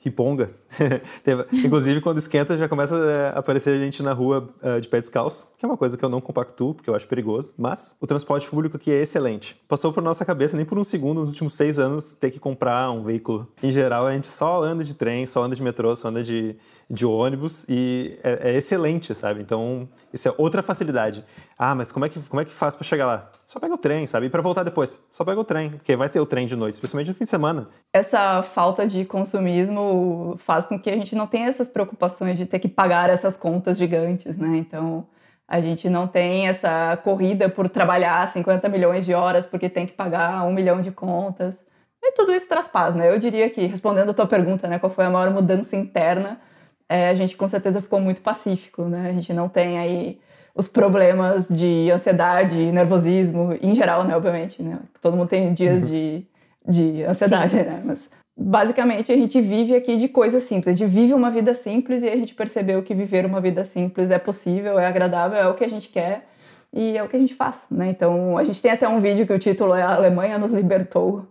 riponga. 0.04 0.50
Inclusive, 1.54 2.02
quando 2.02 2.18
esquenta, 2.18 2.58
já 2.58 2.68
começa 2.68 2.96
a 3.34 3.40
aparecer 3.40 3.80
gente 3.80 4.04
na 4.04 4.12
rua 4.12 4.50
uh, 4.62 4.82
de 4.82 4.88
pé 4.90 5.00
descalço, 5.00 5.52
que 5.58 5.66
é 5.66 5.68
uma 5.68 5.78
coisa 5.78 5.98
que 5.98 6.04
eu 6.04 6.10
não 6.10 6.20
compactuo, 6.20 6.74
porque 6.74 6.90
eu 6.90 6.96
acho 6.96 7.08
perigoso. 7.08 7.54
Mas 7.58 7.96
o 8.02 8.06
transporte 8.06 8.50
público 8.50 8.76
aqui 8.76 8.92
é 8.92 9.02
excelente. 9.02 9.56
Passou 9.68 9.94
por 9.94 10.04
nossa 10.04 10.26
cabeça, 10.26 10.58
nem 10.58 10.66
por 10.66 10.78
um 10.78 10.84
segundo, 10.84 11.22
nos 11.22 11.30
últimos 11.30 11.54
seis 11.54 11.80
anos, 11.80 12.14
ter 12.16 12.32
que 12.32 12.40
comprar 12.40 12.92
um 12.92 13.02
veículo. 13.02 13.48
Em 13.62 13.72
geral, 13.72 14.06
a 14.06 14.12
gente 14.12 14.28
só 14.28 14.62
anda 14.62 14.84
de 14.84 14.94
trem, 14.94 15.26
só 15.26 15.44
anda 15.44 15.56
de 15.56 15.64
metrô, 15.64 15.96
só 15.96 16.10
anda 16.10 16.22
de, 16.22 16.58
de 16.90 17.06
ônibus 17.06 17.66
e 17.70 18.20
é, 18.24 18.52
é, 18.52 18.56
excelente, 18.56 19.14
sabe? 19.16 19.42
Então, 19.42 19.88
isso 20.14 20.28
é 20.28 20.34
outra 20.38 20.62
facilidade. 20.62 21.24
Ah, 21.58 21.74
mas 21.74 21.92
como 21.92 22.06
é 22.06 22.10
que, 22.10 22.20
como 22.22 22.42
é 22.42 22.46
que 22.46 22.52
faz 22.52 22.76
para 22.76 22.86
chegar 22.86 23.06
lá? 23.06 23.30
Só 23.46 23.60
pega 23.60 23.74
o 23.74 23.78
trem, 23.78 24.06
sabe? 24.06 24.28
E 24.28 24.30
para 24.30 24.42
voltar 24.42 24.64
depois, 24.64 25.06
só 25.10 25.24
pega 25.24 25.40
o 25.40 25.44
trem, 25.44 25.72
porque 25.72 25.96
vai 25.96 26.10
ter 26.10 26.20
o 26.20 26.26
trem 26.26 26.46
de 26.46 26.56
noite, 26.56 26.74
especialmente 26.74 27.08
no 27.08 27.16
fim 27.16 27.24
de 27.24 27.30
semana. 27.30 27.68
Essa 27.94 28.44
falta 28.44 28.86
de 28.88 29.06
consumismo 29.06 30.36
faz 30.40 30.66
com 30.66 30.80
que 30.80 30.90
a 30.90 30.96
gente 30.96 31.16
não 31.16 31.28
tenha 31.28 31.48
essas 31.48 31.70
preocupações 31.70 32.38
de 32.38 32.46
ter 32.46 32.60
que 32.60 32.68
pagar 32.68 33.10
essas 33.10 33.38
contas 33.38 33.78
gigantes, 33.78 34.38
né? 34.38 34.58
Então, 34.58 35.08
a 35.48 35.62
gente 35.62 35.90
não 35.90 36.08
tem 36.08 36.48
essa 36.48 36.98
corrida 36.98 37.50
por 37.50 37.70
trabalhar 37.70 38.28
50 38.28 38.68
milhões 38.70 39.06
de 39.06 39.14
horas 39.14 39.46
porque 39.46 39.70
tem 39.70 39.86
que 39.86 39.94
pagar 39.94 40.44
um 40.44 40.54
milhão 40.54 40.82
de 40.82 40.92
contas. 40.92 41.66
E 42.02 42.12
tudo 42.14 42.34
isso 42.34 42.50
traz 42.50 42.68
paz, 42.68 42.96
né? 42.96 43.10
Eu 43.10 43.18
diria 43.18 43.50
que, 43.50 43.66
respondendo 43.66 44.10
a 44.10 44.14
tua 44.14 44.28
pergunta, 44.28 44.68
né, 44.68 44.78
qual 44.78 44.92
foi 44.92 45.06
a 45.06 45.10
maior 45.10 45.30
mudança 45.32 45.76
interna, 45.76 46.40
é, 46.94 47.10
a 47.10 47.14
gente 47.16 47.36
com 47.36 47.48
certeza 47.48 47.82
ficou 47.82 48.00
muito 48.00 48.22
pacífico, 48.22 48.84
né? 48.84 49.10
A 49.10 49.14
gente 49.14 49.34
não 49.34 49.50
tem 49.50 49.80
aí 49.80 50.20
os 50.54 50.68
problemas 50.68 51.48
de 51.50 51.90
ansiedade, 51.92 52.72
nervosismo, 52.72 53.58
em 53.60 53.74
geral, 53.74 54.04
né, 54.04 54.16
obviamente, 54.16 54.62
né? 54.62 54.78
Todo 55.02 55.18
mundo 55.18 55.28
tem 55.28 55.52
dias 55.56 55.86
uhum. 55.86 55.90
de, 55.90 56.28
de 56.68 57.04
ansiedade, 57.04 57.58
Sim. 57.58 57.64
né? 57.64 57.82
Mas 57.84 58.08
basicamente 58.38 59.12
a 59.12 59.16
gente 59.16 59.42
vive 59.42 59.76
aqui 59.76 59.98
de 59.98 60.08
coisas 60.08 60.44
simples. 60.44 60.68
A 60.68 60.78
gente 60.78 60.88
vive 60.88 61.16
uma 61.16 61.32
vida 61.32 61.56
simples 61.56 62.04
e 62.04 62.10
a 62.10 62.16
gente 62.16 62.36
percebeu 62.36 62.84
que 62.84 62.94
viver 62.94 63.26
uma 63.26 63.42
vida 63.42 63.66
simples 63.66 64.12
é 64.12 64.20
possível, 64.20 64.78
é 64.78 64.86
agradável, 64.86 65.40
é 65.40 65.48
o 65.48 65.56
que 65.56 65.64
a 65.64 65.70
gente 65.70 65.90
quer 65.90 66.28
e 66.72 66.96
é 66.96 67.02
o 67.02 67.08
que 67.08 67.16
a 67.16 67.20
gente 67.20 67.34
faz, 67.34 67.56
né? 67.72 67.90
Então 67.90 68.38
a 68.38 68.44
gente 68.44 68.62
tem 68.62 68.70
até 68.70 68.88
um 68.88 69.00
vídeo 69.00 69.26
que 69.26 69.34
o 69.34 69.40
título 69.40 69.74
é 69.74 69.82
A 69.82 69.96
Alemanha 69.96 70.38
nos 70.38 70.52
libertou. 70.52 71.26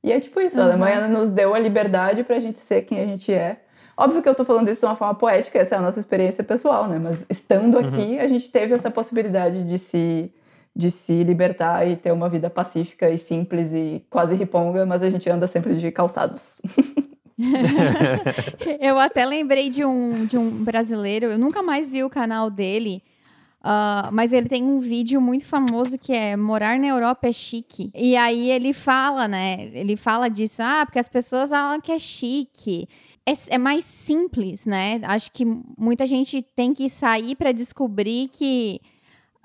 E 0.00 0.12
é 0.12 0.20
tipo 0.20 0.40
isso, 0.40 0.56
uhum. 0.58 0.62
a 0.62 0.66
Alemanha 0.66 1.08
nos 1.08 1.28
deu 1.28 1.56
a 1.56 1.58
liberdade 1.58 2.22
para 2.22 2.36
a 2.36 2.40
gente 2.40 2.60
ser 2.60 2.82
quem 2.82 3.00
a 3.00 3.04
gente 3.04 3.34
é 3.34 3.62
Óbvio 4.00 4.22
que 4.22 4.28
eu 4.28 4.34
tô 4.34 4.44
falando 4.44 4.68
isso 4.68 4.78
de 4.78 4.86
uma 4.86 4.94
forma 4.94 5.16
poética, 5.16 5.58
essa 5.58 5.74
é 5.74 5.78
a 5.78 5.82
nossa 5.82 5.98
experiência 5.98 6.44
pessoal, 6.44 6.86
né? 6.86 7.00
Mas 7.00 7.26
estando 7.28 7.78
uhum. 7.78 7.88
aqui, 7.88 8.14
uhum. 8.14 8.20
a 8.20 8.28
gente 8.28 8.48
teve 8.48 8.72
essa 8.72 8.92
possibilidade 8.92 9.64
de 9.64 9.76
se, 9.76 10.32
de 10.74 10.88
se 10.92 11.24
libertar 11.24 11.84
e 11.84 11.96
ter 11.96 12.12
uma 12.12 12.28
vida 12.28 12.48
pacífica 12.48 13.10
e 13.10 13.18
simples 13.18 13.72
e 13.72 14.06
quase 14.08 14.36
riponga, 14.36 14.86
mas 14.86 15.02
a 15.02 15.10
gente 15.10 15.28
anda 15.28 15.48
sempre 15.48 15.74
de 15.76 15.90
calçados. 15.90 16.62
eu 18.80 19.00
até 19.00 19.26
lembrei 19.26 19.68
de 19.68 19.84
um, 19.84 20.26
de 20.26 20.38
um 20.38 20.48
brasileiro, 20.62 21.26
eu 21.26 21.38
nunca 21.38 21.60
mais 21.60 21.90
vi 21.90 22.04
o 22.04 22.10
canal 22.10 22.50
dele. 22.50 23.02
Uh, 23.60 24.06
mas 24.12 24.32
ele 24.32 24.48
tem 24.48 24.62
um 24.62 24.78
vídeo 24.78 25.20
muito 25.20 25.44
famoso 25.44 25.98
que 25.98 26.12
é 26.12 26.36
Morar 26.36 26.78
na 26.78 26.86
Europa 26.86 27.26
é 27.26 27.32
chique. 27.32 27.90
E 27.92 28.16
aí 28.16 28.48
ele 28.48 28.72
fala, 28.72 29.26
né? 29.26 29.68
Ele 29.74 29.96
fala 29.96 30.28
disso, 30.28 30.62
ah, 30.62 30.86
porque 30.86 31.00
as 31.00 31.08
pessoas 31.08 31.50
falam 31.50 31.80
que 31.80 31.90
é 31.90 31.98
chique 31.98 32.88
é, 33.28 33.54
é 33.54 33.58
mais 33.58 33.84
simples, 33.84 34.64
né? 34.64 35.00
Acho 35.02 35.30
que 35.32 35.44
muita 35.76 36.06
gente 36.06 36.40
tem 36.40 36.72
que 36.72 36.88
sair 36.88 37.34
para 37.36 37.52
descobrir 37.52 38.28
que 38.28 38.80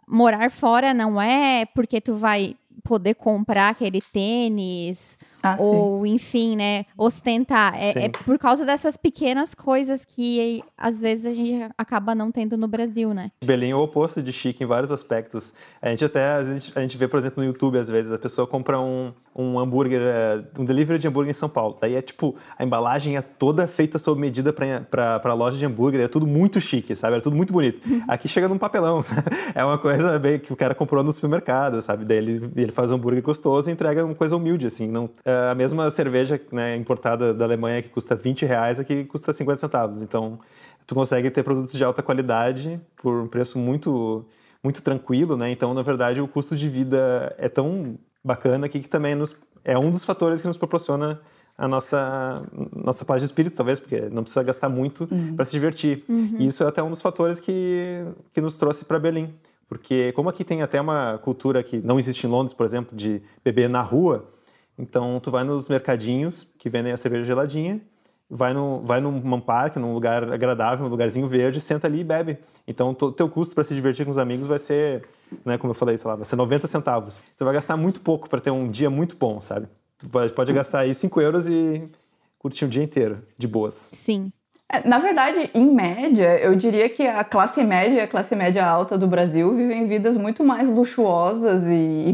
morar 0.07 0.49
fora 0.49 0.93
não 0.93 1.21
é 1.21 1.65
porque 1.65 1.99
tu 1.99 2.15
vai 2.15 2.55
poder 2.83 3.15
comprar 3.15 3.69
aquele 3.69 4.01
tênis 4.01 5.17
ah, 5.43 5.57
ou, 5.59 6.05
sim. 6.05 6.13
enfim, 6.13 6.55
né, 6.55 6.85
ostentar. 6.97 7.75
É, 7.75 8.05
é, 8.05 8.09
por 8.09 8.39
causa 8.39 8.65
dessas 8.65 8.95
pequenas 8.95 9.53
coisas 9.53 10.05
que 10.05 10.63
às 10.77 11.01
vezes 11.01 11.27
a 11.27 11.31
gente 11.31 11.69
acaba 11.77 12.15
não 12.15 12.31
tendo 12.31 12.57
no 12.57 12.67
Brasil, 12.67 13.13
né? 13.13 13.31
Belém 13.43 13.71
é 13.71 13.75
o 13.75 13.79
oposto 13.79 14.23
de 14.23 14.31
chique 14.31 14.63
em 14.63 14.67
vários 14.67 14.91
aspectos. 14.91 15.53
A 15.81 15.89
gente 15.89 16.05
até, 16.05 16.35
às 16.35 16.47
vezes, 16.47 16.71
a 16.75 16.81
gente 16.81 16.97
vê, 16.97 17.07
por 17.07 17.19
exemplo, 17.19 17.43
no 17.43 17.49
YouTube, 17.49 17.77
às 17.77 17.89
vezes, 17.89 18.11
a 18.11 18.17
pessoa 18.17 18.47
compra 18.47 18.79
um, 18.79 19.11
um 19.35 19.59
hambúrguer, 19.59 20.01
é, 20.01 20.43
um 20.57 20.63
delivery 20.65 20.99
de 20.99 21.07
hambúrguer 21.07 21.31
em 21.31 21.33
São 21.33 21.49
Paulo. 21.49 21.77
Daí 21.79 21.95
é 21.95 22.01
tipo, 22.01 22.35
a 22.57 22.63
embalagem 22.63 23.17
é 23.17 23.21
toda 23.21 23.67
feita 23.67 23.97
sob 23.97 24.19
medida 24.19 24.53
para 24.53 25.21
a 25.23 25.33
loja 25.33 25.57
de 25.57 25.65
hambúrguer, 25.65 26.01
é 26.01 26.07
tudo 26.07 26.27
muito 26.27 26.61
chique, 26.61 26.95
sabe? 26.95 27.17
É 27.17 27.19
tudo 27.19 27.35
muito 27.35 27.51
bonito. 27.51 27.81
Aqui 28.07 28.27
chega 28.27 28.47
num 28.47 28.57
papelão, 28.57 29.01
sabe? 29.03 29.23
é 29.53 29.63
uma 29.65 29.77
coisa 29.77 30.17
bem 30.19 30.39
que 30.39 30.53
o 30.53 30.55
cara 30.55 30.75
comprou 30.75 31.03
no 31.03 31.11
supermercado, 31.11 31.81
sabe? 31.81 32.05
Daí 32.05 32.17
ele, 32.17 32.51
ele 32.55 32.71
faz 32.71 32.91
um 32.91 32.95
hambúrguer 32.95 33.23
gostoso 33.23 33.69
e 33.69 33.73
entrega 33.73 34.05
uma 34.05 34.15
coisa 34.15 34.35
humilde, 34.35 34.67
assim. 34.67 34.87
Não, 34.87 35.09
é, 35.25 35.32
a 35.51 35.55
mesma 35.55 35.89
cerveja 35.89 36.39
né, 36.51 36.75
importada 36.75 37.33
da 37.33 37.45
Alemanha 37.45 37.81
que 37.81 37.89
custa 37.89 38.15
20 38.15 38.45
reais 38.45 38.79
aqui 38.79 39.03
custa 39.05 39.33
50 39.33 39.57
centavos. 39.57 40.01
Então, 40.01 40.39
tu 40.85 40.95
consegue 40.95 41.29
ter 41.29 41.43
produtos 41.43 41.73
de 41.73 41.83
alta 41.83 42.01
qualidade 42.01 42.79
por 43.01 43.23
um 43.23 43.27
preço 43.27 43.57
muito 43.57 44.25
muito 44.63 44.81
tranquilo, 44.81 45.35
né? 45.35 45.51
Então, 45.51 45.73
na 45.73 45.81
verdade, 45.81 46.21
o 46.21 46.27
custo 46.27 46.55
de 46.55 46.69
vida 46.69 47.35
é 47.37 47.49
tão 47.49 47.97
bacana 48.23 48.65
aqui 48.65 48.79
que 48.79 48.87
também 48.87 49.13
nos, 49.13 49.37
é 49.65 49.77
um 49.77 49.91
dos 49.91 50.05
fatores 50.05 50.39
que 50.39 50.47
nos 50.47 50.57
proporciona 50.57 51.19
a 51.57 51.67
nossa 51.67 52.43
nossa 52.73 53.03
paz 53.03 53.21
de 53.21 53.25
espírito, 53.25 53.55
talvez, 53.55 53.79
porque 53.79 54.01
não 54.09 54.23
precisa 54.23 54.41
gastar 54.41 54.69
muito 54.69 55.07
uhum. 55.11 55.35
para 55.35 55.45
se 55.45 55.51
divertir. 55.51 56.03
Uhum. 56.07 56.37
E 56.39 56.47
isso 56.47 56.63
é 56.63 56.67
até 56.67 56.81
um 56.81 56.89
dos 56.89 57.01
fatores 57.01 57.39
que, 57.39 58.05
que 58.33 58.39
nos 58.39 58.55
trouxe 58.57 58.85
para 58.85 58.97
Berlim. 58.97 59.33
Porque 59.67 60.11
como 60.13 60.29
aqui 60.29 60.43
tem 60.43 60.61
até 60.61 60.79
uma 60.79 61.17
cultura 61.17 61.63
que 61.63 61.77
não 61.77 61.97
existe 61.97 62.27
em 62.27 62.29
Londres, 62.29 62.53
por 62.53 62.65
exemplo, 62.65 62.95
de 62.95 63.21
beber 63.43 63.69
na 63.69 63.81
rua, 63.81 64.29
então 64.77 65.19
tu 65.19 65.29
vai 65.31 65.43
nos 65.43 65.69
mercadinhos 65.69 66.47
que 66.57 66.69
vendem 66.69 66.91
a 66.91 66.97
cerveja 66.97 67.23
geladinha, 67.23 67.81
vai, 68.29 68.53
no, 68.53 68.81
vai 68.81 68.99
num 68.99 69.39
parque, 69.39 69.79
num 69.79 69.93
lugar 69.93 70.31
agradável, 70.31 70.83
num 70.83 70.89
lugarzinho 70.89 71.27
verde, 71.27 71.61
senta 71.61 71.87
ali 71.87 71.99
e 71.99 72.03
bebe. 72.03 72.37
Então 72.67 72.95
o 72.99 73.11
teu 73.11 73.29
custo 73.29 73.53
para 73.53 73.63
se 73.63 73.75
divertir 73.75 74.05
com 74.05 74.11
os 74.11 74.17
amigos 74.17 74.47
vai 74.47 74.59
ser 74.59 75.03
né, 75.45 75.57
como 75.57 75.71
eu 75.71 75.75
falei, 75.75 75.97
sei 75.97 76.07
lá, 76.07 76.15
vai 76.15 76.25
ser 76.25 76.35
90 76.35 76.67
centavos. 76.67 77.21
Você 77.35 77.43
vai 77.43 77.53
gastar 77.53 77.77
muito 77.77 78.01
pouco 78.01 78.29
para 78.29 78.39
ter 78.39 78.51
um 78.51 78.69
dia 78.69 78.89
muito 78.89 79.15
bom, 79.15 79.39
sabe? 79.41 79.67
Tu 79.97 80.07
pode, 80.09 80.33
pode 80.33 80.53
gastar 80.53 80.79
aí 80.79 80.93
5 80.93 81.21
euros 81.21 81.47
e 81.47 81.89
curtir 82.37 82.65
um 82.65 82.69
dia 82.69 82.83
inteiro, 82.83 83.23
de 83.37 83.47
boas. 83.47 83.89
Sim. 83.93 84.31
É, 84.73 84.87
na 84.87 84.97
verdade, 84.97 85.51
em 85.53 85.71
média, 85.71 86.39
eu 86.39 86.55
diria 86.55 86.89
que 86.89 87.05
a 87.05 87.23
classe 87.23 87.63
média 87.63 87.97
e 87.97 87.99
a 88.01 88.07
classe 88.07 88.35
média 88.35 88.65
alta 88.65 88.97
do 88.97 89.05
Brasil 89.05 89.55
vivem 89.55 89.85
vidas 89.85 90.17
muito 90.17 90.43
mais 90.43 90.67
luxuosas 90.67 91.63
e, 91.67 92.09
e 92.09 92.13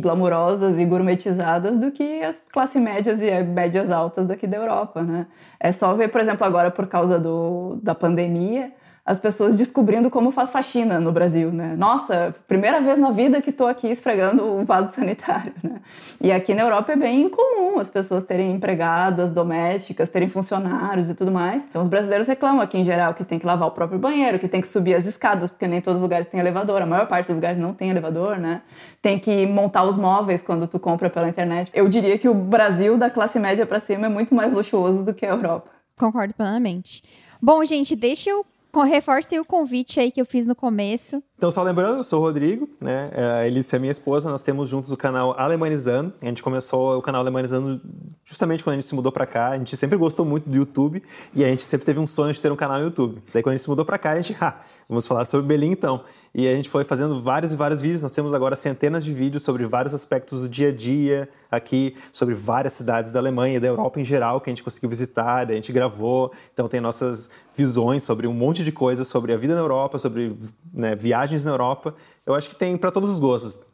e 0.78 0.86
gourmetizadas 0.86 1.78
do 1.78 1.90
que 1.90 2.22
as 2.22 2.44
classes 2.52 2.82
médias 2.82 3.22
e 3.22 3.32
médias 3.44 3.90
altas 3.90 4.28
daqui 4.28 4.46
da 4.46 4.58
Europa, 4.58 5.02
né? 5.02 5.26
É 5.58 5.72
só 5.72 5.94
ver, 5.94 6.10
por 6.10 6.20
exemplo, 6.20 6.46
agora 6.46 6.70
por 6.70 6.88
causa 6.88 7.18
do, 7.18 7.80
da 7.82 7.96
pandemia, 7.96 8.74
as 9.10 9.20
pessoas 9.20 9.56
descobrindo 9.56 10.08
como 10.12 10.30
faz 10.30 10.52
faxina 10.52 11.00
no 11.00 11.12
Brasil, 11.12 11.52
né? 11.52 11.74
Nossa, 11.76 12.36
primeira 12.48 12.80
vez 12.80 13.00
na 13.00 13.10
vida 13.10 13.42
que 13.42 13.50
estou 13.50 13.66
aqui 13.66 13.88
esfregando 13.88 14.44
o 14.44 14.64
vaso 14.64 14.94
sanitário, 14.94 15.52
né? 15.64 15.82
E 16.22 16.32
aqui 16.32 16.54
na 16.54 16.62
Europa 16.62 16.92
é 16.92 16.96
bem 16.96 17.28
comum 17.28 17.80
as 17.80 17.90
pessoas 17.90 18.24
terem 18.24 18.52
empregadas 18.52 19.32
domésticas, 19.32 20.12
terem 20.12 20.30
funcionários 20.30 21.10
e 21.10 21.16
tudo 21.16 21.32
mais. 21.32 21.64
Então 21.68 21.82
os 21.82 21.88
brasileiros 21.88 22.28
reclamam 22.28 22.62
aqui 22.62 22.78
em 22.78 22.86
geral 22.86 23.16
que 23.16 23.24
tem 23.24 23.40
que 23.40 23.48
lavar 23.48 23.70
o 23.70 23.72
próprio 23.72 23.98
banheiro, 23.98 24.38
que 24.38 24.48
tem 24.48 24.62
que 24.62 24.68
subir 24.68 24.94
as 24.94 25.08
escadas, 25.08 25.50
porque 25.50 25.68
nem 25.68 25.82
todos 25.82 25.98
os 25.98 26.04
lugares 26.04 26.28
têm 26.28 26.40
elevador, 26.40 26.80
a 26.80 26.86
maior 26.86 27.08
parte 27.08 27.26
dos 27.26 27.36
lugares 27.36 27.60
não 27.60 27.74
tem 27.74 27.90
elevador, 27.90 28.38
né? 28.38 28.62
Tem 29.02 29.18
que 29.18 29.48
montar 29.48 29.86
os 29.86 29.98
móveis 29.98 30.44
quando 30.44 30.68
tu 30.68 30.78
compra 30.78 31.10
pela 31.10 31.28
internet. 31.28 31.72
Eu 31.74 31.88
diria 31.88 32.16
que 32.20 32.30
o 32.30 32.34
Brasil 32.36 32.96
da 32.96 33.10
classe 33.10 33.40
média 33.40 33.66
para 33.66 33.80
cima 33.80 34.06
é 34.06 34.10
muito 34.10 34.36
mais 34.36 34.54
luxuoso 34.54 35.04
do 35.04 35.16
que 35.16 35.26
a 35.26 35.30
Europa. 35.30 35.72
Concordo 35.98 36.32
plenamente. 36.36 37.02
Bom, 37.42 37.66
gente, 37.66 37.96
deixa 37.96 38.30
eu 38.30 38.46
reforce 38.78 39.40
o 39.40 39.46
convite 39.46 40.00
aí 40.00 40.12
que 40.12 40.22
eu 40.22 40.26
fiz 40.26 40.46
no 40.46 40.56
começo. 40.56 41.24
Então, 41.38 41.50
só 41.50 41.64
lembrando, 41.64 41.98
eu 41.98 42.04
sou 42.04 42.22
o 42.22 42.24
Rodrigo, 42.24 42.70
né? 42.80 43.10
É, 43.14 43.24
a 43.42 43.48
Elícia 43.48 43.78
é 43.78 43.80
minha 43.80 43.92
esposa, 43.92 44.30
nós 44.30 44.42
temos 44.42 44.70
juntos 44.70 44.92
o 44.92 44.98
canal 44.98 45.36
Alemanizando. 45.38 46.14
A 46.22 46.26
gente 46.26 46.44
começou 46.44 46.98
o 46.98 47.02
canal 47.02 47.22
Alemanizando 47.22 47.82
justamente 48.24 48.64
quando 48.64 48.74
a 48.74 48.76
gente 48.76 48.88
se 48.88 48.94
mudou 48.94 49.12
para 49.12 49.26
cá. 49.26 49.50
A 49.50 49.58
gente 49.58 49.76
sempre 49.76 49.98
gostou 49.98 50.26
muito 50.26 50.50
do 50.50 50.56
YouTube 50.56 51.02
e 51.34 51.44
a 51.44 51.48
gente 51.48 51.64
sempre 51.64 51.86
teve 51.86 52.00
um 52.00 52.08
sonho 52.08 52.34
de 52.34 52.40
ter 52.40 52.52
um 52.52 52.56
canal 52.56 52.80
no 52.80 52.86
YouTube. 52.86 53.22
Daí, 53.34 53.42
quando 53.42 53.54
a 53.54 53.58
gente 53.58 53.64
se 53.64 53.70
mudou 53.70 53.86
para 53.86 53.98
cá, 53.98 54.12
a 54.12 54.22
gente, 54.22 54.38
ah, 54.42 54.60
vamos 54.88 55.08
falar 55.08 55.26
sobre 55.26 55.48
Belém 55.48 55.72
então. 55.72 56.04
E 56.34 56.48
a 56.48 56.56
gente 56.56 56.70
foi 56.70 56.84
fazendo 56.84 57.22
vários 57.22 57.54
e 57.54 57.56
vários 57.56 57.82
vídeos. 57.82 58.04
Nós 58.04 58.12
temos 58.12 58.34
agora 58.34 58.56
centenas 58.56 59.04
de 59.04 59.14
vídeos 59.14 59.44
sobre 59.44 59.66
vários 59.66 59.94
aspectos 59.94 60.42
do 60.42 60.50
dia 60.50 60.70
a 60.70 60.72
dia 60.72 61.30
aqui, 61.52 61.96
sobre 62.14 62.36
várias 62.36 62.74
cidades 62.74 63.12
da 63.12 63.20
Alemanha 63.20 63.58
e 63.58 63.60
da 63.60 63.68
Europa 63.68 64.00
em 64.00 64.06
geral 64.06 64.40
que 64.40 64.50
a 64.50 64.54
gente 64.54 64.64
conseguiu 64.64 64.90
visitar, 64.90 65.50
a 65.50 65.54
gente 65.54 65.72
gravou. 65.72 66.32
Então 66.54 66.68
tem 66.68 66.80
nossas 66.80 67.32
visões 67.56 68.04
sobre 68.04 68.28
um 68.28 68.34
monte 68.34 68.64
de 68.64 68.72
coisas 68.72 69.08
sobre 69.08 69.34
a 69.34 69.38
vida 69.38 69.56
na 69.56 69.62
Europa, 69.62 69.98
sobre 69.98 70.38
né, 70.74 70.96
viagens 70.96 71.44
na 71.44 71.52
Europa. 71.52 71.96
Eu 72.26 72.36
acho 72.36 72.50
que 72.50 72.56
tem 72.56 72.78
para 72.78 72.92
todos 72.92 73.10
os 73.10 73.20
gostos. 73.20 73.66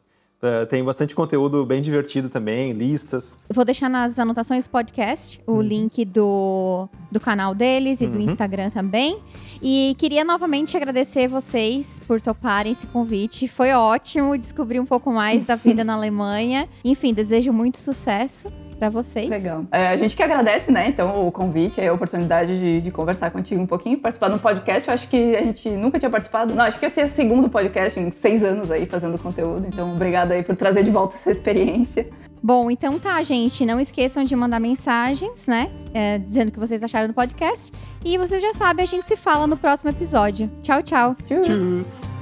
Uh, 0.42 0.66
tem 0.66 0.84
bastante 0.84 1.14
conteúdo 1.14 1.64
bem 1.64 1.80
divertido 1.80 2.28
também, 2.28 2.72
listas. 2.72 3.40
Eu 3.48 3.54
vou 3.54 3.64
deixar 3.64 3.88
nas 3.88 4.18
anotações 4.18 4.64
do 4.64 4.70
podcast 4.70 5.40
o 5.46 5.52
uhum. 5.52 5.60
link 5.62 6.04
do, 6.04 6.88
do 7.10 7.18
canal 7.18 7.54
deles 7.54 8.00
e 8.00 8.04
uhum. 8.04 8.10
do 8.10 8.20
Instagram 8.20 8.70
também. 8.70 9.18
E 9.62 9.96
queria 9.98 10.24
novamente 10.24 10.76
agradecer 10.76 11.26
vocês 11.26 12.00
por 12.06 12.20
toparem 12.20 12.72
esse 12.72 12.86
convite. 12.86 13.48
Foi 13.48 13.72
ótimo 13.72 14.36
descobrir 14.36 14.78
um 14.78 14.86
pouco 14.86 15.10
mais 15.10 15.44
da 15.44 15.56
vida 15.56 15.82
na 15.82 15.94
Alemanha. 15.94 16.68
Enfim, 16.84 17.14
desejo 17.14 17.52
muito 17.52 17.78
sucesso. 17.78 18.48
Para 18.78 18.88
vocês. 18.88 19.28
Legal. 19.28 19.64
É, 19.72 19.88
a 19.88 19.96
gente 19.96 20.16
que 20.16 20.22
agradece, 20.22 20.70
né, 20.70 20.88
então, 20.88 21.26
o 21.26 21.32
convite, 21.32 21.80
a 21.80 21.92
oportunidade 21.92 22.58
de, 22.58 22.80
de, 22.80 22.90
conversar 22.90 23.30
contigo 23.30 23.60
um 23.60 23.66
pouquinho, 23.66 23.98
participar 23.98 24.28
de 24.28 24.34
um 24.34 24.38
podcast. 24.38 24.88
Eu 24.88 24.94
acho 24.94 25.08
que 25.08 25.36
a 25.36 25.42
gente 25.42 25.68
nunca 25.70 25.98
tinha 25.98 26.10
participado. 26.10 26.54
Não, 26.54 26.64
acho 26.64 26.78
que 26.78 26.86
esse 26.86 27.00
é 27.00 27.04
o 27.04 27.08
segundo 27.08 27.48
podcast 27.48 27.98
em 27.98 28.10
seis 28.10 28.44
anos 28.44 28.70
aí 28.70 28.86
fazendo 28.86 29.18
conteúdo. 29.18 29.66
Então, 29.66 29.92
obrigada 29.94 30.34
aí 30.34 30.42
por 30.42 30.56
trazer 30.56 30.82
de 30.82 30.90
volta 30.90 31.16
essa 31.16 31.30
experiência. 31.30 32.08
Bom, 32.42 32.70
então 32.70 32.98
tá, 32.98 33.22
gente. 33.22 33.64
Não 33.64 33.80
esqueçam 33.80 34.22
de 34.22 34.36
mandar 34.36 34.60
mensagens, 34.60 35.46
né? 35.46 35.70
É, 35.92 36.18
dizendo 36.18 36.48
o 36.48 36.52
que 36.52 36.58
vocês 36.58 36.82
acharam 36.84 37.08
do 37.08 37.14
podcast. 37.14 37.72
E 38.04 38.16
vocês 38.18 38.40
já 38.40 38.52
sabem, 38.52 38.84
a 38.84 38.86
gente 38.86 39.04
se 39.04 39.16
fala 39.16 39.46
no 39.46 39.56
próximo 39.56 39.90
episódio. 39.90 40.50
Tchau, 40.62 40.82
tchau. 40.82 41.16
Tchau. 41.26 42.15